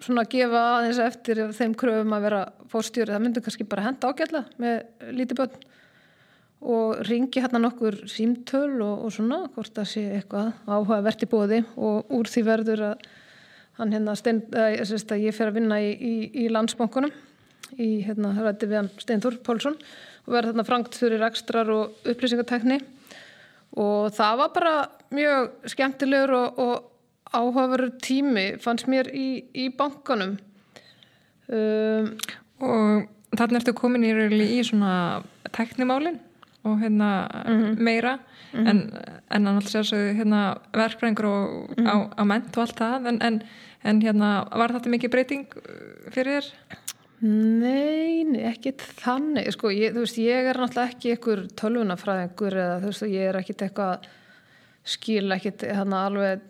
svona 0.00 0.24
að 0.24 0.30
gefa 0.32 0.62
aðeins 0.76 1.00
eftir 1.04 1.42
þeim 1.56 1.74
kröfum 1.76 2.14
að 2.16 2.24
vera 2.24 2.44
fórstjóri, 2.72 3.12
það 3.12 3.24
myndi 3.26 3.42
kannski 3.44 3.66
bara 3.68 3.84
henda 3.84 4.08
ágætla 4.08 4.44
með 4.62 5.10
lítið 5.18 5.42
börn 5.42 5.66
og 6.60 7.00
ringi 7.08 7.40
hérna 7.40 7.60
nokkur 7.62 8.02
símtöl 8.10 8.80
og, 8.84 9.06
og 9.06 9.12
svona 9.14 9.42
hvort 9.54 9.72
það 9.76 9.88
sé 9.88 10.04
eitthvað 10.18 10.50
áhugavert 10.68 11.24
í 11.24 11.28
bóði 11.30 11.60
og 11.80 12.12
úr 12.16 12.28
því 12.28 12.44
verður 12.48 12.84
að 12.90 13.06
hann 13.80 13.94
hérna 13.96 14.16
stein, 14.18 14.42
að, 14.52 14.82
að 14.84 15.24
ég 15.24 15.36
fer 15.36 15.48
að 15.48 15.56
vinna 15.56 15.80
í, 15.80 15.92
í, 15.96 16.14
í 16.44 16.48
landsbankunum 16.52 17.12
í 17.78 18.02
hérna 18.06 18.32
rætti 18.36 18.66
við 18.70 18.80
hann 18.80 18.90
Steindur 18.98 19.36
Pólsson 19.46 19.76
og 20.26 20.32
verður 20.34 20.52
þarna 20.52 20.66
frangt 20.68 20.94
fyrir 20.98 21.26
ekstrar 21.26 21.70
og 21.70 22.08
upplýsingartekni 22.08 22.80
og 23.78 24.10
það 24.14 24.38
var 24.42 24.54
bara 24.54 24.74
mjög 25.14 25.50
skemmtilegur 25.70 26.34
og, 26.34 26.58
og 26.58 26.90
áhugaverður 27.30 27.94
tími 28.02 28.46
fannst 28.62 28.88
mér 28.90 29.10
í, 29.14 29.44
í 29.54 29.68
bankanum 29.76 30.36
um, 31.50 32.10
og 32.60 33.38
þannig 33.38 33.60
ertu 33.60 33.76
komin 33.78 34.06
í, 34.06 34.10
í 34.58 34.60
svona 34.66 35.22
teknimálin 35.54 36.18
og 36.66 36.80
hérna 36.82 37.28
mm 37.46 37.60
-hmm. 37.60 37.80
meira 37.80 38.18
mm 38.52 38.58
-hmm. 38.58 38.68
en, 38.68 38.92
en 39.30 39.46
annars 39.46 39.74
er 39.74 39.82
þessu 39.82 40.14
hérna, 40.16 40.58
verkfræðingur 40.72 41.24
og, 41.24 41.70
mm 41.70 41.86
-hmm. 41.86 41.88
á, 41.88 41.96
á 42.20 42.24
ment 42.24 42.56
og 42.56 42.62
allt 42.62 42.80
það 42.80 43.08
en, 43.08 43.22
en, 43.22 43.42
en 43.84 44.02
hérna 44.02 44.48
var 44.58 44.72
þetta 44.72 44.90
mikið 44.90 45.10
breyting 45.10 45.46
uh, 45.56 46.10
fyrir 46.10 46.42
þér? 46.42 46.44
Nei, 47.20 48.24
ekki 48.48 48.72
þannig. 49.02 49.50
Sko, 49.52 49.68
ég, 49.74 49.92
veist, 49.92 50.16
ég 50.20 50.46
er 50.48 50.56
náttúrulega 50.56 50.94
ekki 50.94 51.12
einhver 51.14 51.42
tölvunafræðingur 51.60 52.56
eða 52.56 52.78
þú 52.80 52.92
veist, 52.92 53.06
ég 53.12 53.28
er 53.28 53.38
ekkit 53.42 53.64
eitthvað 53.66 54.08
skil 54.88 55.28
ekkit 55.34 55.66
hérna 55.68 56.06
alveg 56.08 56.40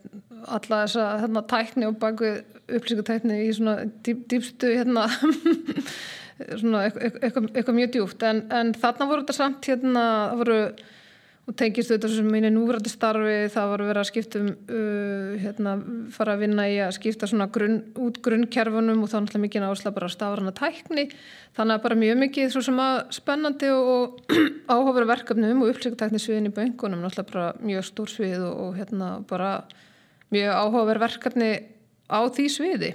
alla 0.46 0.84
þessa 0.84 1.06
hérna, 1.24 1.42
tækni 1.50 1.88
og 1.88 1.98
baku 2.00 2.30
upplýsingatækni 2.70 3.40
í 3.48 3.50
svona 3.56 3.74
dýp, 4.06 4.22
dýpstu 4.30 4.70
hérna 4.76 5.08
svona 6.60 6.86
eitthvað 6.86 7.76
mjög 7.76 7.92
djúft 7.96 8.24
en, 8.26 8.44
en 8.54 8.72
þarna 8.78 9.08
voru 9.10 9.24
þetta 9.24 9.36
samt 9.36 9.68
hérna 9.68 10.04
það 10.30 10.42
voru 10.44 10.60
og 11.50 11.56
tengist 11.58 11.90
þetta 11.90 12.08
sem 12.12 12.28
mínu 12.30 12.50
núverandi 12.54 12.90
starfi 12.92 13.48
það 13.50 13.72
verið 13.72 13.98
að 13.98 14.06
skipta 14.06 14.38
um 14.38 14.50
uh, 14.54 15.32
hérna, 15.42 15.72
fara 16.14 16.36
að 16.36 16.44
vinna 16.44 16.66
í 16.70 16.76
að 16.84 16.94
skipta 16.94 17.26
grunn, 17.50 17.80
út 17.98 18.20
grunnkerfunum 18.22 19.02
og 19.02 19.10
þá 19.10 19.16
náttúrulega 19.18 19.44
mikið 19.46 19.66
áhersla 19.66 19.94
bara 19.96 20.10
stafrana 20.12 20.54
tækni. 20.54 21.08
Þannig 21.58 21.76
að 21.76 21.84
bara 21.88 21.98
mjög 22.04 22.22
mikið 22.22 22.54
svo 22.54 22.62
sem 22.62 22.78
að 22.78 23.00
spennandi 23.18 23.72
og 23.74 24.20
áhugaveru 24.70 25.10
verkefnum 25.10 25.64
og 25.64 25.68
upplýsingatækni 25.72 26.22
sviðin 26.22 26.50
í 26.52 26.54
böngunum 26.54 27.02
náttúrulega 27.02 27.32
bara 27.32 27.66
mjög 27.66 27.88
stór 27.90 28.14
svið 28.14 28.46
og, 28.46 28.64
og 28.68 28.78
hérna 28.78 29.12
bara 29.30 29.52
mjög 30.30 30.54
áhugaveru 30.54 31.06
verkefni 31.08 31.52
á 32.06 32.20
því 32.30 32.46
sviði. 32.54 32.94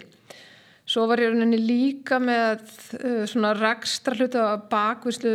Svo 0.85 1.07
var 1.09 1.17
ég 1.17 1.31
rauninni 1.33 1.57
líka 1.57 2.19
með 2.21 2.61
uh, 3.01 3.23
svona 3.27 3.55
rekstra 3.57 4.13
hluti 4.15 4.37
á 4.37 4.53
bakvinnslu, 4.69 5.31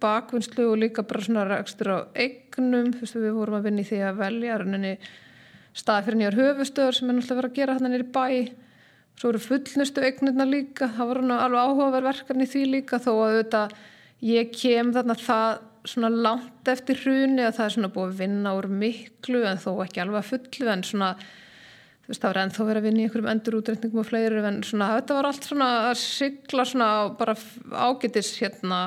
bakvinnslu 0.00 0.70
og 0.70 0.78
líka 0.78 1.02
bara 1.02 1.24
svona 1.26 1.46
rekstra 1.50 2.04
á 2.06 2.14
eignum. 2.56 2.92
Þú 2.94 3.04
veist 3.04 3.18
við 3.20 3.36
vorum 3.36 3.58
að 3.58 3.68
vinna 3.68 3.84
í 3.84 3.88
því 3.88 4.02
að 4.08 4.20
velja 4.24 4.96
stað 5.76 6.06
fyrir 6.06 6.16
nýjar 6.22 6.38
höfustöður 6.40 6.96
sem 6.96 7.10
er 7.10 7.16
náttúrulega 7.18 7.40
verið 7.42 7.50
að 7.50 7.58
gera 7.58 7.76
hérna 7.76 7.92
nýri 7.92 8.06
bæ. 8.14 8.26
Svo 9.16 9.28
voru 9.28 9.40
fullnustu 9.44 10.04
eignirna 10.04 10.46
líka. 10.48 10.88
Það 10.96 11.10
var 11.10 11.20
alveg 11.20 11.60
áhugaverð 11.60 12.08
verkefni 12.10 12.46
því 12.48 12.62
líka 12.70 13.00
þó 13.00 13.10
að 13.12 13.24
auðvitað 13.26 13.74
ég 14.24 14.52
kem 14.56 14.92
þarna 14.96 15.16
það 15.20 15.58
svona 15.86 16.10
langt 16.10 16.70
eftir 16.70 16.98
hruni 17.04 17.44
að 17.46 17.58
það 17.58 17.66
er 17.66 17.74
svona 17.76 17.90
búið 17.94 18.12
að 18.12 18.20
vinna 18.22 18.54
úr 18.58 18.68
miklu 18.70 19.42
en 19.46 19.60
þó 19.62 19.70
ekki 19.84 20.02
alveg 20.02 20.22
að 20.22 20.30
fullu 20.32 20.70
en 20.72 20.84
svona 20.86 21.10
þú 21.16 22.10
veist 22.10 22.22
það 22.22 22.32
var 22.32 22.40
ennþá 22.42 22.66
verið 22.68 22.80
að 22.80 22.86
vinna 22.86 23.00
í 23.00 23.06
einhverjum 23.06 23.30
endurútreikningum 23.32 24.02
og 24.02 24.08
fleiri 24.08 24.42
en 24.50 24.60
svona 24.66 24.90
þetta 24.96 25.18
var 25.18 25.28
allt 25.30 25.48
svona 25.48 25.68
að 25.90 26.00
sigla 26.02 26.66
svona 26.66 26.88
bara 27.20 27.36
ágætis 27.86 28.32
hérna 28.40 28.80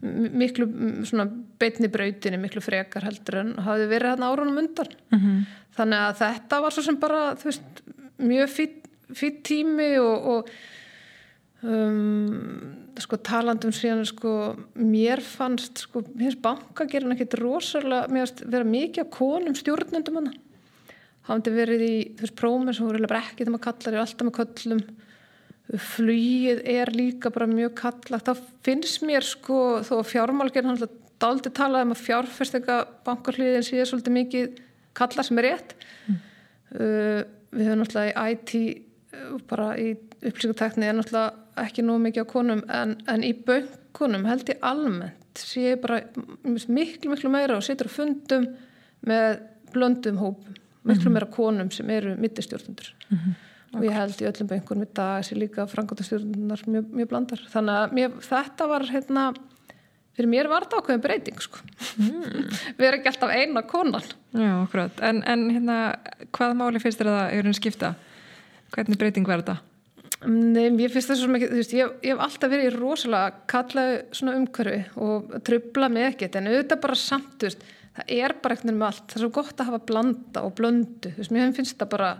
miklu 0.00 0.66
svona 1.04 1.26
beitni 1.60 1.90
brautinni 1.92 2.40
miklu 2.40 2.62
frekar 2.64 3.04
heldur 3.04 3.40
en 3.42 3.54
hafi 3.66 3.88
verið 3.90 4.14
hérna 4.14 4.30
árunum 4.32 4.60
undan. 4.62 4.92
Mm 5.12 5.18
-hmm. 5.18 5.46
þannig 5.76 6.04
að 6.08 6.20
þetta 6.24 6.60
var 6.60 6.72
svo 6.72 6.82
sem 6.82 7.00
bara 7.00 7.34
veist 7.34 7.82
mjög 8.18 8.48
fýtt 9.14 9.42
tími 9.44 9.98
og, 9.98 10.26
og 10.26 10.48
um, 11.62 12.76
sko 13.00 13.16
talandum 13.16 13.72
síðan 13.72 14.04
sko 14.08 14.34
mér 14.74 15.22
fannst 15.24 15.86
sko 15.86 16.02
mér 16.02 16.30
finnst 16.30 16.42
bankagerðin 16.44 17.16
ekkit 17.16 17.38
rosalega 17.40 18.08
mér 18.08 18.26
finnst 18.26 18.44
vera 18.46 18.64
mikið 18.64 19.04
á 19.04 19.14
konum 19.14 19.54
stjórnendum 19.58 20.20
hana 20.20 20.32
hafði 21.28 21.54
verið 21.54 21.84
í 21.86 21.94
þú 22.16 22.26
veist 22.26 22.38
prómur 22.40 22.76
sem 22.76 22.88
voru 22.88 23.04
ekki 23.04 23.44
þegar 23.44 23.54
maður 23.54 23.66
kallar 23.68 23.94
er 23.94 24.02
alltaf 24.04 24.26
með 24.26 24.38
köllum 24.40 24.82
flýið 25.78 26.62
er 26.66 26.90
líka 26.94 27.30
bara 27.30 27.46
mjög 27.46 27.76
kallagt 27.78 28.26
þá 28.26 28.40
finnst 28.66 29.04
mér 29.06 29.26
sko 29.26 29.80
þó 29.86 30.00
að 30.00 30.08
fjármálgerðin 30.10 30.72
hann 30.72 30.96
daldi 31.20 31.52
talað 31.54 31.86
um 31.86 31.94
að 31.94 32.04
fjárfestinga 32.06 32.78
bankarliðin 33.06 33.66
sé 33.66 33.84
svolítið 33.86 34.16
mikið 34.16 34.60
kallar 34.98 35.26
sem 35.26 35.40
er 35.40 35.46
rétt 35.50 35.74
mm. 35.76 36.16
uh, 36.74 37.20
við 37.54 37.68
höfum 37.68 37.82
náttúrulega 37.82 38.24
í 38.26 38.34
IT 38.34 38.54
uh, 39.14 39.36
bara 39.50 39.68
í 39.78 39.92
upplýsingutekni 40.20 40.88
er 40.88 40.96
náttúrulega 40.98 41.64
ekki 41.66 41.84
nú 41.84 41.98
mikið 42.02 42.26
á 42.26 42.32
konum 42.32 42.64
en, 42.72 42.96
en 43.10 43.26
í 43.26 43.34
böngunum 43.46 44.26
held 44.28 44.50
ég 44.50 44.64
almennt 44.66 45.44
sé 45.44 45.76
bara 45.80 46.00
miklu 46.44 47.12
miklu 47.12 47.30
meira 47.30 47.60
og 47.60 47.66
situr 47.66 47.90
á 47.90 47.94
fundum 47.94 48.48
með 49.06 49.44
blöndum 49.74 50.18
hópum 50.18 50.56
miklu 50.82 51.10
mhm. 51.10 51.14
meira 51.14 51.30
konum 51.30 51.70
sem 51.74 51.90
eru 51.92 52.16
mittistjórnundur 52.18 52.90
mm 53.10 53.18
-hmm. 53.18 53.38
Og 53.76 53.86
ég 53.86 53.94
held 53.94 54.18
í 54.18 54.26
öllum 54.26 54.50
böngunum 54.50 54.86
í 54.86 54.90
dag 54.96 55.20
þessi 55.20 55.38
líka 55.38 55.66
frangotastjórnunar 55.70 56.64
mjög, 56.66 56.90
mjög 56.98 57.10
blandar 57.12 57.46
þannig 57.52 57.78
að 57.78 57.96
mér, 57.98 58.18
þetta 58.26 58.68
var 58.70 58.86
hérna, 58.90 59.24
fyrir 60.16 60.30
mér 60.32 60.50
var 60.50 60.66
þetta 60.66 60.82
ákveðin 60.82 61.04
breyting 61.06 61.42
sko. 61.44 61.62
mm. 62.02 62.52
við 62.78 62.88
erum 62.88 63.00
ekki 63.00 63.12
alltaf 63.12 63.34
eina 63.36 63.64
konan 63.70 64.06
Já, 64.34 64.52
okkur 64.64 64.84
en, 65.06 65.22
en 65.22 65.48
hérna, 65.54 65.80
hvað 66.34 66.56
máli 66.58 66.82
finnst 66.82 67.02
þér 67.02 67.12
að 67.12 67.18
það 67.20 67.40
eru 67.40 67.56
skipta? 67.60 67.92
Hvernig 68.74 68.98
breyting 69.00 69.26
var 69.26 69.42
þetta? 69.42 69.60
Nei, 70.28 70.66
ég 70.82 70.92
finnst 70.92 71.08
það 71.08 71.22
svo 71.22 71.32
mikið, 71.32 71.52
þú 71.52 71.60
veist, 71.62 71.74
ég, 71.78 71.92
ég 72.04 72.12
hef 72.12 72.24
alltaf 72.26 72.50
verið 72.52 72.66
í 72.68 72.72
rosalega 72.74 73.44
kallaðu 73.48 74.00
svona 74.18 74.34
umhverfi 74.36 74.80
og 75.00 75.30
tröfla 75.46 75.88
mig 75.92 76.10
ekkert 76.10 76.36
en 76.36 76.50
auðvitað 76.50 76.82
bara 76.82 76.98
samt, 77.00 77.30
þú 77.38 77.48
veist 77.48 77.64
það 77.96 78.12
er 78.18 78.34
bara 78.42 78.56
ekkert 78.56 78.74
með 78.74 78.84
allt, 78.90 79.06
það 79.06 79.16
er 79.16 79.24
svo 79.24 79.30
gott 79.38 79.62
að 79.62 79.70
hafa 79.70 79.80
blanda 79.88 80.42
og 80.44 80.52
blöndu, 80.58 81.14
þú 81.14 81.22
veist, 81.22 81.32
mér 81.32 81.54
finnst 81.56 81.78
það 81.80 81.92
bara 81.94 82.10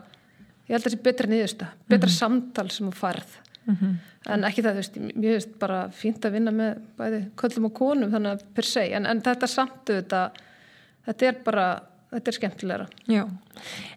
ég 0.71 0.77
held 0.77 0.85
að 0.85 0.87
það 0.87 0.95
sé 0.95 1.03
betra 1.07 1.31
niðursta 1.31 1.68
betra 1.89 2.07
mm 2.07 2.12
-hmm. 2.12 2.18
samtal 2.18 2.71
sem 2.71 2.87
þú 2.87 2.95
farð 2.95 3.39
mm 3.66 3.77
-hmm. 3.77 3.95
en 4.35 4.45
ekki 4.45 4.62
það, 4.62 4.71
þú 4.71 4.77
veist, 4.77 4.97
mér 5.16 5.33
finnst 5.33 5.59
bara 5.59 5.81
fínt 5.91 6.25
að 6.25 6.33
vinna 6.33 6.51
með 6.51 6.79
bæði 6.99 7.21
köllum 7.37 7.64
og 7.64 7.75
konum 7.75 8.11
þannig 8.11 8.31
að 8.31 8.45
per 8.55 8.64
se, 8.64 8.85
en, 8.93 9.07
en 9.07 9.23
þetta 9.23 9.47
samtu 9.47 9.93
þetta, 9.93 10.31
þetta 11.07 11.27
er 11.27 11.35
bara 11.45 11.83
þetta 12.11 12.31
er 12.31 12.39
skemmtilegra 12.39 12.87
Já, 13.07 13.29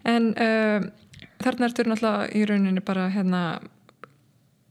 en 0.05 0.27
uh, 0.33 0.89
þarna 1.43 1.65
ertur 1.65 1.87
náttúrulega 1.87 2.29
í 2.35 2.45
rauninni 2.45 2.81
bara 2.81 3.09
hérna 3.09 3.59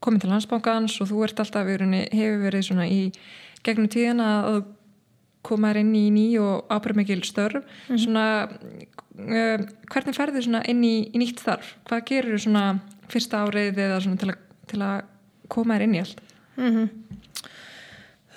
komin 0.00 0.20
til 0.20 0.30
landsbánkans 0.30 1.00
og 1.00 1.08
þú 1.08 1.24
ert 1.24 1.40
alltaf 1.40 1.68
í 1.68 1.76
rauninni, 1.76 2.08
hefur 2.12 2.42
verið 2.42 2.62
svona 2.62 2.86
í 2.86 3.12
gegnum 3.62 3.88
tíðina 3.88 4.44
að 4.44 4.64
koma 5.42 5.72
inn 5.78 5.94
í 5.94 6.06
ný 6.14 6.26
og 6.38 6.70
ábyrgmikil 6.70 7.22
störf 7.26 7.54
mm 7.54 7.62
-hmm. 7.62 7.98
svona 7.98 8.48
uh, 9.18 9.64
hvernig 9.92 10.16
ferður 10.16 10.46
svona 10.46 10.62
inn 10.70 10.82
í, 10.86 10.96
í 11.12 11.20
nýtt 11.20 11.42
þarf 11.44 11.74
hvað 11.88 12.04
gerur 12.08 12.42
svona 12.42 12.64
fyrsta 13.12 13.44
árið 13.44 13.80
eða 13.84 14.00
svona 14.04 14.20
til 14.20 14.32
að, 14.32 14.42
til 14.70 14.80
að 14.86 14.96
koma 15.52 15.76
þér 15.76 15.86
inn 15.86 15.96
í 15.96 16.02
allt? 16.02 16.22
Mm 16.56 16.72
-hmm. 16.72 16.88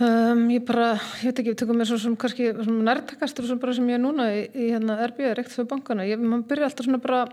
um, 0.07 0.43
ég 0.51 0.65
bara, 0.67 0.91
ég 1.21 1.31
veit 1.31 1.39
ekki, 1.39 1.51
við 1.53 1.57
tökum 1.61 1.79
mér 1.79 1.89
svo 1.89 1.97
sem 1.99 2.15
kannski 2.15 2.51
nærtakastur 2.53 3.47
sem, 3.47 3.59
sem 3.59 3.89
ég 3.89 3.99
er 3.99 4.03
núna 4.03 4.29
í, 4.33 4.45
í 4.53 4.69
hérna 4.71 4.99
RBI, 5.07 5.33
reykt 5.33 5.51
fyrir 5.51 5.67
bankana 5.67 6.07
ég, 6.07 6.19
mann 6.19 6.43
byrja 6.43 6.69
alltaf 6.69 6.85
svona 6.85 7.03
bara 7.03 7.25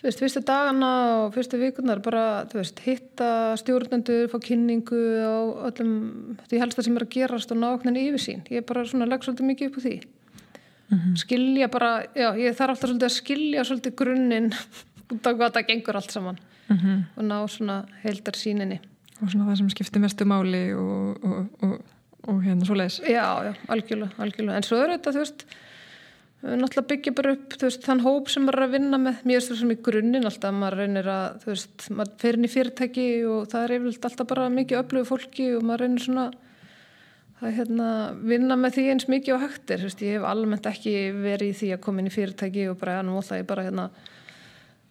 þú 0.00 0.06
veist, 0.08 0.20
fyrstu 0.22 0.40
dagana 0.40 0.92
og 1.24 1.34
fyrstu 1.34 1.58
vikunar 1.60 2.00
bara, 2.00 2.46
þú 2.48 2.62
veist, 2.62 2.80
hitta 2.80 3.56
stjórnendur 3.56 4.30
fá 4.32 4.38
kynningu 4.40 5.00
á 5.20 5.36
öllum 5.68 6.38
því 6.48 6.62
helsta 6.62 6.82
sem 6.82 6.96
er 6.96 7.04
að 7.04 7.12
gerast 7.14 7.52
og 7.52 7.58
náknin 7.60 8.00
yfirsýn, 8.00 8.46
ég 8.48 8.62
er 8.62 8.66
bara 8.66 8.84
svona 8.84 9.06
legg 9.06 9.22
svolítið 9.22 9.50
mikið 9.50 9.68
upp 9.68 9.76
á 9.76 9.84
því 9.84 10.00
mm 10.90 10.98
-hmm. 10.98 11.16
skilja 11.16 11.68
bara, 11.68 12.04
já, 12.14 12.34
ég 12.36 12.56
þarf 12.56 12.70
alltaf 12.70 12.90
svolítið 12.90 13.08
að 13.08 13.18
skilja 13.18 13.64
svolítið 13.64 13.94
grunninn 13.96 14.52
út 15.12 15.26
á 15.26 15.30
hvað 15.30 15.54
það 15.54 15.66
gengur 15.68 15.96
allt 15.96 16.10
saman 16.10 16.38
mm 16.68 16.76
-hmm. 16.76 17.02
og 17.16 17.24
ná 17.24 17.48
svona 17.48 17.84
heildar 18.02 18.36
síninni 18.36 18.80
og 19.22 19.30
svona 19.30 19.50
það 19.50 19.56
sem 19.56 19.70
skiptir 19.70 20.00
mestu 20.00 20.24
máli 20.24 20.74
og, 20.74 21.24
og, 21.24 21.46
og, 21.62 21.80
og 22.28 22.42
hérna 22.44 22.64
svo 22.64 22.74
leiðis 22.74 23.00
Já, 23.00 23.44
já, 23.46 23.54
algjörlega, 23.68 24.12
algjörlega 24.18 24.56
en 24.56 24.62
svo 24.62 24.76
er 24.76 24.90
þetta, 24.90 25.12
þú 25.12 25.18
veist 25.18 25.44
náttúrulega 26.40 26.88
byggja 26.88 27.12
bara 27.12 27.32
upp 27.36 27.56
veist, 27.60 27.82
þann 27.84 28.00
hóp 28.00 28.30
sem 28.32 28.44
maður 28.46 28.58
er 28.58 28.64
að 28.64 28.74
vinna 28.76 28.98
með 28.98 29.18
það 29.24 29.58
sem 29.60 29.72
í 29.74 29.82
grunninn 29.84 30.28
alltaf 30.28 30.54
maður 30.56 30.78
reynir 30.80 31.08
að 31.12 31.26
þú 31.42 31.50
veist, 31.50 31.88
maður 31.90 32.14
fer 32.22 32.38
inn 32.38 32.46
í 32.46 32.52
fyrirtæki 32.54 33.08
og 33.28 33.50
það 33.52 33.64
er 33.64 33.74
yfirlega 33.76 34.08
alltaf 34.08 34.30
bara 34.30 34.46
mikið 34.54 34.80
öflugu 34.80 35.08
fólki 35.10 35.50
og 35.56 35.66
maður 35.68 35.84
reynir 35.84 36.04
svona 36.06 36.30
að 37.40 37.56
hérna, 37.56 37.88
vinna 38.20 38.56
með 38.60 38.76
því 38.76 38.86
eins 38.92 39.08
mikið 39.08 39.36
á 39.36 39.44
hægtir 39.46 39.84
ég 39.88 40.16
hef 40.18 40.24
almennt 40.28 40.66
ekki 40.68 40.94
verið 41.16 41.52
í 41.52 41.58
því 41.60 41.74
að 41.74 41.84
koma 41.86 42.02
inn 42.02 42.10
í 42.10 42.14
fyrirtæki 42.14 42.66
og 42.70 42.80
bara, 42.80 43.02
nú 43.06 43.16
ætla 43.20 43.40
ég 43.40 43.48
bara 43.48 43.64
hérna, 43.66 43.90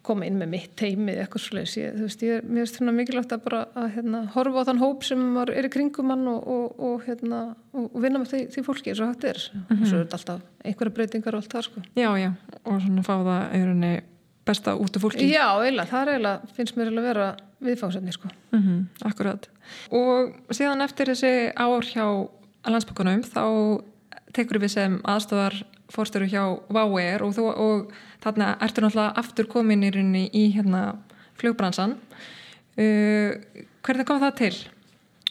koma 0.06 0.24
inn 0.26 0.38
með 0.40 0.52
mitt 0.54 0.76
teimið 0.80 1.20
eitthvað 1.22 1.74
ég, 1.76 1.96
þú 1.96 2.06
veist, 2.06 2.22
ég, 2.24 2.44
mér 2.48 2.64
finnst 2.64 2.78
svona 2.78 2.94
mikilvægt 2.96 3.34
að 3.36 3.42
bara 3.44 3.60
að 3.76 3.88
hérna, 3.98 4.22
horfa 4.34 4.64
á 4.64 4.68
þann 4.70 4.80
hóp 4.80 5.04
sem 5.04 5.24
er 5.44 5.68
í 5.68 5.72
kringum 5.72 6.12
hann 6.14 6.24
og, 6.30 6.46
og, 6.54 6.78
og, 6.88 7.02
hérna, 7.04 7.40
og 7.76 7.98
vinna 8.00 8.22
með 8.22 8.32
því, 8.32 8.40
því 8.54 8.64
fólki 8.66 8.94
eins 8.94 9.02
og 9.04 9.12
hægt 9.12 9.26
er. 9.28 9.42
Mm 9.52 9.66
-hmm. 9.68 9.84
svo 9.84 9.98
er 9.98 10.06
þetta 10.06 10.18
alltaf 10.18 10.40
einhverja 10.64 10.94
breytingar 10.96 11.36
og 11.36 11.42
allt 11.42 11.52
það 11.52 11.66
sko. 11.68 11.82
Já, 11.96 12.10
já, 12.16 12.30
og 12.64 12.80
svona 12.80 13.02
fá 13.02 13.14
það 13.20 13.42
einhverjum 13.52 14.00
besta 14.50 14.74
út 14.74 14.96
af 14.96 15.02
fólki. 15.02 15.28
Já, 15.30 15.46
eiginlega, 15.60 15.90
það 15.90 16.02
er 16.02 16.12
eiginlega, 16.14 16.40
finnst 16.56 16.76
mér 16.76 16.90
að 16.90 17.08
vera 17.10 17.36
viðfáðsefni 17.60 18.12
sko. 18.12 18.28
mm 18.52 18.60
-hmm, 18.60 19.08
Akkurat. 19.10 19.48
Og 19.90 20.34
síðan 20.50 20.82
eftir 20.82 21.06
þessi 21.06 21.52
ár 21.54 21.84
hjá 21.84 22.28
að 22.64 22.76
landsbókunum 22.76 23.22
þá 23.24 23.44
tekur 24.36 24.60
við 24.62 24.74
sem 24.74 24.98
aðstofar 25.08 25.56
fórstöru 25.90 26.28
hjá 26.30 26.42
VAUER 26.70 27.24
og, 27.26 27.38
og 27.40 27.94
þarna 28.22 28.52
ertu 28.62 28.84
náttúrulega 28.84 29.16
aftur 29.20 29.48
komin 29.50 29.86
í 29.86 30.26
í 30.28 30.44
hérna 30.54 30.82
flugbransan. 31.40 31.96
Uh, 32.78 33.34
hvernig 33.84 34.06
kom 34.06 34.20
það 34.22 34.36
til? 34.38 34.52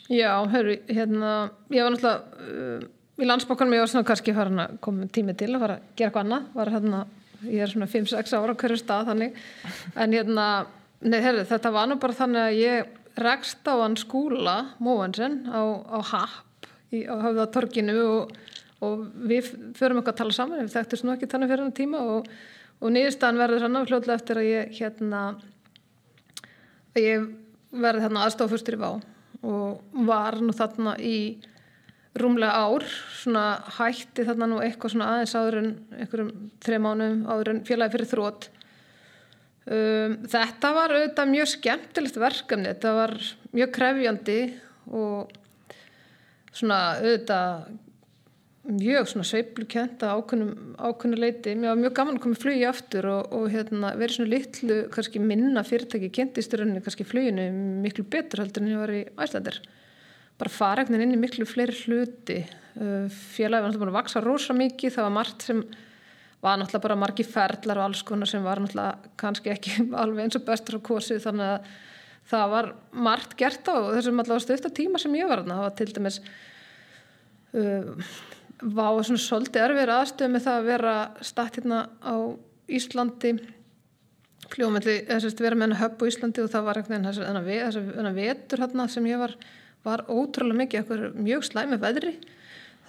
Já, 0.10 0.34
hörru, 0.52 0.76
hérna 0.90 1.52
ég 1.72 1.86
var 1.86 1.96
náttúrulega 1.96 2.82
uh, 2.82 2.90
í 3.20 3.30
landsbókunum 3.30 3.78
ég 3.78 3.86
var 3.86 3.94
svona 3.94 4.10
kannski 4.10 4.36
farin 4.36 4.66
að 4.66 4.76
koma 4.84 5.08
tími 5.14 5.38
til 5.38 5.54
að 5.54 5.64
fara 5.64 5.80
að 5.80 5.88
gera 5.96 6.10
eitthvað 6.10 6.26
annað, 6.26 6.52
var 6.58 6.74
hérna 6.76 7.06
ég 7.46 7.64
er 7.64 7.72
svona 7.72 7.88
5-6 7.88 8.36
ára 8.36 8.56
á 8.56 8.60
hverju 8.60 8.82
stað 8.82 9.14
þannig. 9.14 9.42
En 9.96 10.16
hérna, 10.18 10.46
nei, 11.06 11.20
herru, 11.24 11.46
þetta 11.48 11.72
var 11.76 11.88
nú 11.88 12.00
bara 12.02 12.20
þannig 12.20 12.44
að 12.44 12.60
ég 12.60 12.96
rekst 13.20 13.68
á 13.68 13.74
hann 13.80 13.98
skúla 14.00 14.58
Móensen 14.84 15.42
á, 15.48 15.62
á 15.88 16.00
HAP 16.12 16.49
í, 16.94 17.04
á 17.06 17.16
höfðatorkinu 17.26 17.98
og, 18.06 18.34
og 18.86 19.04
við 19.30 19.52
förum 19.78 20.02
eitthvað 20.02 20.16
að 20.16 20.22
tala 20.24 20.38
saman 20.38 20.64
við 20.64 20.74
þekktum 20.78 21.04
svona 21.04 21.18
ekki 21.18 21.32
þannig 21.32 21.54
fyrir 21.54 21.66
hann 21.66 21.78
tíma 21.80 22.02
og, 22.16 22.30
og 22.80 22.96
nýðustan 22.96 23.40
verður 23.40 23.68
hann 23.68 23.80
afhljóðlega 23.82 24.20
eftir 24.20 24.42
að 24.42 24.50
ég 24.50 24.76
hérna 24.80 25.24
að 26.96 27.04
ég 27.04 27.30
verði 27.70 28.06
þarna 28.08 28.26
aðstofustur 28.26 28.78
í 28.78 28.82
vá 28.82 28.92
og 29.46 30.04
var 30.10 30.40
nú 30.44 30.54
þarna 30.56 30.96
í 31.00 31.18
rúmlega 32.20 32.64
ár 32.66 32.86
svona 33.20 33.44
hætti 33.78 34.26
þarna 34.28 34.48
nú 34.50 34.62
eitthvað 34.64 34.96
svona 34.96 35.10
aðeins 35.14 35.36
áður 35.38 35.60
en 35.62 35.70
einhverjum 35.96 36.32
þrej 36.66 36.82
mánum 36.84 37.20
áður 37.30 37.52
en 37.54 37.62
félagi 37.68 37.96
fyrir 37.96 38.10
þrótt 38.10 38.48
um, 39.70 40.16
þetta 40.34 40.72
var 40.76 40.96
auðvitað 40.96 41.34
mjög 41.36 41.52
skemmtilegt 41.54 42.20
verkefni 42.20 42.72
þetta 42.74 42.96
var 42.98 43.16
mjög 43.54 43.76
krefjandi 43.78 44.40
og 44.90 45.39
svona 46.56 46.80
auðvitað 47.00 47.70
mjög 48.70 49.08
svona 49.10 49.26
sveiplukent 49.26 50.04
að 50.06 50.22
ákveðnu 50.22 51.18
leiti. 51.20 51.56
Mér 51.58 51.74
var 51.74 51.80
mjög 51.80 51.96
gaman 51.98 52.20
að 52.20 52.24
koma 52.26 52.38
í 52.38 52.42
flugi 52.44 52.66
aftur 52.70 53.08
og, 53.10 53.34
og 53.36 53.50
hérna, 53.54 53.94
verið 53.98 54.18
svona 54.18 54.34
litlu, 54.34 54.80
kannski 54.94 55.22
minna 55.24 55.64
fyrirtæki 55.66 56.12
rauninni 56.60 56.84
kannski 56.86 57.08
fluginu 57.08 57.50
miklu 57.84 58.06
betur 58.06 58.44
heldur 58.44 58.66
en 58.66 58.72
ég 58.74 58.82
var 58.84 58.94
í 58.94 59.04
Æslandir. 59.18 59.62
Bara 60.40 60.54
fara 60.54 60.84
ekkert 60.84 61.02
inn 61.02 61.18
í 61.18 61.20
miklu 61.20 61.48
fleiri 61.50 61.76
hluti. 61.84 62.42
Uh, 62.80 63.08
Félagi 63.10 63.64
var 63.64 63.72
náttúrulega 63.72 63.86
búin 63.86 63.94
að 63.94 64.00
vaksa 64.00 64.24
rosa 64.24 64.56
mikið, 64.56 64.96
það 64.96 65.08
var 65.08 65.16
margt 65.18 65.48
sem 65.50 65.64
var 66.44 66.60
náttúrulega 66.60 66.86
bara 66.86 67.00
margi 67.00 67.26
ferlar 67.28 67.82
og 67.82 67.90
alls 67.90 68.04
konar 68.08 68.30
sem 68.30 68.44
var 68.46 68.62
náttúrulega 68.64 69.14
kannski 69.20 69.52
ekki 69.56 69.76
alveg 70.02 70.28
eins 70.28 70.40
og 70.40 70.46
bestur 70.48 70.80
á 70.80 70.88
kosið 70.92 71.24
þannig 71.26 71.56
að 71.56 71.72
það 72.30 72.48
var 72.54 72.72
margt 73.08 73.36
gert 73.40 73.70
á 73.70 73.76
þessum 73.96 74.22
allavega 74.22 74.46
stöfta 74.46 74.74
tíma 74.74 75.02
sem 75.02 75.16
ég 75.18 75.30
var. 75.30 75.44
Það 75.48 75.64
var 75.66 75.78
til 75.78 75.90
dæmis 75.96 76.20
uh, 77.58 78.10
var 78.62 79.00
svona 79.08 79.24
svolítið 79.24 79.66
erfir 79.68 79.94
aðstöð 79.96 80.34
með 80.34 80.46
það 80.48 80.60
að 80.60 80.70
vera 80.74 80.98
statt 81.26 81.60
hérna 81.60 81.86
á 82.04 82.16
Íslandi 82.70 83.38
fljóðmælli, 84.50 85.00
þess 85.08 85.30
að 85.30 85.42
vera 85.46 85.58
með 85.58 85.68
hennar 85.68 85.82
höpp 85.84 86.04
á 86.06 86.10
Íslandi 86.10 86.44
og 86.44 86.52
það 86.54 86.68
var 86.68 86.80
einhvern 86.80 87.10
veginn 87.46 87.90
þennan 87.90 88.18
vetur 88.18 88.64
hérna 88.64 88.86
sem 88.90 89.10
ég 89.10 89.22
var 89.22 89.36
var 89.86 90.04
ótrúlega 90.12 90.60
mikið, 90.60 91.08
mjög 91.16 91.46
slæmi 91.48 91.80
veðri 91.80 92.18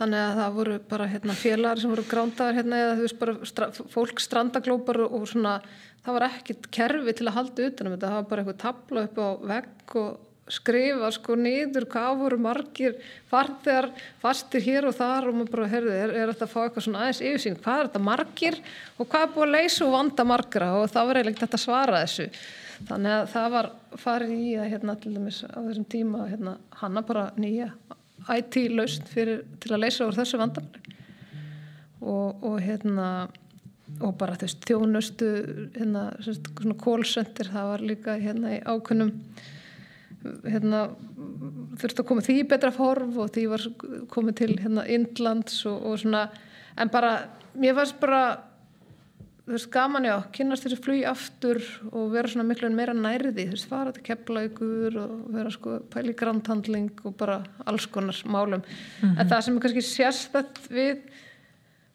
þannig 0.00 0.22
að 0.24 0.40
það 0.40 0.56
voru 0.56 0.78
bara 0.90 1.10
hérna, 1.10 1.36
félagar 1.36 1.82
sem 1.82 1.92
voru 1.92 2.06
grándagar 2.08 2.56
hérna, 2.56 2.80
eða 2.84 2.96
þú 2.96 3.06
veist 3.06 3.20
bara 3.20 3.50
stra 3.50 3.70
fólk 3.92 4.24
strandaglópar 4.24 5.02
og, 5.04 5.14
og 5.20 5.28
svona 5.28 5.58
það 6.00 6.16
var 6.16 6.26
ekkit 6.30 6.66
kerfi 6.72 7.14
til 7.18 7.28
að 7.28 7.36
halda 7.36 7.68
utanum 7.68 7.94
þetta, 7.96 8.10
það 8.10 8.18
var 8.18 8.28
bara 8.32 8.44
eitthvað 8.44 8.60
tabla 8.64 9.06
upp 9.06 9.20
á 9.20 9.28
vegg 9.52 9.96
og 10.00 10.10
skrifa 10.50 11.10
sko 11.14 11.36
nýður 11.38 11.86
hvað 11.90 12.22
voru 12.24 12.38
margir 12.42 12.96
farþegar 13.30 13.90
fastir 14.22 14.64
hér 14.64 14.88
og 14.90 14.96
þar 14.96 15.28
og 15.30 15.36
maður 15.38 15.52
bara, 15.54 15.68
herðu, 15.70 15.92
er, 15.94 16.14
er 16.16 16.32
þetta 16.32 16.48
að 16.48 16.54
fá 16.54 16.58
eitthvað 16.64 16.86
svona 16.86 17.04
aðeins 17.04 17.22
yfirsýn, 17.28 17.60
hvað 17.62 17.82
er 17.82 17.90
þetta 17.90 18.02
margir 18.08 18.58
og 18.96 19.10
hvað 19.12 19.26
er 19.26 19.32
búið 19.36 19.46
að 19.46 19.54
leysa 19.54 19.86
og 19.86 19.94
vanda 19.94 20.26
margra? 20.26 20.72
Og 20.80 20.90
það 20.90 21.10
var 21.10 21.20
eiginlega 21.20 21.44
þetta 21.44 21.60
að 21.60 21.64
svara 21.66 22.02
þessu. 22.02 22.28
Þannig 22.88 23.14
að 23.14 23.30
það 23.34 23.48
var 23.54 23.70
farið 24.00 24.34
í 24.34 24.50
að 24.56 24.70
hérna 24.74 24.98
til 24.98 25.14
dæmis 25.14 25.40
á 25.44 25.58
þessum 25.60 25.88
tíma 25.92 26.26
hérna 26.30 26.56
hanna 26.80 27.04
bara 27.06 27.28
nýja 27.36 27.70
IT 28.38 28.56
laust 28.74 29.08
fyrir, 29.10 29.44
til 29.60 29.74
að 29.74 29.84
leysa 29.84 30.06
úr 30.06 30.16
þessu 30.16 30.40
vandamæli 30.40 30.96
og, 32.00 32.44
og 32.46 32.58
hérna 32.64 33.28
og 34.00 34.14
bara 34.20 34.36
veist 34.38 34.62
þjónustu 34.68 35.28
hérna 35.74 36.04
svona 36.22 36.76
call 36.80 37.04
center 37.08 37.50
það 37.50 37.72
var 37.72 37.82
líka 37.84 38.14
hérna 38.20 38.54
í 38.54 38.60
ákunnum 38.62 39.10
hérna 40.44 40.84
þurfti 41.80 42.02
að 42.02 42.08
koma 42.08 42.24
því 42.24 42.36
betra 42.48 42.70
form 42.74 43.16
og 43.20 43.32
því 43.34 43.46
var 43.50 43.66
komið 44.12 44.38
til 44.42 44.52
hérna 44.60 44.86
Indlands 44.94 45.64
og, 45.68 45.82
og 45.90 46.00
svona 46.02 46.28
en 46.80 46.92
bara, 46.92 47.16
mér 47.58 47.76
varst 47.76 47.98
bara 48.00 48.22
þú 49.50 49.56
veist, 49.58 49.70
gaman 49.74 50.08
já, 50.08 50.14
kynast 50.36 50.66
þessi 50.66 50.78
flug 50.80 51.04
aftur 51.10 51.60
og 51.90 52.12
vera 52.14 52.30
svona 52.30 52.46
miklu 52.48 52.70
en 52.70 52.78
meira 52.78 52.94
nærði 52.96 53.48
þú 53.50 53.56
veist, 53.56 53.68
fara 53.70 53.94
til 53.96 54.04
kepplaugur 54.06 54.98
og 55.02 55.14
vera 55.34 55.52
sko 55.54 55.80
pæli 55.92 56.16
granthandling 56.16 57.04
og 57.04 57.16
bara 57.20 57.42
alls 57.66 57.86
konar 57.86 58.16
málum. 58.24 58.62
Mm 58.62 59.08
-hmm. 59.10 59.20
en 59.20 59.28
það 59.28 59.40
sem 59.40 59.56
er 59.56 59.60
kannski 59.60 59.82
sérstætt 59.82 60.56
við 60.70 60.98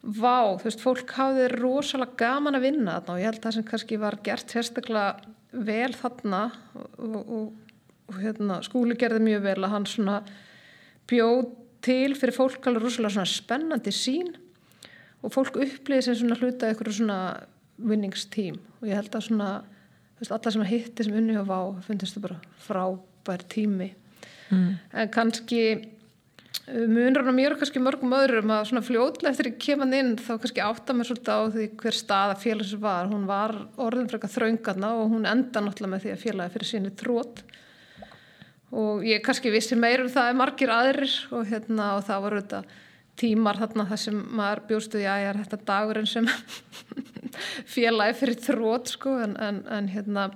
vá, 0.03 0.57
þú 0.59 0.63
veist, 0.63 0.81
fólk 0.81 1.11
hafði 1.11 1.47
rosalega 1.47 2.17
gaman 2.17 2.55
að 2.55 2.61
vinna 2.61 2.99
þarna 2.99 3.13
og 3.13 3.19
ég 3.19 3.25
held 3.25 3.37
að 3.37 3.43
það 3.43 3.53
sem 3.53 3.63
kannski 3.63 3.97
var 3.97 4.19
gert 4.23 4.51
sérstaklega 4.51 5.15
vel 5.51 5.93
þarna 5.93 6.51
og, 6.99 7.29
og 7.29 7.53
og 8.09 8.17
hérna, 8.21 8.59
skúli 8.65 8.97
gerði 8.99 9.21
mjög 9.25 9.45
vel 9.45 9.59
að 9.63 9.73
hann 9.73 9.87
svona 9.89 10.17
bjóð 11.09 11.47
til 11.85 12.15
fyrir 12.17 12.35
fólk 12.35 12.67
alveg 12.69 12.85
rosalega 12.85 13.15
svona 13.17 13.29
spennandi 13.29 13.93
sín 13.93 14.33
og 15.25 15.33
fólk 15.33 15.57
upplýði 15.57 16.05
sem 16.07 16.19
svona 16.19 16.37
hluta 16.39 16.69
eitthvað 16.69 16.99
svona 16.99 17.19
vinningstím 17.75 18.59
og 18.79 18.87
ég 18.89 18.99
held 18.99 19.17
að 19.17 19.27
svona 19.29 19.49
alla 20.25 20.53
sem 20.53 20.63
að 20.63 20.71
hitti 20.71 21.05
sem 21.05 21.17
unni 21.17 21.35
og 21.39 21.49
vá 21.49 21.59
fundist 21.85 22.15
það 22.15 22.27
bara 22.29 22.37
frábær 22.65 23.43
tími. 23.51 23.89
Mm. 24.53 24.77
en 24.93 25.09
kannski 25.09 25.59
uh, 25.73 26.85
munur 26.85 27.25
hann 27.25 27.35
mér 27.35 27.55
og 27.55 27.61
kannski 27.61 27.81
mörgum 27.81 28.13
öðrum 28.13 28.53
að 28.53 28.67
svona 28.69 28.85
fljóðlega 28.85 29.31
eftir 29.31 29.49
að 29.49 29.57
kemja 29.65 29.99
inn 29.99 30.11
þá 30.21 30.31
kannski 30.35 30.61
átta 30.61 30.93
mér 30.93 31.09
svolítið 31.09 31.33
á 31.33 31.41
því 31.55 31.65
hver 31.81 31.97
stað 31.97 32.33
að 32.35 32.43
félags 32.43 32.75
var, 32.85 33.09
hún 33.09 33.25
var 33.25 33.55
orðin 33.81 34.09
frekar 34.11 34.33
þraungarna 34.35 34.93
og 35.01 35.15
hún 35.15 35.25
enda 35.29 35.65
náttúrulega 35.65 35.95
með 35.95 36.05
því 36.05 36.13
að 36.13 36.23
félagi 36.27 36.55
fyrir 36.55 36.71
síni 36.71 36.93
þrótt 37.01 37.41
og 38.75 39.05
ég 39.07 39.25
kannski 39.25 39.53
vissi 39.53 39.77
meir 39.79 40.05
um 40.05 40.13
það 40.13 40.29
en 40.29 40.39
margir 40.43 40.73
aðrir 40.73 41.17
og, 41.31 41.45
hérna, 41.49 41.95
og 41.97 42.05
það 42.05 42.25
voru 42.27 42.43
þetta 42.43 42.63
tímar 43.19 43.59
þarna 43.61 43.87
þar 43.89 44.01
sem 44.01 44.17
maður 44.35 44.63
bjóstuði 44.69 45.07
að 45.09 45.21
ég 45.23 45.29
er 45.29 45.39
þetta 45.43 45.61
dagurinn 45.69 46.09
sem 46.09 46.27
félagi 47.75 48.17
fyrir 48.21 48.41
þrótt 48.47 48.91
sko 48.95 49.15
en, 49.23 49.37
en, 49.41 49.61
en 49.71 49.91
hérna 49.91 50.29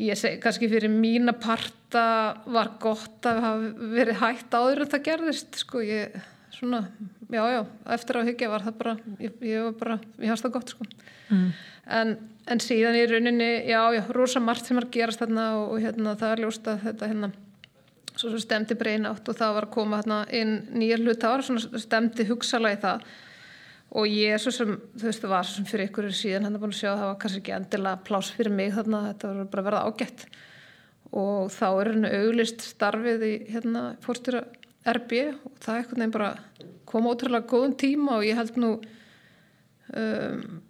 ég 0.00 0.18
segi 0.18 0.40
kannski 0.42 0.68
fyrir 0.70 0.92
mína 0.92 1.34
parta 1.40 2.04
var 2.46 2.74
gott 2.82 3.26
að 3.28 3.40
hafa 3.44 3.88
verið 3.96 4.20
hægt 4.20 4.54
áður 4.54 4.84
en 4.84 4.92
það 4.92 5.06
gerðist 5.08 5.60
sko 5.64 5.82
ég 5.84 6.20
svona, 6.54 6.84
já 7.32 7.42
já, 7.54 7.60
eftir 7.96 8.20
á 8.20 8.26
hyggja 8.26 8.50
var 8.52 8.64
það 8.66 8.78
bara, 8.80 8.96
ég, 9.22 9.36
ég 9.46 9.66
var 9.68 9.76
bara 9.80 9.98
ég 10.20 10.32
hafst 10.32 10.46
það 10.46 10.56
gott 10.56 10.72
sko 10.74 10.86
mm. 11.30 11.46
en, 11.98 12.16
en 12.52 12.62
síðan 12.62 12.98
í 12.98 13.04
rauninni, 13.08 13.50
já 13.70 13.80
já 13.96 14.02
rosa 14.12 14.42
margt 14.44 14.68
sem 14.68 14.80
er 14.80 14.88
gerast 14.92 15.22
þarna 15.22 15.46
og, 15.60 15.74
og 15.74 15.86
hérna 15.86 16.16
það 16.20 16.34
er 16.34 16.44
ljóst 16.44 16.70
að 16.70 16.84
þetta 16.88 17.10
hérna 17.12 17.32
svo 18.20 18.30
sem 18.34 18.42
stemdi 18.44 18.76
breyna 18.78 19.14
átt 19.14 19.28
og 19.32 19.38
það 19.38 19.56
var 19.56 19.66
að 19.66 19.74
koma 19.74 20.00
hérna 20.00 20.20
inn 20.36 20.54
nýja 20.76 21.00
hlut, 21.00 21.20
það 21.22 21.34
var 21.34 21.46
svona 21.46 21.82
stemdi 21.82 22.26
hugsalega 22.28 22.76
í 22.76 22.82
það. 22.84 23.10
Og 23.90 24.06
ég 24.06 24.38
svo 24.38 24.52
sem, 24.54 24.76
þú 24.94 25.08
veist, 25.08 25.24
það 25.24 25.32
var 25.32 25.48
sem 25.48 25.66
fyrir 25.66 25.88
ykkur 25.88 26.12
síðan 26.14 26.46
hann 26.46 26.58
er 26.58 26.62
búin 26.62 26.74
að 26.76 26.78
sjá 26.78 26.90
að 26.92 27.00
það 27.00 27.08
var 27.08 27.18
kannski 27.24 27.40
ekki 27.40 27.56
endilega 27.56 28.04
plás 28.06 28.30
fyrir 28.36 28.54
mig 28.54 28.70
þarna, 28.76 29.02
þetta 29.08 29.32
var 29.32 29.50
bara 29.50 29.64
að 29.64 29.68
verða 29.70 29.82
ágætt. 29.88 30.24
Og 31.10 31.50
þá 31.50 31.66
er 31.70 31.90
henni 31.90 32.12
auglist 32.20 32.66
starfið 32.68 33.26
í 33.26 33.32
hérna 33.50 33.84
fórstýra 34.04 34.44
RB 34.94 35.16
og 35.32 35.56
það 35.60 35.74
er 35.74 35.80
einhvern 35.80 36.04
veginn 36.04 36.14
bara 36.14 36.30
koma 36.88 37.14
ótrúlega 37.14 37.50
góðum 37.50 37.74
tíma 37.78 38.18
og 38.18 38.26
ég 38.28 38.38
held 38.38 38.60
nú 38.60 38.70
um, 38.78 40.60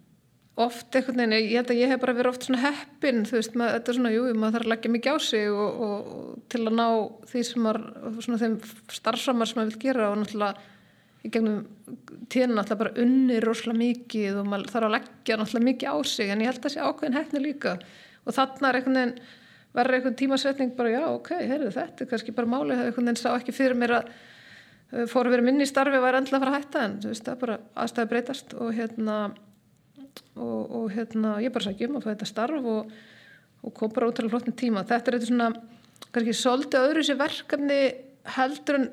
oft 0.65 0.97
einhvern 0.97 1.21
veginn, 1.21 1.37
ég 1.37 1.59
held 1.59 1.71
að 1.73 1.81
ég 1.81 1.91
hef 1.91 2.01
bara 2.01 2.15
verið 2.17 2.33
oft 2.33 2.47
svona 2.47 2.61
heppin, 2.63 3.23
þú 3.27 3.37
veist, 3.37 3.55
maður, 3.59 3.77
þetta 3.77 3.91
er 3.91 3.97
svona 3.97 4.13
jú, 4.13 4.25
maður 4.33 4.57
þarf 4.57 4.67
að 4.67 4.73
leggja 4.73 4.93
mikið 4.95 5.15
á 5.15 5.17
sig 5.27 5.47
og, 5.51 5.81
og, 5.87 6.11
og 6.17 6.43
til 6.51 6.61
að 6.63 6.77
ná 6.77 6.87
því 7.31 7.43
sem 7.47 7.65
maður, 7.65 7.87
svona 8.25 8.41
þeim 8.43 8.59
starfsamar 8.99 9.51
sem 9.51 9.61
maður 9.61 9.73
vil 9.73 9.83
gera 9.85 10.11
og 10.11 10.21
náttúrulega 10.21 10.69
í 11.21 11.29
gegnum 11.33 11.59
tíðan 12.33 12.55
náttúrulega 12.57 12.81
bara 12.81 13.03
unni 13.03 13.41
rosalega 13.43 13.81
mikið 13.81 14.39
og 14.41 14.49
maður 14.49 14.73
þarf 14.73 14.87
að 14.87 14.95
leggja 14.97 15.37
náttúrulega 15.37 15.69
mikið 15.69 15.93
á 15.93 15.95
sig 16.13 16.31
en 16.33 16.41
ég 16.41 16.49
held 16.49 16.61
að 16.61 16.65
það 16.65 16.75
sé 16.75 16.87
ákveðin 16.87 17.19
hefni 17.19 17.43
líka. 17.43 17.75
Og 18.21 18.35
þannig 18.37 18.67
er 18.67 18.79
einhvern 18.79 18.99
veginn 19.01 19.15
verður 19.75 19.97
einhvern 19.97 20.17
tímasetning 20.19 20.73
bara 20.75 20.91
já 20.91 21.05
ok, 21.07 21.31
heyrðu 21.47 21.71
þetta 21.75 22.03
er 22.03 22.09
kannski 22.11 22.35
bara 22.35 22.49
máli 22.49 22.75
það 22.75 22.83
er 22.83 22.89
einhvern 22.91 23.07
veginn 23.07 23.21
sá 23.21 23.29
ekki 23.31 23.55
fyrir 23.55 23.77
mér 23.79 23.95
að 23.99 24.09
uh, 24.11 25.05
fóru 25.11 25.31
vera 25.31 25.45
minni 25.45 25.67
í 25.67 25.69
starfi 25.69 25.99
og 25.99 26.03
væri 26.05 26.19
endilega 26.19 26.41
að 26.41 26.45
fara 26.45 26.57
að 26.57 26.59
hætta 26.59 26.83
en 26.87 26.97
þú 27.03 27.13
veist 27.13 27.27
það 27.27 27.33
er 27.33 27.41
bara 27.45 27.57
aðstæði 27.83 28.11
breytast 28.11 28.55
og 28.57 28.73
hérna 28.75 29.17
og, 30.35 30.61
og 30.71 30.85
hérna 30.93 31.37
ég 31.43 31.53
bara 31.53 31.67
sækjum 31.69 31.99
að 31.99 32.05
fá 32.05 32.11
þetta 32.13 32.29
starf 32.29 32.71
og, 32.73 32.91
og 33.61 33.75
kom 33.77 33.93
bara 33.93 34.09
ótrúlega 34.09 34.35
flottin 34.35 34.57
tíma. 34.57 34.85
Þetta 34.87 35.11
er 35.11 35.17
eitthvað 35.17 35.31
svona 35.31 35.51
kannski 36.11 36.35
svolítið 36.35 36.87
öðru 36.87 37.05
sér 37.07 37.19
verkefni 37.21 37.79
heldur 38.37 38.79
en 38.79 38.89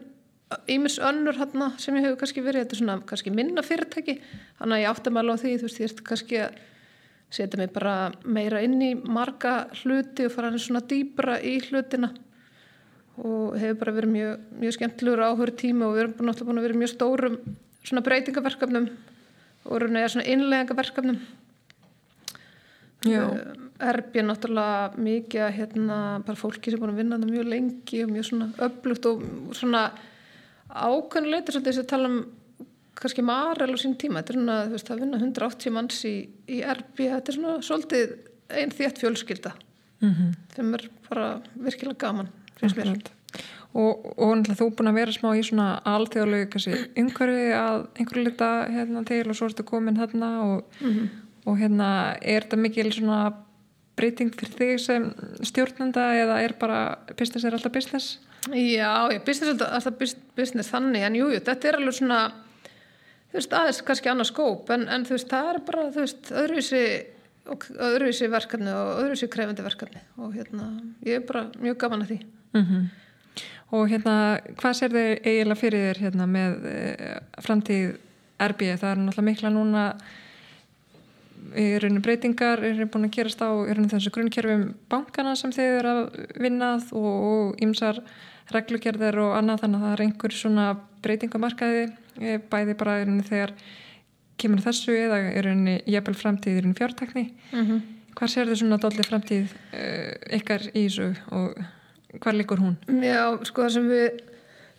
ímis 0.70 0.96
önnur 1.04 1.36
hérna 1.36 1.72
sem 1.80 1.96
ég 1.98 2.06
hefur 2.06 2.22
kannski 2.22 2.44
verið, 2.44 2.64
þetta 2.64 2.76
er 2.76 2.80
svona 2.82 2.96
kannski 3.08 3.32
minna 3.34 3.64
fyrirtæki, 3.64 4.16
þannig 4.60 4.78
að 4.78 4.82
ég 4.82 4.92
átti 4.92 5.10
að 5.10 5.16
mála 5.16 5.36
á 5.36 5.40
því, 5.42 5.52
þú 5.58 5.68
veist, 5.68 5.80
ég 5.80 5.90
ert 5.90 6.04
kannski 6.08 6.40
að 6.44 6.62
setja 7.28 7.60
mig 7.60 7.72
bara 7.74 7.96
meira 8.24 8.62
inn 8.64 8.78
í 8.80 8.94
marga 8.96 9.68
hluti 9.82 10.24
og 10.24 10.32
fara 10.32 10.54
svona 10.56 10.80
dýbra 10.88 11.36
í 11.44 11.58
hlutina. 11.66 12.14
Og 13.18 13.58
hefur 13.58 13.80
bara 13.82 13.96
verið 13.98 14.14
mjög, 14.14 14.42
mjög 14.62 14.76
skemmtilegur 14.76 15.24
áhverju 15.26 15.56
tíma 15.58 15.88
og 15.88 15.96
við 15.96 16.04
erum 16.04 16.28
náttúrulega 16.28 16.48
búin 16.48 16.60
að 16.60 16.66
vera 16.68 16.80
mjög 16.80 16.92
stórum 16.94 17.38
svona 17.82 18.04
breytingaverkefnum 18.06 18.86
og 19.64 19.76
erum 19.76 19.98
eða 19.98 20.12
svona 20.14 20.30
innlegaverkefnum 20.34 21.20
erbjör 23.78 24.26
náttúrulega 24.26 24.98
mikið 24.98 25.52
hérna 25.54 25.98
bara 26.26 26.38
fólki 26.38 26.70
sem 26.70 26.78
er 26.78 26.82
búin 26.82 26.94
að 26.94 27.02
vinna 27.02 27.18
það 27.18 27.34
mjög 27.34 27.50
lengi 27.52 28.00
og 28.04 28.11
mjög 28.11 28.24
svona 28.26 28.48
öflugt 28.66 29.06
og 29.06 29.22
svona 29.54 29.82
ákveðnuleitur 30.68 31.54
svolítið 31.54 31.72
þess 31.72 31.84
að 31.84 31.92
tala 31.92 32.11
um 32.11 32.18
kannski 32.98 33.22
marel 33.22 33.70
á 33.70 33.78
sín 33.78 33.94
tíma. 33.94 34.18
Þetta 34.18 34.32
er 34.32 34.38
svona, 34.40 34.56
veist, 34.72 34.88
að 34.90 35.04
vinna 35.04 35.20
180 35.20 35.70
manns 35.70 36.00
í, 36.09 36.16
í 36.50 36.59
RB, 36.66 37.04
þetta 37.04 37.30
er 37.30 37.36
svona 37.36 37.52
svolítið 37.62 38.16
einn 38.48 38.72
þétt 38.74 39.00
fjölskylda 39.02 39.52
mm 40.00 40.11
-hmm. 40.11 40.34
þeim 40.54 40.74
er 40.74 40.88
bara 41.09 41.28
virkilega 41.54 41.98
gaman 42.06 42.28
finnst 42.61 42.76
mér 42.76 43.00
og, 43.74 44.06
og 44.16 44.36
náttúrulega 44.36 44.58
þú 44.60 44.68
búin 44.76 44.90
að 44.90 44.98
vera 45.00 45.14
smá 45.14 45.28
í 45.36 45.42
svona 45.44 45.66
alþjóðlegu 45.88 46.50
kannski 46.52 46.78
umhverfi 47.02 47.48
að 47.58 47.80
einhverju 47.98 48.24
lita 48.24 48.50
hérna 48.72 49.04
til 49.08 49.24
og 49.28 49.36
svo 49.36 49.50
ertu 49.50 49.66
komin 49.68 50.00
hérna 50.00 50.30
og, 50.44 50.64
mm 50.80 50.92
-hmm. 50.92 51.08
og 51.44 51.58
hérna 51.58 52.16
er 52.22 52.42
þetta 52.42 52.56
mikil 52.56 52.92
svona 52.92 53.34
breyting 53.96 54.32
fyrir 54.34 54.56
þig 54.58 54.80
sem 54.80 55.14
stjórnanda 55.42 56.12
eða 56.14 56.40
er 56.42 56.54
bara 56.58 56.98
business 57.16 57.44
er 57.44 57.52
alltaf 57.52 57.72
business? 57.72 58.18
Já, 58.48 59.10
ég 59.12 59.24
business 59.24 59.60
er 59.60 59.66
alltaf 59.66 59.94
business 60.36 60.70
þannig 60.70 61.02
en 61.02 61.14
jújú, 61.14 61.34
jú, 61.34 61.40
þetta 61.40 61.68
er 61.68 61.76
alveg 61.76 61.94
svona 61.94 62.32
þú 63.28 63.32
veist, 63.32 63.52
aðeins 63.52 63.82
kannski 63.82 64.08
annars 64.08 64.32
skóp 64.32 64.70
en, 64.70 64.88
en 64.88 65.04
þú 65.04 65.16
veist, 65.16 65.28
það 65.28 65.50
er 65.54 65.60
bara, 65.66 65.90
þú 65.92 66.04
veist, 66.04 66.30
öðruvísi 66.32 66.82
öðruvísi 67.48 68.28
verkefni 68.30 68.72
og 68.76 69.02
öðruvísi 69.02 69.28
krefandi 69.32 69.64
verkefni 69.64 70.02
og 70.20 70.34
hérna, 70.36 70.68
ég 71.06 71.20
er 71.20 71.28
bara 71.28 71.46
mjög 71.56 71.78
gaman 71.80 72.04
að 72.04 72.10
því 72.12 72.18
mm 72.52 72.64
-hmm. 72.64 72.88
Og 73.76 73.90
hérna, 73.90 74.38
hvað 74.56 74.76
sér 74.78 74.94
þau 74.94 75.02
eiginlega 75.02 75.60
fyrir 75.60 75.82
þér 75.88 75.98
hérna 76.06 76.26
með 76.30 76.54
e, 76.70 76.76
framtíð 77.44 77.98
RB, 78.40 78.62
það 78.80 78.90
er 78.90 79.02
náttúrulega 79.02 79.26
mikla 79.26 79.50
núna 79.52 79.84
rauninu 81.82 82.02
breytingar 82.04 82.62
er 82.64 82.80
búin 82.92 83.08
að 83.08 83.14
gerast 83.16 83.42
á 83.44 83.48
þessu 83.92 84.12
grunnkerfum 84.14 84.64
bankana 84.90 85.34
sem 85.36 85.52
þau 85.54 85.64
eru 85.64 85.92
að 85.92 86.00
vinnað 86.40 86.88
og 86.96 87.60
ymsar 87.64 88.00
reglugerðir 88.52 89.20
og 89.22 89.36
annað. 89.36 89.62
Þannig 89.64 89.78
að 89.78 89.84
það 89.84 89.94
er 89.94 90.04
einhver 90.06 90.36
svona 90.36 90.66
breytingamarkaði 91.04 91.84
eh, 92.20 92.40
bæði 92.50 92.76
bara 92.80 92.98
þegar 93.04 93.54
kemur 94.38 94.62
þessu 94.62 94.94
eða 94.94 95.22
er 95.34 95.50
henni 95.50 95.78
jæfnvel 95.88 96.16
framtíð 96.18 96.58
er 96.58 96.66
henni 96.66 96.78
fjártakni 96.78 97.24
mm 97.52 97.64
-hmm. 97.64 97.80
hvað 98.14 98.30
sér 98.32 98.50
þið 98.50 98.60
svona 98.60 98.78
dálítið 98.82 99.08
framtíð 99.10 99.54
ykkar 100.38 100.68
í 100.74 100.84
þessu 100.86 101.08
og 101.34 101.58
hvað 102.16 102.40
likur 102.40 102.62
hún? 102.62 102.76
Já, 103.04 103.22
sko 103.48 103.66
það 103.66 103.74
sem 103.76 103.88
við 103.92 104.06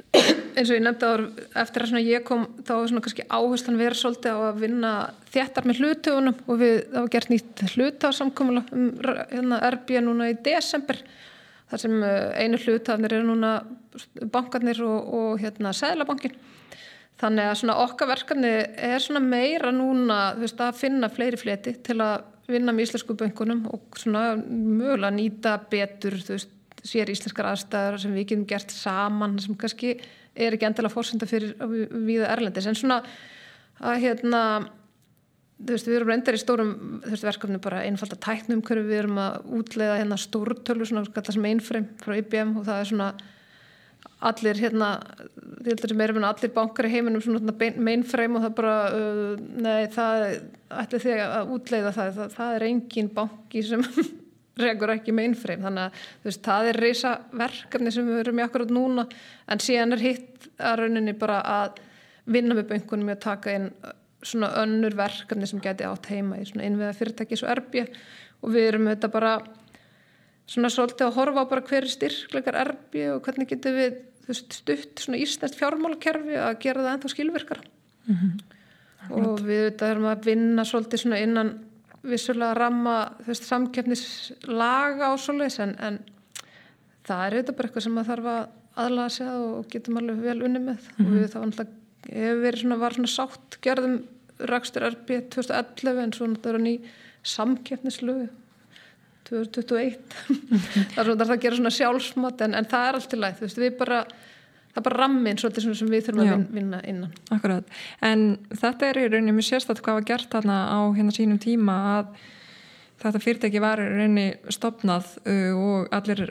eins 0.58 0.70
og 0.72 0.76
ég 0.76 0.82
nefndi 0.82 1.06
áður 1.06 1.24
eftir 1.62 1.86
að 1.86 2.08
ég 2.08 2.24
kom 2.26 2.46
þá 2.66 2.72
var 2.74 2.88
svona 2.90 3.04
kannski 3.06 3.26
áherslan 3.30 3.80
verið 3.80 4.00
svolítið 4.00 4.38
á 4.38 4.40
að 4.48 4.62
vinna 4.64 4.94
þéttar 5.30 5.68
með 5.70 5.82
hlutöfunum 5.84 6.40
og 6.48 6.62
við, 6.62 6.78
það 6.88 7.04
var 7.04 7.12
gert 7.14 7.34
nýtt 7.34 7.66
hlutásamkomula 7.76 8.64
um 8.74 8.88
hérna, 9.04 9.60
erbja 9.70 10.02
núna 10.02 10.32
í 10.32 10.38
desember 10.46 11.04
þar 11.70 11.84
sem 11.84 12.00
eh, 12.02 12.42
einu 12.42 12.62
hlutafnir 12.64 13.20
eru 13.20 13.28
núna 13.30 13.54
bankarnir 14.34 14.82
og, 14.86 15.14
og 15.20 15.44
hérna 15.44 15.76
Sæðlabankin 15.78 16.34
þannig 17.20 17.52
að 17.52 17.58
svona 17.62 17.80
okkar 17.84 18.10
verkefni 18.14 18.54
er 18.90 19.04
svona 19.04 19.22
meira 19.22 19.74
núna 19.76 20.20
veist, 20.40 20.58
að 20.58 20.78
finna 20.80 21.12
fleiri 21.14 21.38
fleti 21.38 21.76
til 21.86 22.00
að 22.02 22.24
vinna 22.50 22.74
með 22.74 22.88
íslensku 22.88 23.14
böngunum 23.18 23.68
og 23.70 24.00
svona 24.00 24.32
mögulega 24.40 25.14
nýta 25.14 25.60
betur 25.70 26.18
veist, 26.18 26.56
sér 26.88 27.12
íslenskar 27.12 27.52
aðstæðar 27.52 28.00
sem 28.02 28.16
við 28.16 28.32
getum 28.32 28.48
gert 28.50 28.74
saman 28.74 29.38
sem 29.42 29.58
kannski 29.60 29.96
er 30.40 30.56
ekki 30.56 30.68
endilega 30.70 30.94
fórsenda 30.94 31.28
fyrir 31.30 31.56
viða 32.08 32.32
erlendis. 32.36 32.70
En 32.70 32.78
svona 32.78 33.02
að 33.80 34.04
hérna 34.06 34.44
Veist, 35.60 35.90
við 35.90 35.98
erum 35.98 36.08
reyndar 36.14 36.38
í 36.38 36.40
stórum 36.40 36.70
veist, 37.04 37.26
verkefni 37.28 37.58
bara 37.60 37.82
einfalda 37.84 38.16
tæknum 38.24 38.62
hverju 38.64 38.86
við 38.88 39.02
erum 39.02 39.18
að 39.20 39.50
útleiða 39.58 39.98
hérna 40.00 40.16
stórtölu 40.16 40.86
sem 40.88 41.48
einfrem 41.50 41.90
frá 42.00 42.14
IBM 42.16 42.54
og 42.62 42.64
það 42.70 42.80
er 42.80 42.88
svona 42.88 43.10
allir 44.30 44.62
hérna 44.64 44.92
því 45.60 45.74
að 45.74 45.84
sem 45.92 46.04
erum 46.06 46.28
allir 46.30 46.54
bankar 46.56 46.88
í 46.88 46.94
heiminum 46.94 47.24
svona 47.26 47.72
mainframe 47.76 48.40
og 48.40 48.46
það 48.46 48.56
bara 48.62 48.78
uh, 48.96 49.34
nei 49.60 49.92
það 49.92 50.26
ætli 50.80 51.04
því 51.04 51.18
að 51.26 51.54
útleiða 51.58 51.94
það, 51.98 52.16
það, 52.22 52.34
það 52.38 52.56
er 52.56 52.68
engin 52.70 53.14
banki 53.20 53.66
sem 53.68 53.84
regur 54.60 54.94
ekki 54.94 55.16
mainframe. 55.16 55.64
Þannig 55.66 55.86
að 55.86 56.08
veist, 56.26 56.42
það 56.46 56.72
er 56.72 56.82
reysa 56.86 57.14
verkefni 57.32 57.94
sem 57.96 58.08
við 58.08 58.24
erum 58.24 58.42
í 58.42 58.46
akkurat 58.46 58.74
núna. 58.74 59.08
En 59.50 59.64
síðan 59.64 59.96
er 59.98 60.04
hitt 60.04 60.50
að 60.58 60.84
rauninni 60.84 61.16
bara 61.20 61.40
að 61.44 61.80
vinna 62.30 62.58
með 62.58 62.70
bankunum 62.74 63.14
og 63.14 63.24
taka 63.24 63.56
inn 63.58 63.72
svona 64.26 64.52
önnur 64.62 64.96
verkefni 65.00 65.48
sem 65.48 65.62
geti 65.64 65.88
átt 65.88 66.10
heima 66.12 66.40
í 66.40 66.46
svona 66.48 66.68
innviða 66.68 66.96
fyrirtæki 66.98 67.40
svo 67.40 67.50
erbja 67.52 67.86
og 68.44 68.54
við 68.54 68.68
erum 68.74 68.90
þetta 68.92 69.12
bara 69.14 69.34
svona 70.50 70.72
svolítið 70.74 71.08
að 71.08 71.18
horfa 71.20 71.46
á 71.46 71.52
bara 71.52 71.66
hverju 71.70 71.94
styrkleikar 71.94 72.58
erbja 72.60 73.16
og 73.16 73.24
hvernig 73.26 73.50
getur 73.52 73.78
við 73.78 74.00
veist, 74.28 74.60
stutt 74.60 75.04
svona 75.04 75.22
ísnest 75.22 75.58
fjármálakerfi 75.60 76.38
að 76.40 76.60
gera 76.66 76.86
það 76.86 76.96
ennþá 76.96 77.14
skilverkara 77.14 77.64
mm 77.64 78.16
-hmm. 78.16 79.22
og 79.22 79.44
við 79.48 79.64
þetta 79.70 79.92
erum 79.94 80.10
að 80.12 80.26
vinna 80.26 80.66
svolítið 80.66 81.04
svona 81.04 81.24
innan 81.24 81.54
vissulega 82.04 82.54
að 82.54 82.60
ramma 82.60 82.96
samkeppnislaga 83.34 85.12
svolítið 85.20 85.66
en, 85.66 85.76
en 85.80 86.00
það 87.08 87.26
er 87.26 87.36
auðvitað 87.36 87.58
bara 87.58 87.70
eitthvað 87.70 87.86
sem 87.86 87.98
maður 87.98 88.12
þarf 88.14 88.32
að 88.34 88.48
aðlaga 88.80 89.14
sig 89.16 89.30
og 89.34 89.68
getum 89.74 90.00
alveg 90.00 90.24
vel 90.24 90.40
unni 90.48 90.62
með 90.64 90.80
mm 90.80 91.06
-hmm. 91.06 91.06
og 91.06 91.20
við 91.20 91.34
þá 91.34 91.40
alltaf 91.42 91.76
hefur 92.10 92.42
verið 92.44 92.62
svona, 92.62 92.78
var 92.80 92.96
svona 92.96 93.14
sátt 93.14 93.60
gerðum 93.62 94.00
Rakstur 94.40 94.86
RB 94.88 95.10
2011 95.36 96.04
en 96.04 96.14
svo 96.14 96.28
náttúrulega 96.28 96.64
ný 96.64 96.80
samkeppnislögu 97.24 98.30
2021 99.28 100.00
það 100.96 101.02
er 101.02 101.06
svona 101.06 101.26
það 101.26 101.36
að 101.36 101.42
gera 101.44 101.56
svona 101.56 101.76
sjálfsmat 101.76 102.42
en, 102.42 102.56
en 102.56 102.66
það 102.66 102.88
er 102.88 103.00
allt 103.00 103.14
í 103.14 103.20
læð, 103.20 103.36
þú 103.40 103.46
veist, 103.46 103.58
við 103.58 103.78
bara 103.78 104.00
það 104.80 104.86
er 104.86 104.88
bara 104.88 105.04
rammin 105.04 105.40
svolítið 105.40 105.76
sem 105.76 105.92
við 105.92 106.06
þurfum 106.08 106.28
Já. 106.28 106.34
að 106.34 106.44
vinna 106.56 106.82
innan. 106.88 107.14
Akkurat, 107.36 107.80
en 108.06 108.26
þetta 108.50 108.90
er 108.90 109.00
í 109.02 109.08
rauninni 109.10 109.36
mjög 109.36 109.50
sérstaklega 109.50 109.86
hvað 109.86 109.98
var 110.00 110.08
gert 110.08 110.36
þarna 110.36 110.60
á 110.72 110.80
hérna 110.96 111.16
sínum 111.16 111.40
tíma 111.42 111.76
að 111.98 112.14
þetta 113.04 113.24
fyrirtæki 113.24 113.64
var 113.64 113.82
reyni 113.82 114.28
stopnað 114.52 115.16
uh, 115.26 115.52
og 115.56 115.92
allir 115.96 116.24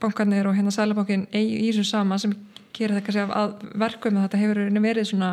bankarnir 0.00 0.48
og 0.48 0.56
hérna 0.56 0.72
sælabankin 0.74 1.26
eigi 1.32 1.58
í 1.64 1.72
þessu 1.72 1.88
sama 1.90 2.18
sem 2.20 2.34
gerir 2.76 2.96
þetta 2.96 3.06
kannski 3.06 3.40
að 3.42 3.76
verkum 3.84 4.18
að 4.18 4.28
þetta 4.28 4.42
hefur 4.42 4.62
reyni 4.62 4.84
verið 4.84 5.10
svona 5.10 5.32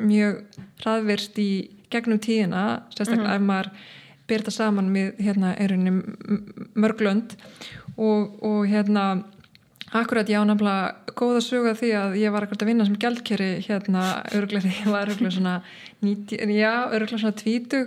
mjög 0.00 0.42
hraðvirst 0.82 1.38
í 1.42 1.50
gegnum 1.92 2.18
tíðina, 2.22 2.82
sérstaklega 2.90 3.22
mm 3.22 3.30
-hmm. 3.30 3.42
ef 3.42 3.48
maður 3.50 3.70
byrta 4.26 4.50
saman 4.50 4.90
með 4.90 5.20
hérna 5.22 5.54
mörglönd 6.74 7.36
og, 7.96 8.42
og 8.42 8.66
hérna 8.66 9.22
Akkurat, 9.94 10.26
já, 10.26 10.40
nefnilega 10.42 11.14
góð 11.14 11.36
að 11.38 11.44
suga 11.46 11.74
því 11.78 11.90
að 11.94 12.16
ég 12.18 12.32
var 12.34 12.44
akkurat 12.44 12.64
að 12.64 12.70
vinna 12.72 12.86
sem 12.88 12.98
gældkeri 12.98 13.50
hérna 13.68 14.02
öruglega 14.34 14.64
því 14.64 14.72
ég 14.80 14.90
var 14.90 15.06
öruglega 15.06 15.36
svona 15.36 15.54
90, 16.02 16.54
já, 16.56 16.72
öruglega 16.90 17.22
svona 17.22 17.38
20 17.38 17.86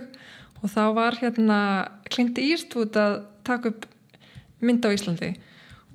og 0.60 0.72
þá 0.72 0.82
var 0.96 1.18
hérna 1.20 1.60
Clint 2.08 2.40
Eastwood 2.40 2.96
að 2.96 3.20
taka 3.44 3.72
upp 3.74 3.86
mynd 4.64 4.84
á 4.84 4.92
Íslandi. 4.92 5.34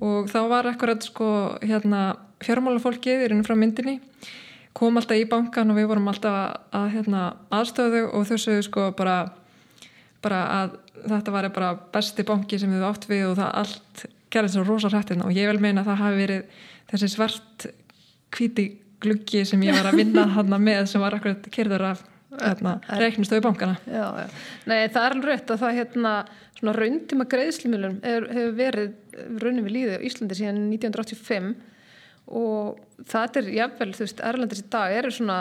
Og 0.02 0.30
þá 0.30 0.40
var 0.50 0.68
akkurat 0.70 1.02
sko 1.02 1.28
hérna 1.62 2.16
fjármálafólkið 2.44 3.24
í 3.24 3.28
rauninu 3.30 3.46
frá 3.46 3.56
myndinni 3.58 4.00
kom 4.76 4.98
alltaf 5.00 5.16
í 5.16 5.28
bankan 5.28 5.72
og 5.72 5.78
við 5.78 5.88
vorum 5.90 6.10
alltaf 6.10 6.34
að, 6.36 6.50
að 6.76 6.88
hérna, 6.96 7.22
aðstöðu 7.54 8.02
og 8.12 8.26
þau 8.28 8.36
sögðu 8.42 8.66
sko 8.66 8.88
bara, 8.98 9.16
bara 10.24 10.42
að 10.58 10.76
þetta 11.06 11.34
var 11.34 11.48
bara 11.54 11.70
besti 11.94 12.26
banki 12.28 12.58
sem 12.60 12.72
við 12.72 12.84
átt 12.84 13.08
við 13.08 13.30
og 13.30 13.38
það 13.40 13.54
allt 13.62 14.04
gerði 14.36 14.54
svo 14.54 14.66
rosa 14.66 14.92
hrættina 14.92 15.26
og 15.26 15.36
ég 15.36 15.48
vil 15.50 15.62
meina 15.62 15.82
að 15.82 15.92
það 15.92 16.02
hafi 16.02 16.20
verið 16.22 16.58
þessi 16.92 17.12
svart 17.12 17.66
kvíti 18.36 18.66
gluggi 19.02 19.44
sem 19.48 19.62
ég 19.66 19.76
var 19.76 19.90
að 19.90 20.02
vinna 20.02 20.26
hann 20.36 20.58
með 20.62 20.84
sem 20.92 21.02
var 21.02 21.16
akkurat 21.16 21.48
kyrður 21.52 21.90
af 21.92 22.04
hérna, 22.36 22.76
reiknustöðu 23.00 23.44
bankana 23.44 23.76
já, 23.86 24.04
já. 24.20 24.26
Nei, 24.68 24.88
það 24.92 25.02
er 25.02 25.14
alveg 25.16 25.28
rétt 25.30 25.52
að 25.52 25.62
það 25.62 25.78
hérna, 25.80 26.14
svona 26.58 26.74
rauntíma 26.76 27.28
greiðslimilum 27.32 28.00
hefur 28.04 28.56
verið 28.58 29.22
raunin 29.40 29.64
við 29.64 29.76
líði 29.76 30.00
á 30.00 30.06
Íslandi 30.08 30.38
síðan 30.38 30.64
1985 30.74 31.54
og 32.26 32.82
það 33.06 33.38
er 33.40 33.52
jafnvel, 33.60 33.92
þú 33.94 34.04
veist, 34.04 34.24
Erlandis 34.26 34.64
í 34.64 34.68
dag 34.72 34.96
eru 34.96 35.12
svona 35.14 35.38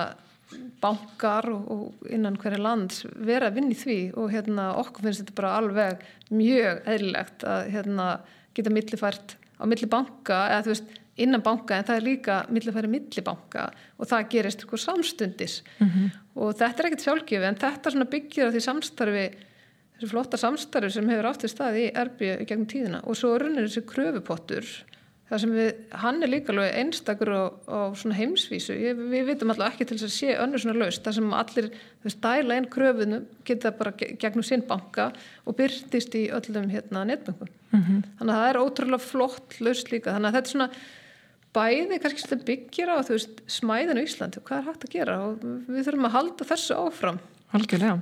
bankar 0.83 1.47
og, 1.49 1.63
og 1.73 2.09
innan 2.13 2.37
hverja 2.39 2.61
lands 2.61 3.03
vera 3.15 3.49
að 3.49 3.59
vinni 3.59 3.77
því 3.77 3.99
og 4.21 4.29
hérna 4.33 4.69
okkur 4.81 5.07
finnst 5.07 5.23
þetta 5.23 5.37
bara 5.39 5.55
alveg 5.59 6.03
mjög 6.29 6.83
eðlilegt 6.93 7.45
að 7.49 7.71
hérna 7.73 8.09
geta 8.55 8.73
millifært 8.73 9.35
á 9.59 9.63
millibanka 9.69 10.39
eða 10.51 10.63
þú 10.65 10.73
veist 10.73 10.93
innan 11.15 11.43
banka 11.43 11.77
en 11.77 11.87
það 11.87 11.97
er 11.99 12.05
líka 12.09 12.37
millifæri 12.51 12.91
millibanka 12.91 13.69
og 13.99 14.09
það 14.09 14.29
gerist 14.33 14.65
sko 14.65 14.77
samstundis. 14.77 15.63
Mm 15.79 15.87
-hmm. 15.87 16.09
og 16.35 16.55
þetta 16.55 16.79
er 16.79 16.85
ekkert 16.89 17.05
sjálfgefi 17.05 17.45
en 17.45 17.61
þetta 17.63 18.09
byggir 18.11 18.47
á 18.47 18.53
því 18.53 18.61
samstarfi 18.61 19.27
þessu 19.95 20.09
flotta 20.11 20.37
samstarfi 20.37 20.91
sem 20.91 21.09
hefur 21.09 21.29
átt 21.29 21.45
í 21.47 21.47
stað 21.47 21.79
í 21.79 21.85
erbíu 21.95 22.45
gegnum 22.45 22.67
tíðina. 22.67 22.99
Og 23.07 23.15
svo 23.15 23.37
runnir 23.39 23.67
þessi 23.67 23.85
kröfupottur 23.87 24.65
það 25.29 25.41
sem 25.41 25.53
við, 25.55 25.69
hann 26.03 26.21
er 26.21 26.29
líka 26.29 26.53
alveg 26.53 26.75
einstakur 26.81 27.31
á, 27.33 27.43
á 27.65 27.79
svona 27.97 28.17
heimsvísu. 28.17 28.75
Ég, 28.77 28.99
við 29.13 29.31
vitum 29.31 29.53
alltaf 29.53 29.73
ekki 29.73 29.87
til 29.89 29.97
þess 29.97 30.07
að 30.07 30.13
sé 30.15 30.35
önnur 30.41 30.61
svona 30.61 30.83
laust 30.83 31.05
það 31.05 31.17
sem 31.17 31.31
allir, 31.39 31.69
þú 31.73 32.09
veist, 32.09 32.19
dæla 32.25 32.57
einn 32.57 32.67
kröfunu 32.75 33.21
geta 33.47 33.71
bara 33.79 33.95
gegnum 33.97 34.45
sinn 34.45 34.65
banka 34.69 35.07
og 35.45 35.57
byrtist 35.57 36.17
í 36.19 36.27
öllum 36.35 36.69
hérna 36.69 37.05
netböngum, 37.09 37.49
mm 37.71 37.81
-hmm. 37.81 38.03
þannig 38.19 38.35
að 38.35 38.41
það 38.41 38.51
er 38.51 38.61
ótrúlega 38.61 39.07
flott 39.07 39.59
laust 39.59 39.91
líka, 39.91 40.13
þannig 40.13 40.29
að 40.29 40.35
þetta 40.37 40.47
er 40.47 40.53
svona 40.53 40.69
bæði 41.55 41.99
kannski 42.03 42.21
svolítið 42.21 42.45
byggir 42.49 42.91
á 42.91 42.95
þú 43.01 43.15
veist, 43.15 43.41
smæðinu 43.47 44.03
Íslandi. 44.03 44.41
Og 44.41 44.47
hvað 44.47 44.57
er 44.59 44.67
hægt 44.69 44.85
að 44.85 44.95
gera? 44.95 45.15
Og 45.25 45.43
við 45.69 45.85
þurfum 45.87 46.09
að 46.09 46.15
halda 46.17 46.47
þessu 46.51 46.73
áfram. 46.75 47.19
Algjörlega, 47.55 48.01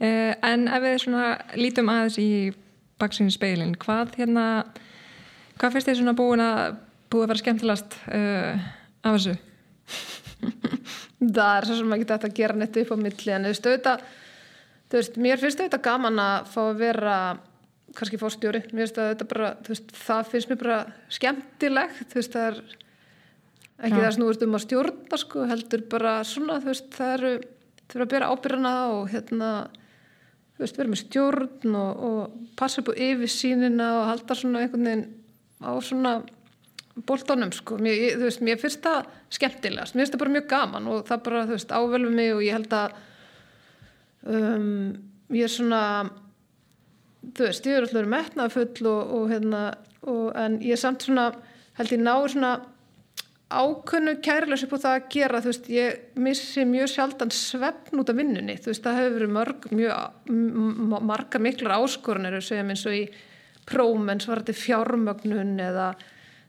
eh, 0.00 0.34
en 0.42 0.68
ef 0.68 0.82
við 0.82 0.98
svona 0.98 1.26
lítum 1.56 1.88
aðeins 1.88 2.18
í 2.18 2.54
baksinu 3.00 3.30
speilin, 3.30 3.74
hvað 3.74 4.14
hérna 4.18 4.66
Hvað 5.60 5.76
finnst 5.76 5.88
þið 5.90 6.00
svona 6.00 6.16
búin 6.18 6.42
að 6.42 6.76
búið 7.12 7.24
að 7.24 7.30
vera 7.32 7.42
skemmtilegast 7.42 7.96
uh, 8.10 8.68
af 9.04 9.18
þessu? 9.18 9.34
það 11.34 11.56
er 11.56 11.66
svo 11.68 11.78
sem 11.78 11.96
ekki 11.96 12.06
þetta 12.10 12.28
að 12.28 12.38
gera 12.38 12.58
neitt 12.58 12.78
upp 12.82 12.92
á 12.92 12.96
milli 13.00 13.34
en 13.34 13.48
þú 13.48 13.54
auðvitað, 13.70 14.06
þú 14.90 15.00
veist, 15.00 15.18
mér 15.26 15.42
finnst 15.42 15.60
auðvitað 15.62 15.84
gaman 15.86 16.22
að 16.22 16.48
fá 16.52 16.60
að 16.64 16.80
vera 16.82 17.18
kannski 17.94 18.20
fórstjóri, 18.20 18.64
mér 18.72 18.84
finnst 18.84 18.98
þetta 18.98 19.28
bara 19.30 19.52
veist, 19.68 19.94
það 19.96 20.32
finnst 20.32 20.50
mér 20.50 20.60
bara 20.64 20.80
skemmtilegt 21.14 22.02
þú 22.10 22.20
veist, 22.20 22.34
það 22.34 22.48
er 22.48 22.60
ekki 23.84 23.98
Já. 23.98 24.04
það 24.04 24.14
snúist 24.18 24.44
um 24.46 24.58
að 24.58 24.64
stjórna 24.66 25.20
sko, 25.20 25.46
heldur 25.50 25.86
bara 25.94 26.14
svona, 26.28 26.60
þú 26.62 26.72
veist, 26.72 26.92
það 26.94 27.16
eru 27.18 27.32
þau 27.84 27.96
eru 27.96 28.06
að 28.06 28.12
bera 28.14 28.30
ábyrjana 28.32 28.74
og 28.94 29.10
hérna 29.12 29.50
þú 30.54 30.64
veist, 30.64 30.78
vera 30.80 30.92
með 30.92 31.02
stjórn 31.04 31.76
og, 31.78 32.06
og 32.08 32.56
passa 32.58 32.82
upp 32.82 32.94
á 32.94 33.00
yfirsýnina 33.08 33.90
og 34.00 34.08
halda 34.12 34.38
svona 34.38 34.64
einhvern 34.64 34.88
veginn 34.88 35.06
á 35.64 35.72
svona 35.82 36.14
bóltónum 37.08 37.50
sko, 37.54 37.78
mér, 37.82 38.18
þú 38.20 38.28
veist, 38.28 38.42
mér 38.44 38.60
finnst 38.62 38.84
það 38.84 39.08
skemmtilegast, 39.34 39.96
mér 39.96 40.04
finnst 40.04 40.14
það 40.14 40.22
bara 40.22 40.34
mjög 40.36 40.50
gaman 40.52 40.92
og 40.92 41.08
það 41.08 41.24
bara, 41.26 41.46
þú 41.48 41.56
veist, 41.56 41.72
ávelum 41.74 42.14
mig 42.14 42.34
og 42.34 42.44
ég 42.44 42.54
held 42.54 42.76
að 42.78 43.00
um, 44.30 44.68
ég 45.34 45.48
er 45.48 45.54
svona 45.56 45.80
þú 47.32 47.48
veist, 47.48 47.66
ég 47.66 47.78
er 47.78 47.88
alltaf 47.88 48.12
metnafull 48.12 48.90
og, 48.90 49.16
og 49.16 49.26
hérna, 49.32 49.64
og, 50.04 50.30
en 50.38 50.60
ég 50.62 50.76
er 50.76 50.80
samt 50.80 51.06
svona, 51.06 51.30
held 51.78 51.96
ég 51.96 52.02
ná 52.04 52.14
svona 52.30 52.54
ákunnu 53.54 54.16
kærleis 54.24 54.64
upp 54.66 54.74
á 54.74 54.84
það 54.84 54.96
að 54.96 55.10
gera, 55.14 55.42
þú 55.42 55.50
veist, 55.52 55.68
ég 55.70 56.18
missi 56.20 56.64
mjög 56.68 56.90
sjaldan 56.94 57.34
svefn 57.34 58.00
út 58.02 58.10
af 58.10 58.18
vinnunni, 58.18 58.56
þú 58.58 58.72
veist, 58.72 58.86
það 58.86 58.98
hefur 59.00 59.16
verið 59.18 59.36
mörg, 59.36 59.68
mjög 59.74 61.04
margar 61.10 61.44
miklar 61.44 61.76
áskorunir, 61.78 62.40
segjum 62.42 62.72
eins 62.74 62.86
og 62.88 62.98
í 62.98 63.04
prómens 63.68 64.28
var 64.28 64.42
þetta 64.42 64.60
fjármögnun 64.60 65.54
eða, 65.62 65.90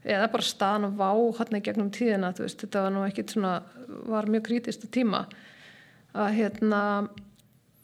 eða 0.03 0.31
bara 0.33 0.45
staðan 0.45 0.89
og 0.89 0.97
vá 0.99 1.11
hann 1.39 1.59
í 1.59 1.63
gegnum 1.65 1.91
tíðina 1.93 2.33
veist, 2.37 2.61
þetta 2.63 2.85
var 2.87 2.95
nú 2.95 3.05
ekkit 3.07 3.35
svona 3.35 3.55
var 4.09 4.29
mjög 4.31 4.47
krítist 4.49 4.87
tíma. 4.93 5.25
Að 6.15 6.33
hérna 6.39 6.81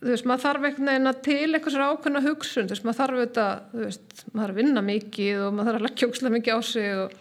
þú 0.01 0.09
veist 0.09 0.27
maður 0.29 0.45
þarf 0.45 0.67
einhvern 0.67 0.89
veginn 0.89 1.11
að 1.11 1.19
til 1.27 1.49
eitthvað 1.51 1.75
svona 1.75 1.89
ákveðna 1.91 2.23
hugsun 2.25 2.69
þú 2.69 2.75
veist 2.75 2.85
maður 2.87 2.99
þarf 3.01 3.17
auðvitað 3.17 3.65
þú 3.71 3.83
veist 3.83 4.23
maður 4.31 4.41
þarf 4.41 4.53
að 4.55 4.61
vinna 4.61 4.85
mikið 4.87 5.41
og 5.45 5.51
maður 5.53 5.69
þarf 5.69 5.81
að 5.81 5.85
leggja 5.87 6.09
ókslega 6.09 6.35
mikið 6.37 6.57
á 6.57 6.59
sig 6.65 6.95
og 7.01 7.19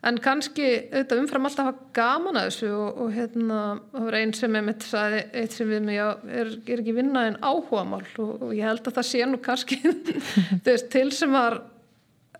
en 0.00 0.18
kannski 0.24 0.66
auðvitað 0.90 1.20
umfram 1.20 1.48
alltaf 1.48 1.66
hafa 1.68 1.88
gaman 1.96 2.38
að 2.40 2.46
þessu 2.48 2.70
og, 2.72 3.00
og 3.04 3.10
hérna 3.12 3.58
það 3.92 4.06
var 4.06 4.16
einn 4.20 4.32
sem 4.36 4.56
ég 4.56 4.64
mitt 4.64 4.86
sagði 4.88 5.24
eitt 5.42 5.56
sem 5.56 5.68
við 5.68 5.82
mig 5.84 5.98
já, 5.98 6.06
er, 6.24 6.54
er 6.64 6.80
ekki 6.80 6.94
vinnað 6.96 7.28
en 7.30 7.42
áhuga 7.44 7.82
mál 7.84 8.00
og, 8.00 8.30
og 8.30 8.54
ég 8.56 8.64
held 8.64 8.88
að 8.88 8.96
það 8.96 9.08
sé 9.10 9.26
nú 9.28 9.42
kannski 9.44 9.80
veist, 10.66 10.88
til 10.94 11.10
sem 11.16 11.36
var 11.36 11.60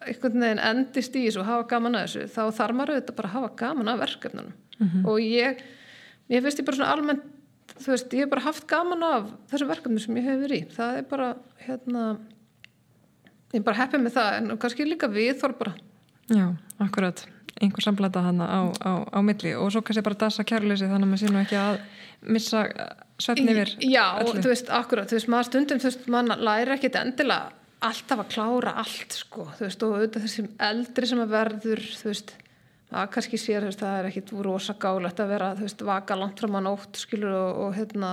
einhvern 0.00 0.40
veginn 0.40 0.62
endist 0.70 1.16
í 1.18 1.26
þessu 1.26 1.42
og 1.42 1.50
hafa 1.50 1.66
gaman 1.74 1.98
að 1.98 2.06
þessu 2.06 2.30
þá 2.32 2.56
þarf 2.56 2.78
maður 2.78 2.94
auðvitað 2.94 3.18
bara 3.18 3.30
að 3.30 3.36
hafa 3.36 3.50
gaman 3.60 3.92
að 3.92 4.02
verkefnunum. 4.06 4.56
Mm 4.80 4.88
-hmm. 4.88 5.06
og 5.12 5.20
ég 5.20 5.62
ég 6.30 6.42
finnst 6.42 6.60
ég 6.60 6.66
bara 6.66 6.76
svona 6.76 6.92
almennt 6.94 7.22
þú 7.80 7.92
veist 7.92 8.14
ég 8.14 8.24
hef 8.24 8.30
bara 8.30 8.46
haft 8.46 8.66
gaman 8.66 9.02
af 9.02 9.28
þessu 9.50 9.68
verkefnum 9.68 9.98
sem 9.98 10.16
ég 10.16 10.24
hef 10.24 10.40
verið 10.40 10.56
í. 10.56 10.68
Það 10.76 10.96
er 10.96 11.04
bara 11.10 11.28
hérna 11.66 12.04
ég 13.52 13.60
er 13.60 13.66
bara 13.66 13.76
heppið 13.76 14.00
með 14.00 14.16
það 14.16 14.36
en 14.38 14.58
kannski 14.58 14.88
líka 14.88 15.08
við 15.08 15.36
þarf 15.42 15.58
bara. 15.58 15.74
Já, 16.30 16.56
akkurat 16.78 17.26
einhver 17.60 17.84
samblata 17.84 18.22
hana 18.24 18.46
á, 18.48 18.60
á, 18.80 18.92
á 19.12 19.18
milli 19.24 19.52
og 19.54 19.70
svo 19.72 19.82
kannski 19.84 20.04
bara 20.06 20.18
dasa 20.24 20.44
kærleysi 20.48 20.88
þannig 20.88 21.06
að 21.06 21.12
maður 21.12 21.22
sé 21.22 21.32
nú 21.32 21.40
ekki 21.42 21.58
að 21.60 21.80
missa 22.34 22.64
svefni 23.20 23.54
yfir 23.54 23.72
Já, 23.84 24.04
öllu. 24.22 24.40
þú 24.40 24.52
veist, 24.52 24.70
akkurat, 24.72 25.08
þú 25.10 25.18
veist, 25.18 25.30
maður 25.32 25.48
stundum 25.50 25.80
þú 25.80 25.90
veist, 25.90 26.06
maður 26.12 26.44
læri 26.48 26.76
ekkit 26.76 27.00
endilega 27.00 27.58
alltaf 27.80 28.22
að 28.24 28.30
klára 28.34 28.74
allt, 28.82 29.16
sko 29.16 29.46
þú 29.56 29.66
veist, 29.66 29.84
og 29.84 29.96
auðvitað 29.96 30.26
þessum 30.26 30.50
eldri 30.70 31.08
sem 31.08 31.22
að 31.22 31.34
verður 31.36 31.84
þú 31.96 32.10
veist, 32.10 32.34
maður 32.90 33.12
kannski 33.16 33.40
sér 33.40 33.68
veist, 33.68 33.80
það 33.80 34.00
er 34.00 34.10
ekkit 34.10 34.34
rosa 34.44 34.76
gálegt 34.80 35.22
að 35.22 35.32
vera 35.34 35.54
þú 35.56 35.66
veist, 35.68 35.86
vaka 35.88 36.18
langt 36.20 36.42
fram 36.42 36.58
að 36.60 36.66
nótt, 36.68 37.00
skilur 37.00 37.36
og, 37.36 37.62
og 37.64 37.76
hérna 37.78 38.12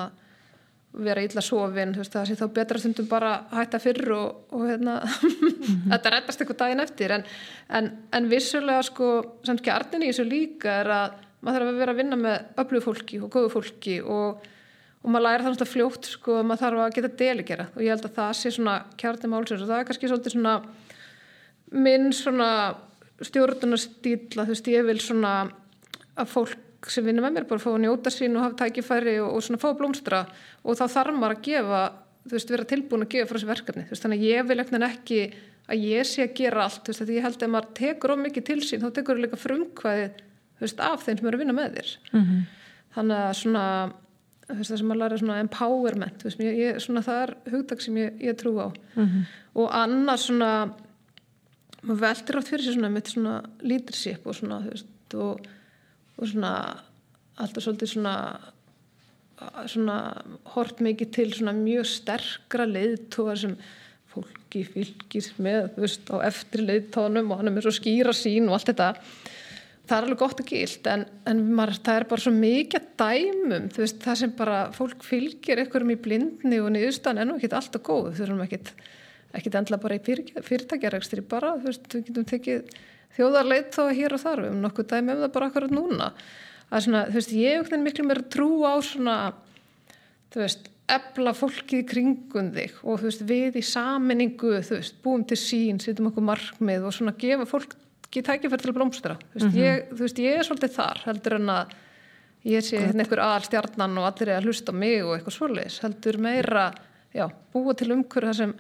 vera 1.04 1.24
illa 1.26 1.44
sofin, 1.44 1.94
veist, 1.98 2.14
það 2.14 2.28
sé 2.30 2.36
þá 2.40 2.48
betra 2.56 2.82
stundum 2.82 3.08
bara 3.10 3.32
hætta 3.52 3.80
fyrr 3.82 4.12
og, 4.16 4.44
og 4.56 4.66
hérna, 4.70 4.98
mm 5.04 5.30
-hmm. 5.30 5.88
þetta 5.92 6.12
reddast 6.14 6.42
eitthvað 6.42 6.60
daginn 6.64 6.84
eftir 6.84 7.12
en, 7.12 7.24
en, 7.70 7.92
en 8.12 8.30
vissulega 8.30 8.84
sko, 8.84 9.40
samt 9.44 9.64
kjarnin 9.66 10.04
í 10.04 10.12
þessu 10.12 10.28
líka 10.28 10.82
er 10.82 10.92
að 10.92 11.12
maður 11.42 11.60
þarf 11.60 11.74
að 11.74 11.82
vera 11.82 11.92
að 11.92 12.00
vinna 12.02 12.16
með 12.16 12.38
öflug 12.64 12.84
fólki 12.84 13.20
og 13.22 13.32
góðu 13.32 13.50
fólki 13.54 14.02
og, 14.02 14.48
og 15.04 15.10
maður 15.12 15.26
læra 15.28 15.44
það 15.44 15.52
náttúrulega 15.52 15.74
fljótt 15.76 16.06
sko, 16.06 16.44
maður 16.44 16.64
þarf 16.64 16.84
að 16.84 16.96
geta 16.96 17.18
deligera 17.22 17.68
og 17.76 17.82
ég 17.82 17.94
held 17.94 18.06
að 18.06 18.18
það 18.18 18.34
sé 18.34 18.52
svona 18.52 18.76
kjarnin 18.98 19.34
málsins 19.34 19.62
og 19.62 19.68
það 19.70 19.80
er 19.80 19.88
kannski 19.90 20.12
svolítið 20.12 20.36
svona 20.36 20.62
minn 21.72 22.14
svona 22.14 22.50
stjórnunastýla, 23.22 24.46
þú 24.46 24.54
veist, 24.54 24.68
ég 24.68 24.86
vil 24.86 25.00
svona 25.02 25.34
að 26.18 26.32
fólk 26.32 26.67
sem 26.86 27.06
vinnur 27.06 27.26
með 27.26 27.38
mér 27.38 27.48
bara 27.50 27.64
fá 27.64 27.72
að 27.74 27.82
njóta 27.84 28.14
sín 28.14 28.38
og 28.38 28.44
hafa 28.46 28.60
tækifæri 28.64 29.18
og, 29.24 29.32
og 29.36 29.44
svona 29.44 29.62
fá 29.62 29.70
blómstra 29.78 30.26
og 30.64 30.78
þá 30.78 30.86
þarf 30.94 31.18
maður 31.18 31.38
að 31.38 31.46
gefa 31.48 31.82
þú 32.28 32.36
veist, 32.36 32.54
vera 32.54 32.68
tilbúin 32.68 33.06
að 33.06 33.14
gefa 33.14 33.30
frá 33.30 33.38
þessu 33.38 33.50
verkefni. 33.50 33.86
Þú 33.88 33.96
veist, 33.96 34.06
þannig 34.06 34.24
að 34.24 34.28
ég 34.28 34.48
vil 34.48 34.84
ekki 34.88 35.22
að 35.68 35.84
ég 35.84 36.08
sé 36.08 36.24
að 36.24 36.34
gera 36.38 36.64
allt, 36.64 36.82
þú 36.84 36.94
veist, 36.94 37.04
því 37.04 37.16
ég 37.18 37.26
held 37.28 37.44
að 37.44 37.54
maður 37.54 37.70
tekur 37.80 38.14
of 38.14 38.20
mikið 38.24 38.48
til 38.48 38.60
sín, 38.64 38.84
þá 38.84 38.90
tekur 38.96 39.18
þú 39.18 39.26
líka 39.26 39.40
frumkvæði 39.40 40.08
þú 40.58 40.66
veist, 40.66 40.84
af 40.84 41.06
þeim 41.06 41.20
sem 41.20 41.30
eru 41.30 41.38
að 41.38 41.44
vinna 41.44 41.56
með 41.58 41.78
þér. 41.78 41.94
Mm 42.12 42.24
-hmm. 42.24 42.42
þannig 42.96 43.18
að 43.18 43.34
svona 43.42 43.66
veist, 44.48 44.72
það 44.72 44.78
sem 44.78 44.88
maður 44.88 45.02
læri 45.02 45.20
svona 45.20 45.40
empowerment 45.40 46.24
veist, 46.24 46.40
ég, 46.40 46.58
ég, 46.58 46.80
svona 46.82 47.02
það 47.02 47.22
er 47.24 47.36
hugdag 47.52 47.82
sem 47.82 47.98
ég, 47.98 48.22
ég 48.22 48.38
trú 48.38 48.54
á. 48.60 48.68
Og 49.56 49.70
annars 49.72 50.28
svona 50.28 50.52
maður 51.82 52.02
veldur 52.02 52.38
átt 52.38 52.48
fyrir 52.48 52.64
sig 52.64 52.74
svona 52.74 52.90
með 52.90 53.12
svona 53.14 53.44
leadership 53.62 54.28
og 54.28 54.36
svona 54.36 54.62
þú 54.62 54.70
veist 54.70 55.16
og, 55.16 55.48
og 56.18 56.30
svona 56.30 56.54
alltaf 57.38 57.64
svolítið 57.64 57.94
svona 57.94 58.16
svona 59.70 59.98
hort 60.56 60.80
mikið 60.82 61.12
til 61.14 61.28
svona 61.36 61.54
mjög 61.56 61.88
sterkra 61.90 62.66
leiðtóðar 62.70 63.42
sem 63.44 63.58
fólki 64.10 64.64
fylgir 64.66 65.28
með 65.44 65.76
veist 65.78 66.10
á 66.10 66.18
eftir 66.26 66.64
leiðtóðanum 66.66 67.30
og 67.32 67.42
hann 67.42 67.52
er 67.52 67.58
með 67.58 67.68
svo 67.68 67.76
skýra 67.78 68.16
sín 68.18 68.50
og 68.50 68.58
allt 68.58 68.72
þetta. 68.72 68.90
Það 69.88 69.98
er 69.98 70.08
alveg 70.08 70.20
gott 70.20 70.42
og 70.42 70.50
gilt 70.50 70.90
en, 70.92 71.06
en 71.30 71.44
maður, 71.56 71.78
það 71.86 72.00
er 72.00 72.06
bara 72.10 72.24
svo 72.26 72.34
mikið 72.36 72.88
dæmum 73.00 73.70
veist 73.78 74.02
það 74.04 74.20
sem 74.24 74.34
bara 74.42 74.58
fólk 74.76 75.06
fylgir 75.06 75.62
einhverjum 75.62 75.94
í 75.94 76.02
blindni 76.08 76.60
og 76.60 76.74
niðurstan 76.74 77.22
ennú 77.22 77.38
ekkit 77.38 77.56
alltaf 77.62 77.86
góð. 77.88 78.10
Veist 78.18 78.44
ekkit, 78.48 78.74
ekkit 79.38 79.60
endla 79.62 79.80
bara 79.80 80.00
í 80.00 80.04
fyrirtækjarækstri 80.04 81.24
bara 81.30 81.54
þú 81.62 81.70
veist 81.70 81.88
við 81.94 82.10
getum 82.10 82.28
tekið 82.34 82.78
þjóðarleit 83.18 83.74
þá 83.76 83.84
hér 83.98 84.16
og 84.16 84.24
þar. 84.24 84.44
Hefum 84.46 84.64
nokkuð 84.64 84.90
dæmi 84.94 85.14
um 85.14 85.22
það 85.26 85.36
bara 85.36 85.52
akkurat 85.52 85.74
núna. 85.74 86.14
Að 86.68 86.84
svona, 86.86 87.04
þú 87.08 87.20
veist, 87.20 87.36
ég 87.36 87.62
hef 87.62 87.78
miklu 87.80 88.08
mér 88.08 88.24
trú 88.32 88.50
á 88.68 88.76
svona, 88.84 89.18
þú 90.34 90.44
veist, 90.44 90.72
ebla 90.88 91.34
fólkið 91.36 91.82
í 91.82 91.88
kringum 91.88 92.52
þig 92.56 92.78
og 92.84 93.02
þú 93.02 93.10
veist, 93.10 93.24
við 93.28 93.60
í 93.60 93.64
saminningu, 93.66 94.54
þú 94.64 94.78
veist, 94.78 94.96
búum 95.04 95.26
til 95.28 95.40
sín, 95.40 95.82
setjum 95.84 96.10
okkur 96.12 96.26
markmið 96.30 96.88
og 96.88 96.96
svona 96.96 97.16
gefa 97.20 97.48
fólk 97.50 97.76
ekki 98.08 98.24
tækifært 98.24 98.64
til 98.64 98.76
blómstra, 98.76 99.18
þú 99.20 99.34
veist, 99.34 99.46
mm 99.46 99.52
-hmm. 99.52 99.66
ég, 99.66 99.90
þú 99.92 100.02
veist, 100.06 100.20
ég 100.20 100.38
er 100.38 100.44
svolítið 100.48 100.76
þar, 100.80 101.02
heldur 101.06 101.34
en 101.34 101.50
að 101.50 101.66
ég 102.46 102.64
sé 102.64 102.78
hérna 102.80 103.04
einhver 103.04 103.20
aðal 103.20 103.44
stjarnan 103.44 103.98
og 103.98 104.06
allir 104.06 104.30
er 104.30 104.40
að 104.40 104.46
hlusta 104.46 104.72
mig 104.72 105.04
og 105.04 105.18
eitthvað 105.18 105.38
svolítið, 105.38 105.82
heldur 105.82 106.18
meira, 106.18 106.74
já, 107.14 107.32
búa 107.54 107.74
til 107.74 107.92
umhverju 107.92 108.28
það 108.28 108.38
sem, 108.38 108.54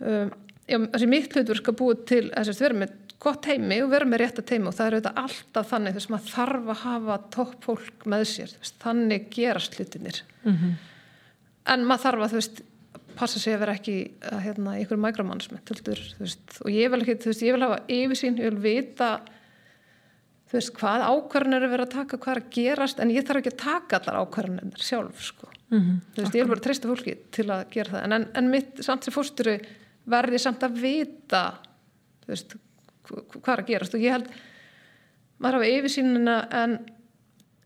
um, 0.00 0.30
já, 0.68 0.78
þessi 0.78 1.08
mitt 1.08 1.32
hlutur 1.32 1.56
skal 1.56 1.74
búa 1.74 1.94
til, 2.06 2.30
þess 2.30 2.48
að 2.48 2.60
vera 2.60 2.74
með 2.74 2.90
gott 3.22 3.46
heimi 3.46 3.78
og 3.84 3.92
vera 3.92 4.08
með 4.08 4.24
rétt 4.24 4.40
að 4.42 4.48
teimi 4.50 4.70
og 4.70 4.76
það 4.76 4.88
eru 4.88 5.00
þetta 5.00 5.22
alltaf 5.22 5.70
þannig 5.70 5.96
þess 5.96 6.08
að 6.08 6.14
maður 6.14 6.32
þarf 6.32 6.70
að 6.72 6.80
hafa 6.82 7.18
topp 7.36 7.66
fólk 7.66 8.06
með 8.14 8.24
sér, 8.32 8.54
veist, 8.58 8.78
þannig 8.82 9.28
gerast 9.34 9.78
hlutinir 9.78 10.22
mm 10.42 10.52
-hmm. 10.52 10.72
en 11.74 11.84
maður 11.86 12.04
þarf 12.06 12.24
að 12.26 12.32
þú 12.32 12.40
veist 12.40 12.62
passa 13.12 13.38
sig 13.38 13.54
að 13.54 13.62
vera 13.62 13.76
ekki 13.76 13.96
að, 14.24 14.40
hérna, 14.46 14.78
ykkur 14.80 15.00
micromanagement 15.00 15.70
og 15.70 16.70
ég 16.72 16.90
vil 16.90 17.02
ekki, 17.02 17.18
veist, 17.28 17.44
ég 17.44 17.54
vil 17.56 17.66
hafa 17.66 17.82
yfirsýn, 17.86 18.40
ég 18.40 18.50
vil 18.50 18.64
vita 18.64 19.10
þú 20.50 20.58
veist, 20.58 20.72
hvað 20.80 21.06
ákvarðanir 21.08 21.66
er 21.66 21.72
verið 21.72 21.86
að 21.86 21.94
taka, 21.96 22.18
hvað 22.18 22.34
er 22.34 22.42
að 22.42 22.50
gerast 22.56 23.00
en 23.00 23.12
ég 23.12 23.26
þarf 23.28 23.42
ekki 23.42 23.52
að 23.54 23.62
taka 23.62 24.00
allar 24.00 24.18
ákvarðanir 24.24 24.82
sjálf 24.82 25.22
sko, 25.22 25.48
mm 25.70 25.78
-hmm. 25.78 26.00
þú 26.14 26.22
veist, 26.22 26.34
ég 26.34 26.42
vil 26.42 26.52
bara 26.54 26.66
treysta 26.66 26.88
fólki 26.88 27.16
til 27.30 27.46
að 27.50 27.62
gera 27.70 27.90
það, 27.90 28.04
en, 28.04 28.28
en 28.34 28.50
mitt 28.50 28.84
samt 28.84 29.04
sem 29.04 29.14
fórsturu 29.14 29.58
verði 30.04 30.38
samt 30.38 30.62
að 30.62 30.80
vita 30.82 31.44
þú 32.24 32.34
veist 32.34 32.56
hvað 33.08 33.52
er 33.54 33.62
að 33.62 33.70
gerast? 33.70 33.94
Og 33.96 34.04
ég 34.04 34.16
held 34.16 34.30
maður 35.42 35.58
hafa 35.58 35.72
yfirsýnina 35.76 36.36
en 36.62 36.78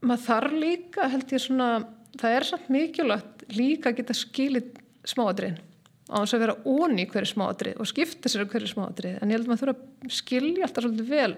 maður 0.07 0.26
þarf 0.26 0.59
líka 0.62 1.09
held 1.12 1.32
ég 1.32 1.43
svona 1.43 1.70
það 2.16 2.37
er 2.39 2.49
samt 2.49 2.68
mikilvægt 2.72 3.47
líka 3.57 3.91
að 3.91 4.01
geta 4.01 4.16
skilit 4.16 4.78
smáadriðin 5.07 5.59
á 6.07 6.16
þess 6.22 6.37
að 6.37 6.45
vera 6.45 6.57
í 7.03 7.07
hverju 7.11 7.30
smáadrið 7.32 7.80
og 7.82 7.89
skipta 7.91 8.30
sér 8.30 8.47
hverju 8.47 8.70
smáadrið 8.70 9.18
en 9.20 9.30
ég 9.30 9.37
held 9.37 9.47
að 9.47 9.53
maður 9.53 9.62
þurfa 9.64 9.76
að 10.07 10.14
skilja 10.14 10.66
alltaf 10.66 10.87
svolítið 10.87 11.11
vel 11.11 11.34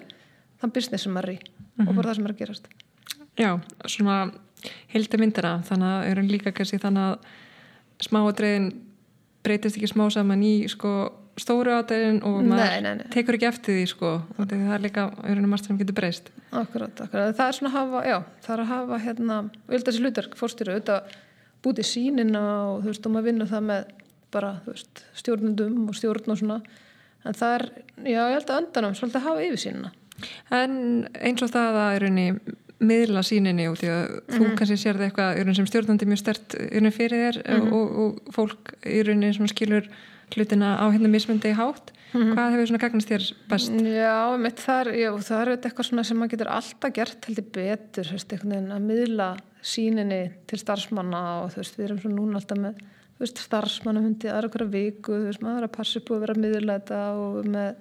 þann 0.60 0.74
business 0.74 1.06
sem 1.06 1.14
maður 1.14 1.28
er 1.28 1.34
í 1.34 1.38
mm 1.38 1.54
-hmm. 1.54 1.88
og 1.88 1.96
bara 1.96 2.08
það 2.08 2.14
sem 2.16 2.26
er 2.26 2.32
að 2.32 2.40
gerast. 2.42 2.68
Já, 3.38 3.60
svona 3.86 4.32
hildi 4.92 5.18
myndina 5.18 5.62
þannig 5.62 5.88
að 5.88 6.06
eru 6.10 6.22
líka 6.22 6.52
kannski 6.52 6.78
þannig 6.78 7.02
að 7.02 7.18
smáadriðin 8.08 8.68
breytist 9.42 9.76
ekki 9.76 9.88
smá 9.88 10.10
saman 10.10 10.42
í 10.42 10.68
sko 10.68 11.12
stóru 11.42 11.74
ádegin 11.76 12.20
og 12.26 12.40
maður 12.42 12.72
nei, 12.72 12.80
nei, 12.84 12.94
nei. 13.00 13.06
tekur 13.14 13.38
ekki 13.38 13.48
eftir 13.48 13.78
því 13.78 13.86
sko 13.92 14.10
og 14.18 14.50
það 14.50 14.74
er 14.74 14.84
líka 14.84 15.06
auðvitað 15.12 15.48
margt 15.52 15.68
sem 15.68 15.78
getur 15.80 15.98
breyst 15.98 16.30
Akkurát, 16.48 17.00
akkurát, 17.04 17.36
það 17.36 17.46
er 17.46 17.56
svona 17.58 17.70
að 17.70 17.78
hafa 17.78 18.02
já, 18.08 18.18
það 18.44 18.54
er 18.54 18.62
að 18.64 18.70
hafa 18.72 19.00
hérna, 19.04 19.38
vil 19.68 19.82
þessi 19.84 20.04
hlutark 20.04 20.36
fórstýru 20.38 20.74
auðvitað 20.74 21.16
bútið 21.64 21.88
sínina 21.90 22.44
og 22.70 22.84
þú 22.84 22.92
veist, 22.92 23.08
og 23.08 23.14
maður 23.14 23.28
vinnur 23.28 23.50
það 23.50 23.66
með 23.70 23.90
bara, 24.34 24.52
þú 24.64 24.74
veist, 24.74 25.02
stjórnundum 25.18 25.88
og 25.88 25.98
stjórn 25.98 26.34
og 26.34 26.40
svona, 26.40 26.60
en 27.24 27.38
það 27.38 27.56
er 27.58 27.66
já, 28.04 28.22
ég 28.22 28.36
held 28.38 28.52
að 28.52 28.62
öndanum 28.62 28.96
svolítið 28.98 29.20
að 29.20 29.28
hafa 29.28 29.48
yfir 29.48 29.64
sínina 29.66 29.94
En 30.50 30.72
eins 31.14 31.44
og 31.46 31.52
það 31.54 31.76
að 31.78 32.08
unni 32.08 32.30
miðla 32.78 33.22
síninni 33.26 33.66
og 33.70 33.78
því 33.78 33.88
að 33.90 34.02
mm 34.02 34.18
-hmm. 34.18 34.36
þú 34.36 34.42
mhm. 34.44 34.56
kannski 34.56 34.76
sér 34.76 34.96
það 34.96 35.06
eitthvað 35.06 35.54
sem 35.56 35.66
stjórnandi 35.66 36.06
mjög 36.06 36.18
stert 36.18 36.54
unni 36.72 36.90
fyrir 36.90 37.18
þér 37.18 37.36
mm 37.42 37.60
-hmm. 37.60 37.72
og, 37.72 37.98
og 37.98 38.34
fólk 38.34 38.72
í 38.86 39.02
rauninni 39.02 39.48
skilur 39.48 39.88
hlutina 40.34 40.76
á 40.80 40.84
hérna 40.92 41.08
mismundi 41.08 41.52
hátt 41.52 41.92
mm 42.12 42.20
-hmm. 42.20 42.34
hvað 42.34 42.52
hefur 42.52 42.66
svona 42.66 42.84
gagnast 42.84 43.10
þér 43.10 43.24
best? 43.48 43.72
Já, 43.72 44.36
mitt 44.38 44.60
þar, 44.60 44.86
já, 44.94 45.10
það 45.28 45.40
er 45.42 45.48
eitthvað 45.56 45.88
svona 45.88 46.04
sem 46.04 46.16
maður 46.18 46.30
getur 46.30 46.48
alltaf 46.48 46.92
gert 46.92 47.24
heldur 47.26 47.48
betur, 47.52 48.04
veginn 48.44 48.72
að 48.72 48.86
miðla 48.90 49.36
síninni 49.62 50.22
til 50.46 50.58
starfsmanna 50.58 51.42
og 51.42 51.52
þú 51.52 51.56
veist, 51.56 51.78
við 51.78 51.84
erum 51.84 51.98
svona 51.98 52.20
núna 52.20 52.36
alltaf 52.36 52.58
með 52.58 52.74
veist, 53.18 53.38
starfsmanna 53.38 54.00
hundi 54.00 54.30
aðra 54.30 54.48
okkur 54.48 54.66
viku 54.70 55.12
þú 55.12 55.24
veist, 55.26 55.42
maður 55.42 55.58
er 55.58 55.68
að 55.68 55.76
passa 55.76 55.98
upp 55.98 56.10
og 56.10 56.20
vera 56.20 56.34
þetta 56.34 57.00
og 57.18 57.46
með 57.46 57.74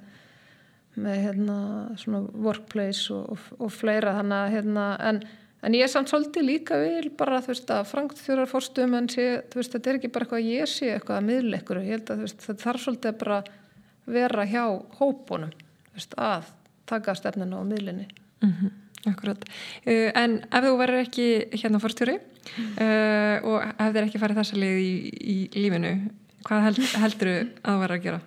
með 0.97 1.19
hérna 1.27 1.57
svona 2.01 2.23
workplace 2.33 3.13
og, 3.13 3.35
og, 3.35 3.49
og 3.59 3.73
fleira 3.73 4.15
þannig 4.17 4.37
að 4.37 4.53
hérna 4.55 4.85
en 5.09 5.19
En 5.65 5.73
ég 5.73 5.87
er 5.87 5.89
samt 5.89 6.11
svolítið 6.11 6.45
líka 6.45 6.77
vil 6.77 7.09
bara 7.17 7.39
þú 7.41 7.53
veist 7.53 7.71
að 7.73 7.87
fórstum 8.51 8.93
en 8.97 9.07
sé, 9.09 9.25
þú 9.49 9.59
veist 9.59 9.73
þetta 9.73 9.89
er 9.89 9.97
ekki 9.97 10.11
bara 10.13 10.27
eitthvað 10.27 10.43
að 10.43 10.51
ég 10.53 10.69
sé 10.69 10.91
eitthvað 10.93 11.17
að 11.17 11.29
miðleikur 11.31 11.79
og 11.79 11.87
ég 11.87 11.95
held 11.97 12.11
að 12.13 12.21
veist, 12.25 12.43
það 12.43 12.59
þarf 12.61 12.83
svolítið 12.83 13.09
að 13.09 13.17
bara 13.23 13.39
vera 14.17 14.45
hjá 14.51 14.63
hópunum 14.99 15.55
veist, 15.95 16.13
að 16.21 16.51
taka 16.87 17.15
stefnina 17.17 17.57
á 17.57 17.63
miðlinni. 17.65 18.05
Mm 18.45 18.53
-hmm, 18.53 18.71
akkurat. 19.11 19.47
Uh, 19.81 20.11
en 20.13 20.37
ef 20.45 20.63
þú 20.67 20.77
verður 20.77 21.01
ekki 21.07 21.27
hérna 21.57 21.81
fórstjóri 21.81 22.19
uh, 22.19 23.35
og 23.41 23.57
ef 23.65 23.91
þér 23.97 24.03
ekki 24.05 24.21
farið 24.21 24.39
þessa 24.43 24.61
leið 24.61 24.79
í, 24.85 24.93
í 25.33 25.37
lífinu, 25.57 25.93
hvað 26.45 26.63
held, 26.67 26.83
heldur 27.01 27.27
þú 27.27 27.41
að 27.63 27.73
þú 27.73 27.81
verður 27.81 27.97
að 27.97 28.03
gera? 28.05 28.21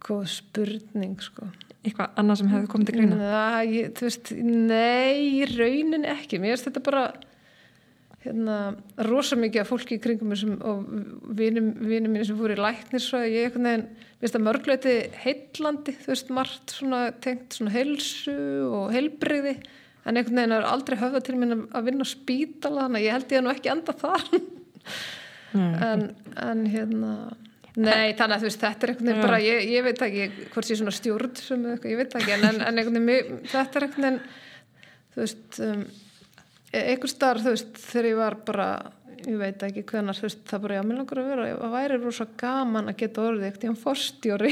Góð 0.00 0.24
spurning 0.28 1.20
sko 1.24 1.48
eitthvað 1.84 2.20
annað 2.20 2.40
sem 2.40 2.52
hefði 2.52 2.70
komið 2.74 2.90
til 2.90 2.96
greina? 2.98 3.18
Næ, 3.20 3.72
ég, 3.72 3.90
þú 3.96 4.06
veist, 4.06 4.32
nei, 4.36 5.48
raunin 5.56 6.06
ekki. 6.12 6.40
Mér 6.42 6.54
finnst 6.54 6.68
þetta 6.68 6.84
bara 6.90 7.04
hérna, 8.24 8.56
rosa 9.08 9.38
mikið 9.40 9.62
af 9.62 9.70
fólki 9.72 9.96
í 9.96 10.02
kringum 10.04 10.36
sem, 10.36 10.54
og 10.60 10.84
vinum 11.38 11.72
mín 11.80 12.20
sem 12.28 12.36
fór 12.36 12.52
í 12.52 12.60
læknir 12.60 13.00
svo 13.00 13.22
að 13.22 13.32
ég 13.32 13.48
eitthvað 13.48 13.64
nefn, 13.64 13.86
mér 13.88 14.24
finnst 14.24 14.36
það 14.36 14.46
mörgleiti 14.48 14.96
heillandi, 15.22 15.94
þú 16.02 16.12
veist, 16.12 16.32
margt 16.36 16.74
svona 16.76 17.02
tengt 17.24 17.56
svona 17.56 17.72
heilsu 17.72 18.36
og 18.68 18.90
heilbreyði 18.92 19.56
en 20.04 20.16
einhvern 20.16 20.40
veginn 20.40 20.56
er 20.56 20.68
aldrei 20.68 20.98
höfða 21.00 21.22
til 21.24 21.36
mér 21.40 21.56
að 21.76 21.88
vinna 21.88 22.04
á 22.04 22.12
spítala 22.12 22.86
þannig 22.86 23.00
að 23.00 23.06
ég 23.06 23.16
held 23.16 23.32
ég 23.32 23.40
að 23.40 23.46
nú 23.46 23.52
ekki 23.54 23.72
enda 23.72 23.96
þar 24.00 24.26
en, 25.88 26.04
en 26.44 26.66
hérna 26.72 27.14
Nei, 27.78 28.12
þannig 28.18 28.34
að 28.34 28.42
þú 28.42 28.48
veist, 28.48 28.62
þetta 28.64 28.86
er 28.86 28.92
einhvern 28.92 29.10
veginn 29.10 29.24
bara, 29.24 29.40
ég, 29.44 29.64
ég 29.70 29.84
veit 29.86 30.00
ekki 30.06 30.46
hvort 30.50 30.66
sé 30.66 30.76
svona 30.78 30.94
stjórn 30.94 31.34
sem 31.38 31.66
eitthvað, 31.70 31.92
ég 31.92 31.98
veit 32.00 32.14
ekki, 32.18 32.32
en, 32.34 32.46
en 32.66 32.80
einhvern 32.80 33.10
veginn, 33.10 33.42
þetta 33.50 33.78
er 33.78 33.86
einhvern 33.86 34.06
veginn, 34.06 34.22
þú 35.14 35.20
veist, 35.22 35.60
um, 35.66 35.84
e, 36.72 36.80
einhver 36.80 37.12
starf, 37.12 37.44
þú 37.44 37.52
veist, 37.54 37.76
þegar 37.84 38.08
ég 38.08 38.18
var 38.18 38.36
bara, 38.48 38.66
ég 39.20 39.36
veit 39.38 39.62
ekki 39.68 39.84
hvernar, 39.86 40.18
þú 40.18 40.26
veist, 40.26 40.40
það 40.50 40.64
bara, 40.64 40.78
já, 40.80 40.82
mér 40.88 40.98
langar 40.98 41.20
að 41.22 41.28
vera, 41.30 41.44
það 41.60 41.76
væri 41.76 41.98
rosa 42.00 42.26
gaman 42.42 42.90
að 42.90 42.98
geta 43.04 43.26
orðið 43.28 43.46
í 43.46 43.68
hann 43.68 43.78
forstjóri. 43.84 44.50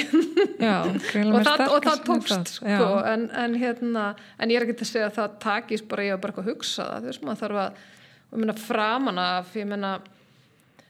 Og, 0.59 1.41
það, 1.47 1.65
og 1.73 1.89
það 1.89 2.05
tókst, 2.07 2.53
sko, 2.61 2.93
en, 3.09 3.27
en 3.43 3.59
hérna, 3.59 4.13
en 4.39 4.53
ég 4.55 4.61
er 4.61 4.69
ekki 4.69 4.79
til 4.79 4.87
að 4.87 4.93
segja 4.93 5.11
að 5.11 5.19
það 5.19 5.35
takist 5.43 5.89
bara, 5.91 6.07
ég 6.07 6.15
var 6.15 6.23
bara 6.23 6.37
eitthvað 6.37 6.47
að 6.47 6.55
hugsa 6.55 6.87
það, 6.87 7.03
þú 7.03 7.11
veist, 7.13 7.27
maður 7.27 7.43
þarf 7.43 7.61
að, 7.65 7.83
ég 8.29 8.45
meina, 8.45 8.57
framan 8.63 9.21
af, 9.25 9.53
ég 9.59 9.69
meina, 9.73 9.93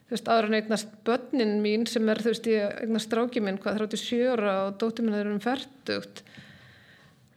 þú 0.09 0.17
veist, 0.17 0.29
aðra 0.33 0.49
en 0.49 0.59
eignast 0.59 0.93
börnin 1.05 1.59
mín 1.63 1.87
sem 1.87 2.09
er, 2.09 2.23
þú 2.25 2.33
veist, 2.33 2.51
ég 2.51 2.83
eignast 2.83 3.11
stráki 3.11 3.45
minn 3.45 3.61
hvað 3.61 3.85
37 3.85 4.35
ára 4.35 4.55
og 4.67 4.79
dóttir 4.81 5.05
minn 5.05 5.19
er 5.21 5.29
um 5.29 5.41
færtugt 5.45 6.25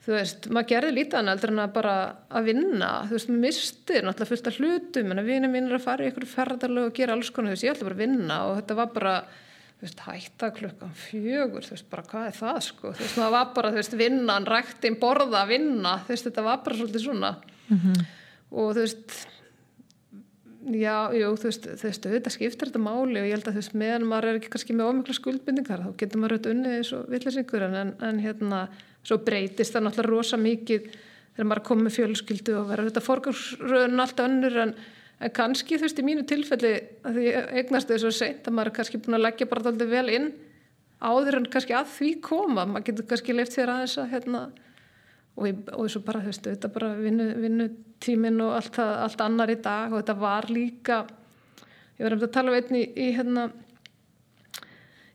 þú 0.01 0.15
veist, 0.15 0.47
maður 0.49 0.69
gerði 0.71 0.95
lítið 0.95 1.19
hann 1.19 1.31
aldrei 1.31 1.51
en 1.53 1.61
að 1.61 1.75
bara 1.75 1.93
að 2.33 2.47
vinna, 2.49 2.89
þú 3.05 3.17
veist, 3.17 3.29
maður 3.29 3.43
mistir 3.45 4.05
náttúrulega 4.05 4.31
fullt 4.31 4.49
af 4.49 4.57
hlutum, 4.57 5.11
en 5.13 5.21
að 5.21 5.29
vinið 5.29 5.53
mín 5.53 5.69
er 5.69 5.77
að 5.77 5.85
fara 5.85 6.05
í 6.05 6.09
einhverju 6.09 6.31
ferðarlega 6.31 6.89
og 6.89 6.95
gera 6.97 7.17
alls 7.17 7.29
konar 7.33 7.51
þú 7.51 7.57
veist, 7.57 7.65
ég 7.67 7.75
ætla 7.75 7.87
bara 7.87 7.97
að 7.97 8.01
vinna. 8.01 8.37
Og 8.47 8.55
þetta 8.57 8.77
var 8.79 8.89
bara 8.95 9.13
þú 9.81 9.85
veist, 9.85 10.01
hætta 10.07 10.49
klukkan 10.57 10.95
fjögur 11.03 11.67
þú 11.67 11.75
veist, 11.75 11.89
bara 11.93 12.07
hvað 12.09 12.31
er 12.31 12.39
það 12.39 12.59
sko? 12.69 12.95
Þú 12.95 13.05
veist, 13.05 13.19
maður 13.21 13.35
var 13.35 13.51
bara, 13.59 13.73
þú 13.73 13.81
veist, 13.81 13.97
vinnan, 14.01 14.49
ræktin, 14.55 14.97
borða 15.01 15.43
vinna, 15.49 15.93
þú 16.07 16.15
veist, 16.15 16.29
þetta 16.29 16.47
var 16.49 16.65
bara 16.65 16.79
svolítið 16.81 17.05
svona. 17.05 17.31
Mm 17.67 17.77
-hmm. 17.77 18.05
og 18.51 18.75
þú 18.75 18.79
veist 18.81 19.27
Já, 20.61 21.09
jú, 21.17 21.31
þú 21.41 21.47
veist, 21.47 21.63
þú 21.65 21.87
veist, 21.87 22.03
auðvitað 22.05 22.33
skiptir 22.35 22.69
þetta 22.69 22.81
máli 22.83 23.17
og 23.17 23.25
ég 23.25 23.33
held 23.33 23.47
að 23.49 23.55
þú 23.55 23.61
veist, 23.63 23.77
meðan 23.81 24.03
maður 24.05 24.27
er 24.29 24.37
ekki 24.37 24.51
kannski 24.53 24.75
með 24.77 24.89
ómikla 24.91 25.15
skuldbindingar, 25.17 25.81
þá 25.81 25.95
getur 25.97 26.21
maður 26.21 26.35
auðvitað 26.35 26.53
unnið 26.53 26.75
eins 26.77 26.91
og 26.93 27.07
vittlesingur 27.09 27.65
en, 27.65 27.93
en 27.97 28.19
hérna, 28.21 28.59
svo 29.01 29.17
breytist 29.25 29.73
það 29.73 29.87
náttúrulega 29.87 30.11
rosa 30.11 30.37
mikið 30.37 30.91
þegar 31.33 31.49
maður 31.49 31.63
komið 31.71 31.95
fjölskyldu 31.97 32.55
og 32.59 32.69
verður 32.69 32.91
þetta 32.91 33.05
forgarsröðun 33.07 34.03
allt 34.03 34.21
önnur 34.21 34.57
en, 34.65 34.73
en 35.21 35.33
kannski 35.35 35.79
þú 35.79 35.87
veist 35.87 36.01
í 36.01 36.05
mínu 36.05 36.25
tilfelli 36.29 36.73
að 37.07 37.17
því 37.17 37.27
eignast 37.61 37.91
þau 37.91 38.01
svo 38.03 38.13
seint 38.15 38.45
að 38.45 38.57
maður 38.57 38.71
er 38.71 38.77
kannski 38.77 39.01
búin 39.01 39.17
að 39.17 39.25
leggja 39.25 39.49
bara 39.49 39.71
alltaf 39.71 39.91
vel 39.91 40.13
inn 40.13 40.27
áður 41.01 41.39
en 41.39 41.47
kannski 41.55 41.77
að 41.77 41.93
því 41.95 42.11
koma 42.27 42.67
maður 42.69 42.91
getur 42.91 43.09
kannski 43.09 43.35
leift 43.37 43.55
sér 43.55 43.71
að 43.73 44.11
hérna, 44.11 44.43
og, 45.41 45.49
ég, 45.49 45.65
og 45.73 45.89
svo 45.89 46.03
bara 46.05 46.21
þú 46.21 46.31
veist 46.31 46.47
þetta 46.47 46.69
bara 46.75 46.93
vinnu, 46.99 47.27
vinnu 47.41 48.45
og 48.45 48.55
allt, 48.59 48.79
allt 48.79 49.25
annar 49.25 49.51
í 49.51 49.57
dag 49.61 49.91
og 49.91 50.01
þetta 50.01 50.17
var 50.21 50.47
líka 50.53 51.01
ég 51.97 52.05
var 52.05 52.15
um 52.15 52.23
að 52.25 52.33
tala 52.37 52.53
um 52.53 52.57
einni 52.57 52.85
í, 52.85 52.89
í 53.09 53.11
hérna 53.17 53.49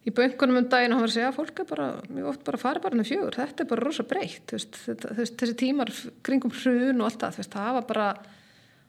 í 0.07 0.13
böngunum 0.15 0.61
um 0.61 0.69
daginn 0.71 0.95
og 0.95 1.01
hann 1.01 1.05
var 1.07 1.11
að 1.11 1.17
segja 1.17 1.31
að 1.33 1.39
fólk 1.41 1.61
er 1.63 1.69
bara, 1.71 1.87
mjög 2.15 2.31
oft 2.31 2.45
bara 2.47 2.63
farið 2.63 2.85
bara 2.85 2.99
með 2.99 3.09
fjögur, 3.11 3.39
þetta 3.41 3.65
er 3.65 3.71
bara 3.73 3.87
rosa 3.87 4.07
breytt 4.07 4.55
veist, 4.55 4.81
þetta, 4.85 5.15
veist, 5.19 5.39
þessi 5.41 5.57
tímar 5.63 5.93
kringum 6.27 6.55
hrun 6.55 7.01
og 7.01 7.09
allt 7.09 7.23
það, 7.25 7.39
veist, 7.41 7.57
það 7.57 7.79
var 7.79 7.87
bara 7.91 8.09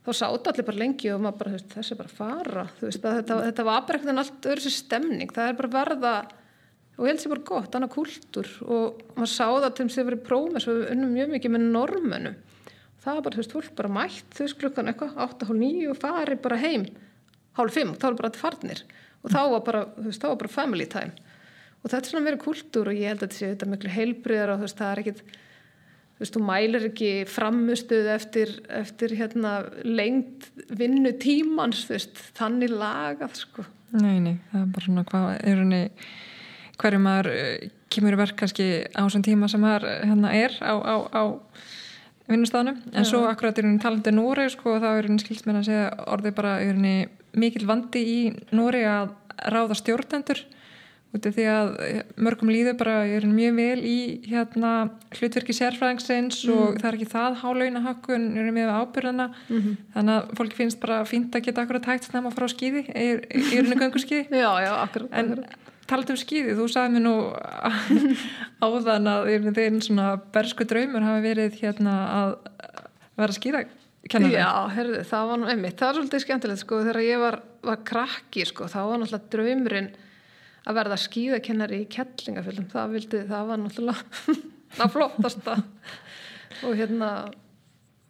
þá 0.07 0.11
sátt 0.19 0.51
allir 0.51 0.67
bara 0.67 0.81
lengi 0.83 1.13
og 1.13 1.23
maður 1.23 1.39
bara 1.41 1.55
veist, 1.55 1.71
þessi 1.73 1.97
bara 1.99 2.13
fara 2.19 2.67
þetta, 2.79 3.15
þetta 3.47 3.67
var 3.67 3.87
bara 3.87 3.99
ekkert 3.99 4.13
en 4.13 4.23
allt 4.23 4.49
öðru 4.51 4.65
sér 4.67 4.75
stemning 4.77 5.33
það 5.33 5.51
er 5.51 5.57
bara 5.61 5.73
verða 5.73 6.13
og 6.97 7.05
ég 7.05 7.13
held 7.13 7.21
sér 7.21 7.33
bara 7.35 7.47
gott, 7.47 7.75
annað 7.77 7.93
kultur 7.93 8.51
og 8.65 9.01
maður 9.13 9.33
sá 9.33 9.45
það 9.45 9.71
til 9.77 9.85
þess 9.85 9.97
að 9.97 10.01
það 10.01 10.09
verið 10.11 10.27
prófum 10.27 10.57
við 10.57 10.85
unnum 10.95 11.13
mjög 11.13 11.33
mikið 11.35 11.53
með 11.53 11.67
normönu 11.75 12.35
það 13.07 13.17
var 13.17 13.25
bara, 13.25 13.37
þú 13.37 13.41
veist, 13.43 13.55
fólk 13.55 13.75
bara 13.77 13.93
mætt 13.97 14.35
þú 14.35 14.45
veist, 14.45 14.59
klukkan 14.61 14.91
eitthvað, 14.91 15.15
8.30 15.27 15.91
og 15.91 15.99
farið 16.01 16.43
bara 16.43 16.59
heim. 16.61 16.85
Hálf 17.57 17.77
5, 17.77 17.95
þá 17.97 18.05
er 18.09 18.19
bara 18.19 18.31
allir 18.31 18.43
farnir. 18.43 18.83
Og 19.23 19.33
þá 19.33 19.41
var 19.53 19.65
bara, 19.65 19.81
þú 19.95 20.07
veist, 20.09 20.21
þá 20.21 20.29
var 20.29 20.39
bara 20.43 20.53
family 20.53 20.87
time. 20.91 21.33
Og 21.81 21.89
þetta 21.89 22.03
er 22.03 22.11
svona 22.11 22.27
verið 22.27 22.43
kultúr 22.43 22.91
og 22.91 22.99
ég 22.99 23.11
held 23.11 23.21
að 23.21 23.27
þetta 23.27 23.39
sé 23.39 23.51
þetta 23.53 23.69
miklu 23.71 23.93
heilbriðar 23.93 24.53
og 24.53 24.59
þú 24.59 24.67
veist, 24.67 24.79
það 24.81 24.91
er 24.91 25.03
ekkit 25.03 25.23
þú 26.17 26.23
veist, 26.23 26.35
þú 26.35 26.43
mælir 26.49 26.87
ekki 26.89 27.11
framustuð 27.29 28.11
eftir, 28.11 28.53
eftir 28.81 29.15
hérna 29.19 29.53
lengt 29.85 30.49
vinnu 30.73 31.13
tímans 31.21 31.85
þú 31.87 31.95
veist, 31.95 32.23
þannig 32.37 32.73
lagað 32.73 33.37
sko. 33.39 33.67
Nei, 33.97 34.17
nei, 34.19 34.35
er 36.77 36.85
er 36.85 36.97
hverju 36.97 37.03
maður 37.03 37.31
uh, 37.33 37.69
kemur 37.89 38.13
í 38.13 38.17
verk 38.17 38.37
kannski 38.37 38.67
á 38.93 39.03
svona 39.07 39.25
tíma 39.25 39.49
sem 39.49 39.61
maður 39.61 39.87
hérna 40.03 40.33
er 40.33 40.57
á, 40.61 40.73
á, 40.77 40.95
á 41.13 41.23
vinnustafnum, 42.27 42.81
en 42.91 43.03
Já. 43.03 43.09
svo 43.09 43.23
akkurat 43.27 43.57
er 43.57 43.63
henni 43.63 43.79
talandi 43.79 44.11
Nóri, 44.11 44.49
sko, 44.51 44.79
þá 44.79 44.89
er 44.97 45.07
henni 45.07 45.23
skilst 45.23 45.47
með 45.47 45.61
að 45.61 45.69
segja 45.69 45.87
orðið 46.11 46.35
bara 46.35 46.59
er 46.59 46.75
henni 46.75 47.07
mikil 47.33 47.65
vandi 47.67 48.03
í 48.03 48.19
Nóri 48.51 48.83
að 48.83 49.15
ráða 49.47 49.77
stjórnendur 49.79 50.43
út 51.15 51.27
af 51.27 51.35
því 51.37 51.45
að 51.47 51.69
mörgum 52.19 52.49
líður 52.51 52.75
bara 52.79 52.95
er 53.07 53.25
mjög 53.29 53.53
vel 53.57 53.83
í 53.87 53.99
hérna 54.27 54.71
hlutverki 55.15 55.55
sérfræðingsins 55.55 56.41
mm. 56.43 56.57
og 56.57 56.81
það 56.81 56.89
er 56.89 56.97
ekki 56.97 57.09
það 57.13 57.37
hálaunahökkun 57.43 58.25
er 58.41 58.49
með 58.55 58.73
ábyrðana 58.75 59.29
mm 59.31 59.61
-hmm. 59.61 59.77
þannig 59.95 60.17
að 60.17 60.35
fólki 60.39 60.59
finnst 60.59 60.81
bara 60.83 60.99
fínt 61.07 61.35
að 61.35 61.47
geta 61.47 61.63
akkurat 61.63 61.87
hægt 61.87 62.09
snemma 62.09 62.33
frá 62.35 62.47
skýði, 62.51 62.83
henni 62.91 63.79
gangu 63.79 64.03
skýði? 64.03 64.27
Já, 64.43 64.51
já, 64.67 64.73
akkurat 64.83 65.09
En 65.11 65.45
talat 65.89 66.11
um 66.13 66.19
skýði, 66.19 66.55
þú 66.57 66.67
sagði 66.71 66.97
mér 66.97 67.05
nú 67.05 67.15
áðan 68.67 69.11
að 69.11 69.31
þeir 69.57 69.81
svona 69.85 70.07
bersku 70.35 70.67
draumur 70.67 71.05
hafa 71.05 71.23
verið 71.25 71.59
hérna 71.61 71.97
að 72.19 72.37
vera 73.17 73.37
skýða 73.37 73.65
Kennari. 74.07 74.37
Já, 74.37 74.51
herðu, 74.71 74.99
það 75.07 75.29
var 75.29 75.39
nú 75.41 75.47
einmitt, 75.51 75.77
það 75.79 75.89
var 75.89 75.97
svolítið 75.97 76.21
skemmtilegt 76.23 76.61
sko 76.61 76.77
þegar 76.79 76.99
ég 77.03 77.19
var, 77.19 77.37
var 77.65 77.79
krakki 77.87 78.45
sko, 78.47 78.67
þá 78.71 78.77
var 78.87 79.01
náttúrulega 79.01 79.31
draumurinn 79.33 79.89
að 80.67 80.77
verða 80.77 80.99
skýðakennari 81.01 81.81
í 81.83 81.89
kettlingafjöldum 81.91 82.69
það 82.71 82.93
vildi, 82.95 83.23
það 83.27 83.49
var 83.49 83.61
náttúrulega 83.63 84.37
það 84.77 84.93
flottasta 84.95 85.57
og 86.63 86.79
hérna 86.79 87.11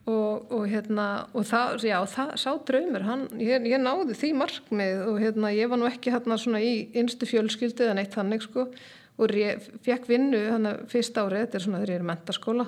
og, 0.08 0.52
og 0.54 0.68
hérna 0.72 1.08
og 1.36 1.48
það, 1.48 1.84
já, 1.90 1.98
það 2.08 2.34
sá 2.40 2.50
draumur 2.68 3.06
hann, 3.08 3.26
ég, 3.44 3.68
ég 3.68 3.82
náði 3.84 4.16
því 4.18 4.34
markmið 4.42 5.02
og 5.08 5.20
hérna, 5.24 5.54
ég 5.56 5.72
var 5.72 5.82
nú 5.82 5.90
ekki 5.90 6.14
hérna 6.16 6.40
svona 6.40 6.64
í 6.64 6.74
einstu 6.98 7.28
fjölskyldu 7.30 7.88
eða 7.88 8.00
neitt 8.00 8.16
þannig 8.16 8.46
sko. 8.48 8.70
Og 9.18 9.34
ég 9.34 9.64
fekk 9.82 10.06
vinnu 10.12 10.44
hann 10.52 10.70
fyrst 10.92 11.16
árið, 11.18 11.48
þetta 11.48 11.58
er 11.58 11.64
svona 11.64 11.80
þegar 11.82 11.94
ég 11.96 12.00
er 12.00 12.12
mentaskóla 12.12 12.68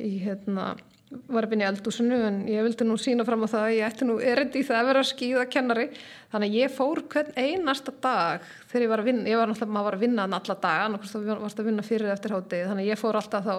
í 0.00 0.14
hérna 0.22 0.70
var 1.10 1.46
að 1.46 1.54
vinna 1.54 1.66
í 1.66 1.68
eldúsinu 1.72 2.18
en 2.28 2.36
ég 2.46 2.62
vildi 2.62 2.86
nú 2.86 2.94
sína 3.00 3.24
fram 3.26 3.42
á 3.42 3.48
það 3.50 3.64
að 3.64 3.72
ég 3.74 3.86
ætti 3.88 4.06
nú 4.06 4.16
erindi 4.22 4.60
í 4.62 4.66
það 4.66 4.78
að 4.78 4.88
vera 4.90 5.02
skýða 5.08 5.46
kennari 5.50 5.86
þannig 6.30 6.52
að 6.52 6.58
ég 6.60 6.74
fór 6.76 7.00
hvern 7.10 7.32
einasta 7.34 7.94
dag 8.02 8.44
þegar 8.70 8.84
ég 8.84 8.92
var 8.92 9.02
að 9.02 9.08
vinna, 9.10 9.26
ég 9.26 9.40
var 9.40 9.50
náttúrulega, 9.50 9.74
maður 9.74 9.88
var 9.88 9.98
að 9.98 10.04
vinna 10.04 10.26
alla 10.28 10.56
dag, 10.62 10.84
annars 10.86 11.16
varst 11.42 11.62
að 11.62 11.70
vinna 11.70 11.86
fyrir 11.86 12.12
eftir 12.14 12.36
hátegi 12.36 12.68
þannig 12.68 12.86
að 12.86 12.92
ég 12.92 13.00
fór 13.02 13.18
alltaf 13.18 13.48
þá 13.48 13.56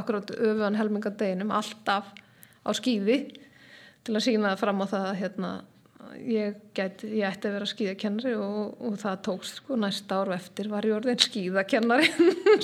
akkurát 0.00 0.34
öfuðan 0.36 0.76
helmingadeginum 0.76 1.54
alltaf 1.56 2.12
á 2.66 2.70
skýði 2.76 3.18
til 4.06 4.16
að 4.16 4.24
sína 4.24 4.54
fram 4.60 4.82
á 4.84 4.86
það 4.90 5.10
hérna 5.20 5.50
ég, 6.18 6.56
get, 6.76 7.02
ég 7.04 7.26
ætti 7.28 7.48
að 7.48 7.56
vera 7.56 7.68
skýðakennari 7.68 8.32
og, 8.38 8.70
og 8.82 8.96
það 9.00 9.18
tókst 9.26 9.60
sko 9.60 9.78
næsta 9.80 10.20
áru 10.22 10.34
eftir 10.36 10.70
var 10.72 10.86
ég 10.88 10.96
orðin 10.96 11.20
skýðakennari 11.20 12.08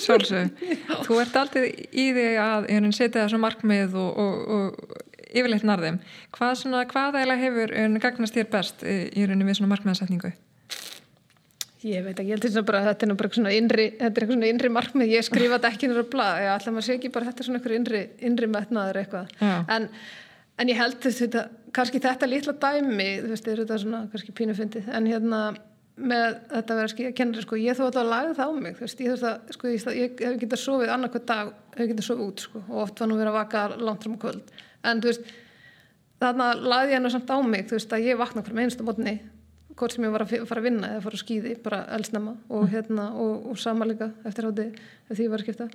Sjálfsög, 0.01 0.65
þú 1.07 1.21
ert 1.23 1.39
alltaf 1.41 1.67
í 1.67 2.09
því 2.17 2.27
að 2.43 2.71
setja 2.97 3.29
svo 3.31 3.41
markmið 3.43 3.97
og, 4.01 4.23
og, 4.23 4.57
og 4.57 5.05
yfirleitt 5.37 5.67
narðum 5.69 6.01
hvað, 6.37 6.67
hvað 6.93 7.21
eða 7.23 7.39
hefur 7.41 7.77
gagnast 8.03 8.37
þér 8.37 8.51
best 8.53 8.85
í, 8.87 8.99
í 9.13 9.29
rauninni 9.29 9.51
við 9.51 9.61
svona 9.61 9.75
markmiðasetningu? 9.75 10.33
Ég 11.87 12.03
veit 12.03 12.19
ekki, 12.19 12.33
ég 12.33 12.43
held 12.43 12.71
að 12.75 12.87
þetta 12.89 13.07
er 13.07 13.17
bara 13.21 13.33
svona 13.37 13.55
innri, 13.55 13.89
þetta 14.01 14.23
er 14.23 14.31
svona 14.33 14.49
innri 14.51 14.71
markmið, 14.75 15.11
ég 15.13 15.27
skrifa 15.27 15.59
þetta 15.59 15.71
ekki 15.71 15.91
náttúrulega 15.91 16.13
blað, 16.15 16.39
ég 16.43 16.53
ætla 16.57 16.73
að 16.73 16.77
maður 16.77 16.87
sé 16.89 16.97
ekki 16.97 17.11
bara 17.15 17.29
þetta 17.29 17.43
er 17.43 17.49
svona 17.49 17.61
einhver 17.61 17.75
innri, 17.77 18.01
innri 18.27 18.49
metnaður 18.51 19.03
eitthvað. 19.03 19.35
En 19.77 19.91
en 20.57 20.73
ég 20.73 20.79
held 20.81 20.99
þetta, 21.05 21.47
kannski 21.77 22.01
þetta 22.03 22.29
litla 22.31 22.55
dæmi, 22.61 23.09
þú 23.23 23.33
veist, 23.33 23.49
þetta 23.49 23.77
er 23.77 23.83
svona 23.83 24.03
kannski 24.13 24.35
pínufundið, 24.37 24.91
en 24.97 25.09
hérna 25.11 25.41
með 25.97 26.27
þetta 26.53 26.75
að 26.75 26.81
vera 26.81 26.93
skýja 26.93 27.15
kennari, 27.17 27.45
sko, 27.45 27.59
ég 27.61 27.77
þó 27.79 27.85
að 27.87 28.11
laga 28.11 28.35
það 28.37 28.53
á 28.53 28.55
mig, 28.65 28.77
þú 28.77 28.85
veist, 28.85 29.01
ég 29.01 29.13
þurft 29.13 29.29
að 29.31 29.55
sko, 29.57 29.71
ég, 29.73 29.87
ég 29.97 30.23
hef 30.27 30.39
getað 30.43 30.63
sofið 30.63 30.93
annarkvæð 30.93 31.27
dag 31.31 31.53
hef 31.77 31.91
getað 31.93 32.09
sofið 32.09 32.27
út, 32.27 32.45
sko, 32.45 32.63
og 32.67 32.83
oft 32.85 33.01
var 33.01 33.11
nú 33.11 33.17
verið 33.21 33.33
að 33.33 33.39
vaka 33.39 33.63
langt 33.81 34.05
fram 34.05 34.17
á 34.17 34.23
kvöld, 34.25 34.53
en 34.85 35.01
þú 35.01 35.13
veist 35.13 35.33
þarna 36.21 36.51
laði 36.57 36.93
ég 36.93 36.99
hennu 36.99 37.13
samt 37.13 37.33
á 37.33 37.37
mig 37.45 37.65
þú 37.69 37.79
veist, 37.79 37.97
að 37.97 38.09
ég 38.11 38.21
vakna 38.21 38.45
hverjum 38.45 38.63
einstu 38.65 38.85
mótni 38.87 39.17
hvort 39.77 39.93
sem 39.93 40.07
ég 40.07 40.13
var 40.15 40.25
að 40.25 40.35
fara 40.49 40.63
að 40.63 40.69
vinna 40.71 40.91
eða 40.95 41.05
fara 41.05 41.19
að 41.19 41.23
skýði 41.23 41.55
bara 41.65 41.81
elsnama 41.97 42.35
og 42.49 42.65
mm. 42.65 42.71
hérna 42.73 43.07
og, 43.23 43.49
og 43.53 43.61
sama 43.61 43.89
líka 43.89 44.11
eftir 44.29 44.49
háti 44.49 44.69
ef 44.73 45.17
því 45.19 45.29
var 45.33 45.43
að 45.43 45.47
skipta 45.47 45.69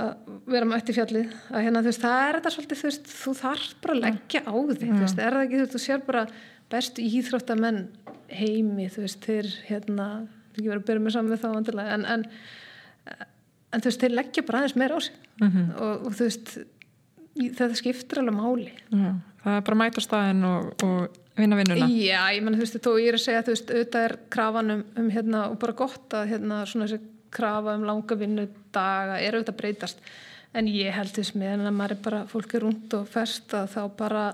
að 0.00 0.32
vera 0.46 0.68
mætt 0.68 0.90
í 0.92 0.94
fjallið 0.94 1.32
að 1.50 1.64
hérna 1.66 1.82
þú 1.82 1.90
veist 1.90 2.04
það 2.04 2.24
er 2.24 2.38
þetta 2.38 2.52
svolítið 2.54 2.80
þú 2.80 2.88
veist 2.88 3.12
þú 3.12 3.34
þarf 3.40 3.70
bara 3.82 3.96
að 3.96 4.02
leggja 4.04 4.42
á 4.46 4.54
því 4.54 4.88
mm. 4.88 4.98
þú 4.98 5.04
veist 5.04 5.22
er 5.24 5.36
það 5.36 5.46
ekki 5.46 5.56
þú 5.56 5.64
veist 5.64 5.76
þú 5.76 5.82
sér 5.84 6.04
bara 6.06 6.24
bestu 6.70 7.06
íþróttamenn 7.06 7.80
heimi 8.30 8.90
þú 8.94 9.06
veist 9.06 9.26
þeir 9.26 9.48
hérna 9.66 10.08
þú 10.50 10.60
ekki 10.60 10.68
verið 10.68 10.82
að 10.82 10.88
byrja 10.90 11.04
með 11.06 11.16
saman 11.16 11.34
við 11.34 11.42
þá 11.42 11.48
vandilega 11.56 11.96
en, 11.96 12.06
en, 12.14 12.26
en 13.74 13.82
þú 13.82 13.90
veist 13.90 14.04
þeir 14.04 14.16
leggja 14.18 14.46
bara 14.46 14.60
aðeins 14.60 14.76
meira 14.78 14.98
á 14.98 15.00
sig 15.00 15.16
mm 15.40 15.48
-hmm. 15.48 15.72
og, 15.80 16.06
og 16.06 16.12
þú 16.12 16.28
veist 16.28 16.54
þetta 17.40 17.74
skiptir 17.78 18.20
alveg 18.20 18.36
máli 18.36 18.72
Já, 18.90 19.12
það 19.42 19.56
er 19.56 19.66
bara 19.66 19.80
og, 20.44 20.84
og 20.84 21.20
vinna 21.42 21.58
vinnuna? 21.58 21.88
Já, 21.90 22.20
ég 22.34 22.42
menn 22.44 22.58
þú 22.58 22.64
veist 22.64 22.80
þó 22.84 22.90
ég 23.00 23.08
er 23.10 23.18
að 23.18 23.24
segja 23.24 23.44
þú 23.46 23.54
veist 23.54 23.72
auðvitað 23.74 24.06
er 24.08 24.16
krafan 24.36 24.74
um, 24.74 24.84
um 25.00 25.08
hérna 25.14 25.46
og 25.50 25.56
bara 25.62 25.78
gott 25.78 26.16
að 26.16 26.34
hérna 26.34 26.60
svona 26.68 26.88
þessi 26.90 27.00
krafa 27.30 27.76
um 27.78 27.86
langa 27.86 28.18
vinnudaga 28.18 29.18
er 29.22 29.38
auðvitað 29.38 29.58
breytast. 29.60 30.04
En 30.56 30.66
ég 30.66 30.94
held 30.94 31.12
þess 31.14 31.36
með 31.38 31.52
en 31.54 31.68
að 31.70 31.76
maður 31.78 31.94
er 31.94 32.04
bara 32.06 32.22
fólk 32.30 32.54
er 32.58 32.64
rúnd 32.66 32.96
og 32.98 33.10
fest 33.10 33.54
að 33.54 33.68
þá 33.76 33.82
bara 34.00 34.24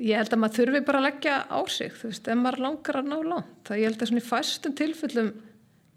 ég 0.00 0.20
held 0.20 0.34
að 0.34 0.42
maður 0.42 0.58
þurfi 0.58 0.82
bara 0.84 1.00
að 1.00 1.06
leggja 1.08 1.36
á 1.48 1.60
sig 1.72 1.92
þú 1.96 2.10
veist, 2.10 2.28
ef 2.28 2.40
maður 2.40 2.64
langar 2.66 3.00
að 3.00 3.08
ná 3.08 3.16
langt. 3.32 3.54
Það 3.68 3.80
ég 3.80 3.90
held 3.90 4.02
að 4.02 4.10
svona 4.10 4.22
í 4.22 4.28
fæstum 4.28 4.76
tilfellum 4.76 5.30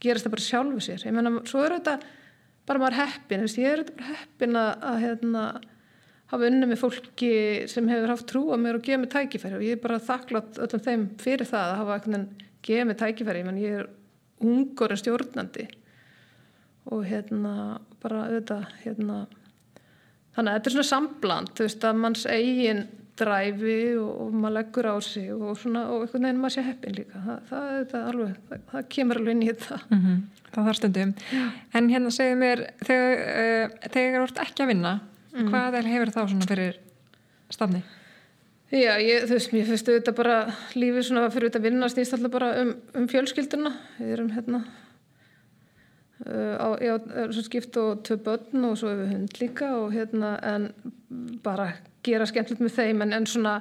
gerast 0.04 0.28
það 0.28 0.36
bara 0.36 0.48
sjálfu 0.48 0.84
sér. 0.84 1.06
Ég 1.08 1.16
menna, 1.16 1.34
svo 1.48 1.64
er 1.64 1.78
þetta 1.78 1.98
bara 2.68 2.84
maður 2.84 3.00
heppin 3.02 3.44
veist, 3.44 3.60
ég 3.60 3.70
er 3.70 3.84
þetta 3.84 3.98
bara 4.00 4.18
heppin 4.22 4.60
að, 4.60 4.72
að 4.90 5.00
hérna, 5.04 5.44
hafa 6.34 6.50
unni 6.50 6.70
með 6.70 6.82
fólki 6.82 7.34
sem 7.70 7.90
hefur 7.92 8.14
haft 8.14 8.28
trú 8.30 8.44
á 8.50 8.58
mér 8.58 8.80
og 8.80 8.86
gefa 8.86 9.02
mig 9.02 9.12
tækifæri. 9.14 9.60
Og 9.60 9.68
ég 9.68 9.78
er 9.78 9.84
bara 9.84 10.02
þakklátt 10.02 10.60
öllum 10.66 10.84
þeim 10.88 11.06
fyrir 11.22 11.50
það 11.50 11.70
að 11.70 11.80
hafa 11.84 12.00
gefið 12.64 12.90
mig 12.90 13.00
tækifæri, 13.00 13.46
menn 13.46 13.62
ég 13.62 13.80
er 13.84 13.88
ungur 14.44 14.94
en 14.94 15.02
stjórnandi. 15.02 15.68
Og 16.92 17.06
hérna 17.08 17.80
bara 18.04 18.26
auðvitað 18.28 18.68
hérna 18.84 19.22
þannig 20.34 20.50
að 20.50 20.58
þetta 20.58 20.70
er 20.70 20.76
svona 20.76 20.90
sambland 20.90 21.54
þú 21.54 21.68
veist 21.68 21.88
að 21.88 22.00
manns 22.02 22.26
eigin 22.26 22.84
dræfi 23.20 23.78
og, 24.02 24.10
og 24.24 24.34
maður 24.34 24.56
leggur 24.58 24.90
á 24.90 24.96
sig 25.06 25.30
og 25.34 25.54
svona 25.60 25.84
og 25.94 26.06
einhvern 26.08 26.26
veginn 26.26 26.42
maður 26.42 26.56
sé 26.56 26.66
heppin 26.66 26.96
líka. 26.98 27.22
Það, 27.22 27.42
það, 27.50 27.68
það, 27.92 28.06
alveg, 28.10 28.38
það, 28.50 28.64
það 28.72 28.88
kemur 28.96 29.20
alveg 29.20 29.36
inn 29.36 29.44
í 29.44 29.50
þetta. 29.52 29.80
Mm 29.84 30.00
-hmm. 30.02 30.22
það 30.50 30.70
þarf 30.70 30.80
stundum. 30.80 31.16
En 31.78 31.90
hérna 31.94 32.14
segið 32.18 32.40
mér 32.42 32.64
þegar, 32.82 33.24
uh, 33.44 33.90
þegar 33.94 34.18
þú 34.18 34.24
ert 34.30 34.42
ekki 34.48 34.66
að 34.66 34.72
vinna 34.74 34.94
mm. 35.34 35.50
hvað 35.52 35.82
hefur 35.90 36.14
þá 36.14 36.22
svona 36.24 36.50
fyrir 36.50 36.80
stafni? 37.54 37.84
Já, 38.74 38.96
ég, 38.98 39.28
þú 39.28 39.36
veist, 39.36 39.52
mér 39.54 39.68
finnst 39.70 39.90
þetta 39.92 40.14
bara 40.18 40.38
lífið 40.74 41.04
svona 41.10 41.28
fyrir 41.34 41.52
þetta 41.52 41.62
vinna 41.62 41.90
snýst 41.92 42.16
alltaf 42.16 42.32
bara 42.34 42.54
um, 42.64 42.72
um 42.98 43.04
fjölskylduna 43.12 43.72
við 44.00 44.14
erum 44.16 44.32
hérna 44.34 44.64
uh, 46.26 46.56
á, 46.58 46.68
já, 46.82 46.94
svo 47.36 47.44
skipt 47.46 47.78
og 47.78 48.02
tvö 48.08 48.18
börn 48.26 48.66
og 48.72 48.80
svo 48.82 48.90
hefur 48.90 49.12
hund 49.12 49.38
líka 49.38 49.70
og 49.78 49.94
hérna 49.94 50.32
en 50.56 50.72
bara 51.46 51.70
gera 52.06 52.26
skemmtilegt 52.26 52.64
með 52.66 52.80
þeim 52.80 53.06
en, 53.06 53.14
en 53.20 53.30
svona 53.30 53.60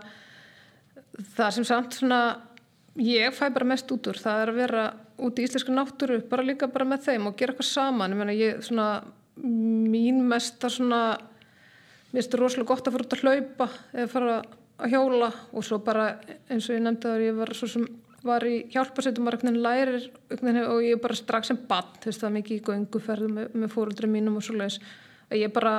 það 1.36 1.58
sem 1.58 1.68
samt 1.68 1.98
svona 1.98 2.20
ég 2.96 3.36
fæ 3.36 3.50
bara 3.52 3.68
mest 3.68 3.92
út 3.92 4.08
úr 4.08 4.20
það 4.20 4.44
er 4.44 4.52
að 4.52 4.60
vera 4.62 4.86
út 5.22 5.38
í 5.38 5.44
íslensku 5.44 5.74
náttúru 5.76 6.22
bara 6.30 6.46
líka 6.46 6.70
bara 6.72 6.88
með 6.88 7.10
þeim 7.10 7.28
og 7.28 7.36
gera 7.36 7.52
eitthvað 7.52 7.68
saman 7.68 8.16
ég 8.16 8.22
meina 8.22 8.38
ég 8.38 8.64
svona 8.64 8.88
mín 9.42 10.24
mesta 10.28 10.72
svona 10.72 11.02
mér 12.12 12.20
finnst 12.20 12.34
það 12.34 12.42
rosalega 12.42 12.70
gott 12.70 12.88
að 12.88 12.96
fara 12.96 13.06
út 13.06 13.16
að 13.16 13.22
hlaupa 13.24 13.68
eða 13.92 14.12
fara 14.12 14.38
að 14.82 14.92
hjóla 14.92 15.28
og 15.52 15.64
svo 15.66 15.78
bara 15.84 16.06
eins 16.50 16.68
og 16.68 16.76
ég 16.76 16.82
nefndi 16.84 17.08
að 17.08 17.26
ég 17.26 17.38
var 17.38 17.54
svo 17.56 17.68
sem 17.70 17.86
var 18.22 18.44
í 18.46 18.58
lærir 19.58 20.10
og 20.68 20.82
ég 20.84 21.00
bara 21.02 21.14
strax 21.14 21.50
sem 21.50 21.58
bann, 21.68 21.90
þú 21.98 22.10
veist 22.10 22.22
það 22.22 22.36
mikið 22.36 22.56
í 22.56 22.64
gönguferðu 22.68 23.28
með, 23.28 23.48
með 23.54 23.72
fóröldri 23.72 24.10
mínum 24.10 24.36
og 24.38 24.44
svo 24.46 24.54
leiðis 24.58 24.78
að 25.32 25.40
ég 25.42 25.52
bara, 25.54 25.72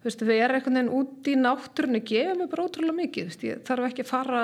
þú 0.00 0.08
veist, 0.08 0.24
við 0.24 0.40
erum 0.44 0.58
einhvern 0.58 0.78
veginn 0.78 0.94
út 1.00 1.28
í 1.28 1.34
náttúrunni, 1.36 2.00
gefa 2.06 2.38
mér 2.38 2.50
bara 2.52 2.64
ótrúlega 2.64 2.96
mikið, 3.02 3.28
veist, 3.28 3.44
ég 3.44 3.62
þarf 3.68 3.88
ekki 3.90 4.06
að 4.06 4.10
fara 4.12 4.42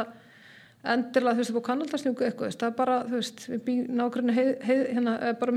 endilega, 0.94 1.36
þú 1.38 1.42
veist, 1.42 1.54
búið 1.56 1.66
kannaldarsnjúku 1.70 2.26
eitthvað, 2.26 2.58
það 2.60 2.68
er 2.68 2.76
bara, 2.82 2.98
þú 3.08 3.20
veist, 3.20 3.46
við 3.48 3.62
býðum 3.68 4.00
nákvæmlega 4.00 4.40
heið, 4.40 4.52
heið, 4.68 4.84
hérna, 4.98 5.14
bara 5.40 5.56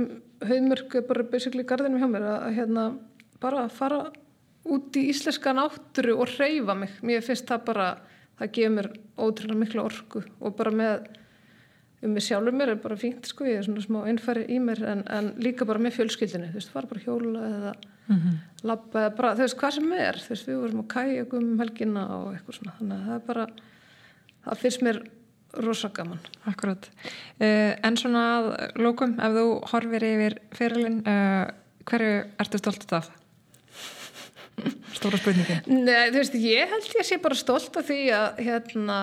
höfðmörk, 0.51 0.97
bara 1.10 1.28
basically 1.34 1.68
gardinum 1.68 1.99
hjá 1.99 2.12
mér 2.14 2.30
að 2.32 2.47
hérna, 2.62 2.88
bara 3.43 3.68
fara 3.74 4.05
út 4.74 4.97
í 4.99 5.07
íslenska 5.11 5.53
náttúru 5.55 6.18
og 6.18 6.34
reyfa 6.38 6.76
mig, 6.78 6.93
mér 7.01 7.26
finnst 7.26 7.47
það 7.49 7.65
bara 7.72 7.88
það 8.38 8.51
gefur 8.57 8.76
mér 8.76 8.89
ótrúlega 9.18 9.61
miklu 9.61 9.86
orku 9.88 10.24
og 10.39 10.55
bara 10.57 10.72
með 10.72 11.07
um 12.05 12.13
mig 12.13 12.26
sjálfur 12.28 12.53
mér 12.53 12.76
er 12.76 12.82
bara 12.82 12.97
fínt 12.99 13.26
sko, 13.26 13.45
ég 13.47 13.61
er 13.61 13.65
svona 13.65 13.82
smá 13.82 14.03
einfæri 14.05 14.45
í 14.53 14.59
mér 14.61 14.84
en, 14.86 15.03
en 15.09 15.32
líka 15.41 15.65
bara 15.65 15.82
með 15.82 15.97
fjölskyldinu, 15.97 16.51
þú 16.51 16.59
veist, 16.59 16.74
fara 16.74 16.89
bara 16.91 17.01
hjóla 17.01 17.45
eða 17.47 17.74
mm 17.74 18.18
-hmm. 18.18 18.36
labba 18.63 18.99
eða 19.01 19.15
bara, 19.18 19.34
þú 19.36 19.45
veist, 19.45 19.57
hvað 19.57 19.74
sem 19.74 19.93
er, 19.93 20.15
þú 20.22 20.30
veist, 20.30 20.47
við 20.47 20.59
vorum 20.61 20.84
á 20.84 20.91
kæjagum 20.93 21.51
um 21.51 21.59
helgina 21.59 22.03
og 22.18 22.34
eitthvað 22.34 22.57
svona, 22.59 22.78
þannig 22.80 22.97
að 22.97 23.05
það 23.05 23.15
er 23.15 23.28
bara 23.28 23.47
það 24.45 24.57
finnst 24.61 24.82
mér 24.82 25.01
rosa 25.53 25.89
gaman. 25.89 26.20
Akkurat 26.45 26.89
uh, 27.41 27.74
en 27.84 27.97
svona 27.97 28.24
að 28.38 28.45
lókum, 28.76 29.20
ef 29.20 29.32
þú 29.34 29.45
horfir 29.72 30.03
yfir 30.03 30.39
fyrirlin, 30.51 30.99
uh, 31.07 31.47
hverju 31.88 32.26
ertu 32.38 32.57
stolt 32.57 32.93
af? 32.93 33.09
Stóra 34.97 35.20
spurningin. 35.20 35.62
Nei, 35.70 36.10
þú 36.10 36.22
veist, 36.22 36.36
ég 36.41 36.72
held 36.72 36.89
ég 36.89 37.01
að 37.03 37.08
sé 37.12 37.18
bara 37.22 37.38
stolt 37.38 37.78
af 37.78 37.86
því 37.88 38.01
að 38.18 38.39
hérna 38.47 38.99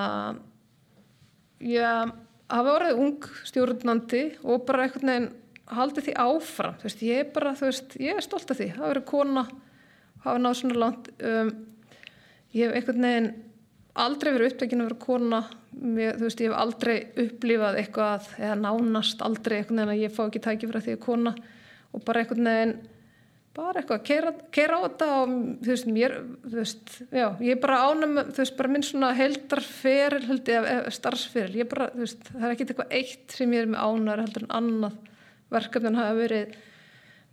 já 1.62 1.90
hafa 2.50 2.74
orðið 2.74 3.00
ung 3.04 3.28
stjórnandi 3.46 4.24
og 4.42 4.64
bara 4.68 4.86
einhvern 4.86 5.10
veginn 5.10 5.28
haldið 5.74 6.08
því 6.08 6.14
áfram. 6.24 6.76
Þú 6.80 6.88
veist, 6.88 7.04
ég 7.06 7.22
er 7.22 7.30
bara, 7.34 7.54
þú 7.56 7.68
veist, 7.70 7.94
ég 8.02 8.18
er 8.18 8.24
stolt 8.24 8.50
af 8.52 8.58
því 8.60 8.68
hafa 8.74 8.90
verið 8.90 9.06
kona, 9.08 9.44
hafa 10.24 10.42
náð 10.42 10.56
svona 10.60 10.80
langt. 10.82 11.10
Um, 11.24 11.52
ég 12.54 12.68
hef 12.68 12.78
einhvern 12.78 13.06
veginn 13.08 13.30
aldrei 14.04 14.32
verið 14.34 14.50
upptækinu 14.52 14.84
að 14.84 14.90
vera 14.90 15.02
kona, 15.04 15.40
mér, 15.78 16.18
þú 16.18 16.26
veist, 16.28 16.42
ég 16.42 16.50
hef 16.50 16.60
aldrei 16.64 16.96
upplifað 17.24 17.78
eitthvað, 17.80 18.32
eða 18.40 18.58
nánast 18.64 19.22
aldrei 19.24 19.60
einhvern 19.60 19.84
veginn 19.84 19.94
að 19.94 20.02
ég 20.02 20.16
fá 20.16 20.24
ekki 20.26 20.42
tæki 20.44 20.70
fyrir 20.70 20.86
því 20.88 20.98
að 20.98 21.04
kona. 21.06 21.34
Og 21.94 22.04
bara 22.04 22.24
einhvern 22.24 22.50
veginn 22.50 22.76
bara 23.54 23.80
eitthvað, 23.80 24.02
keira, 24.08 24.32
keira 24.54 24.78
á 24.78 24.84
þetta 24.84 25.08
og 25.14 25.32
þú 25.62 25.70
veist, 25.70 25.88
mér, 25.94 26.14
þú 26.42 26.58
veist 26.58 26.92
já, 27.14 27.26
ég 27.46 27.60
bara 27.62 27.80
ánum, 27.86 28.16
þú 28.26 28.42
veist, 28.42 28.56
bara 28.58 28.70
minn 28.74 28.86
svona 28.86 29.10
heldarferil, 29.14 30.22
held 30.26 30.50
ég, 30.50 30.68
starfsferil. 30.96 31.58
Ég 31.62 31.70
bara, 31.70 31.88
þú 31.94 32.02
veist, 32.02 32.24
það 32.32 32.46
er 32.48 32.54
ekkit 32.54 32.72
eitthvað 32.72 32.94
eitt 32.98 33.36
sem 33.38 33.54
ég 33.54 33.64
er 33.64 33.70
með 33.70 33.84
ánar 33.86 34.24
heldur 34.24 34.46
en 34.46 34.54
annað 34.58 34.98
verkefnin 35.54 36.00
hafa 36.00 36.18
verið 36.18 36.56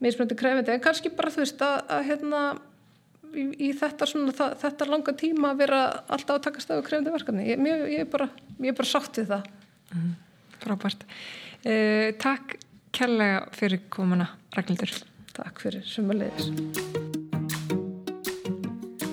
mismunandi 0.01 0.37
krefindi, 0.37 0.75
en 0.75 0.83
kannski 0.83 1.13
bara, 1.17 1.33
þú 1.33 1.43
veist, 1.43 1.65
að, 1.65 1.77
að 1.97 2.07
hérna 2.11 2.41
í, 3.33 3.45
í 3.69 3.73
þetta 3.81 4.09
svona, 4.09 4.35
það, 4.37 4.57
þetta 4.65 4.89
langa 4.91 5.17
tíma 5.17 5.53
að 5.53 5.63
vera 5.65 5.83
alltaf 6.05 6.37
að 6.37 6.43
taka 6.49 6.65
stafu 6.65 6.85
krefindi 6.85 7.15
verkefni. 7.17 7.47
Ég, 7.49 7.63
ég, 7.65 7.85
ég 7.97 8.05
er 8.05 8.11
bara, 8.13 8.29
ég 8.59 8.73
er 8.73 8.77
bara 8.77 8.93
sátt 8.93 9.21
við 9.21 9.31
það. 9.33 9.53
Mm, 9.95 10.11
Frábært. 10.61 11.07
Uh, 11.61 12.11
Takk 12.21 12.59
kærlega 12.93 13.47
fyrir 13.55 13.87
komuna, 13.93 14.35
Ragnhildur 14.53 15.10
Takk 15.35 15.61
fyrir 15.63 15.85
sumulegis. 15.87 16.49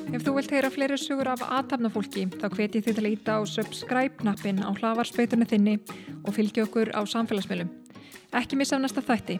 Ef 0.08 0.24
þú 0.24 0.34
vilt 0.38 0.50
heyra 0.50 0.70
fleiri 0.72 0.96
sugur 0.98 1.28
af 1.30 1.44
aðtapnafólki 1.46 2.24
þá 2.40 2.48
hveti 2.56 2.82
þið 2.82 2.96
til 2.96 3.04
að 3.04 3.12
íta 3.12 3.36
á 3.38 3.40
subscribe-knappin 3.46 4.64
á 4.66 4.70
hlavarspöytunni 4.74 5.46
þinni 5.46 5.76
og 6.24 6.34
fylgja 6.34 6.64
okkur 6.66 6.90
á 6.90 7.00
samfélagsmiðlum. 7.06 7.70
Ekki 8.34 8.58
missa 8.58 8.76
af 8.76 8.82
næsta 8.82 9.04
þætti. 9.04 9.38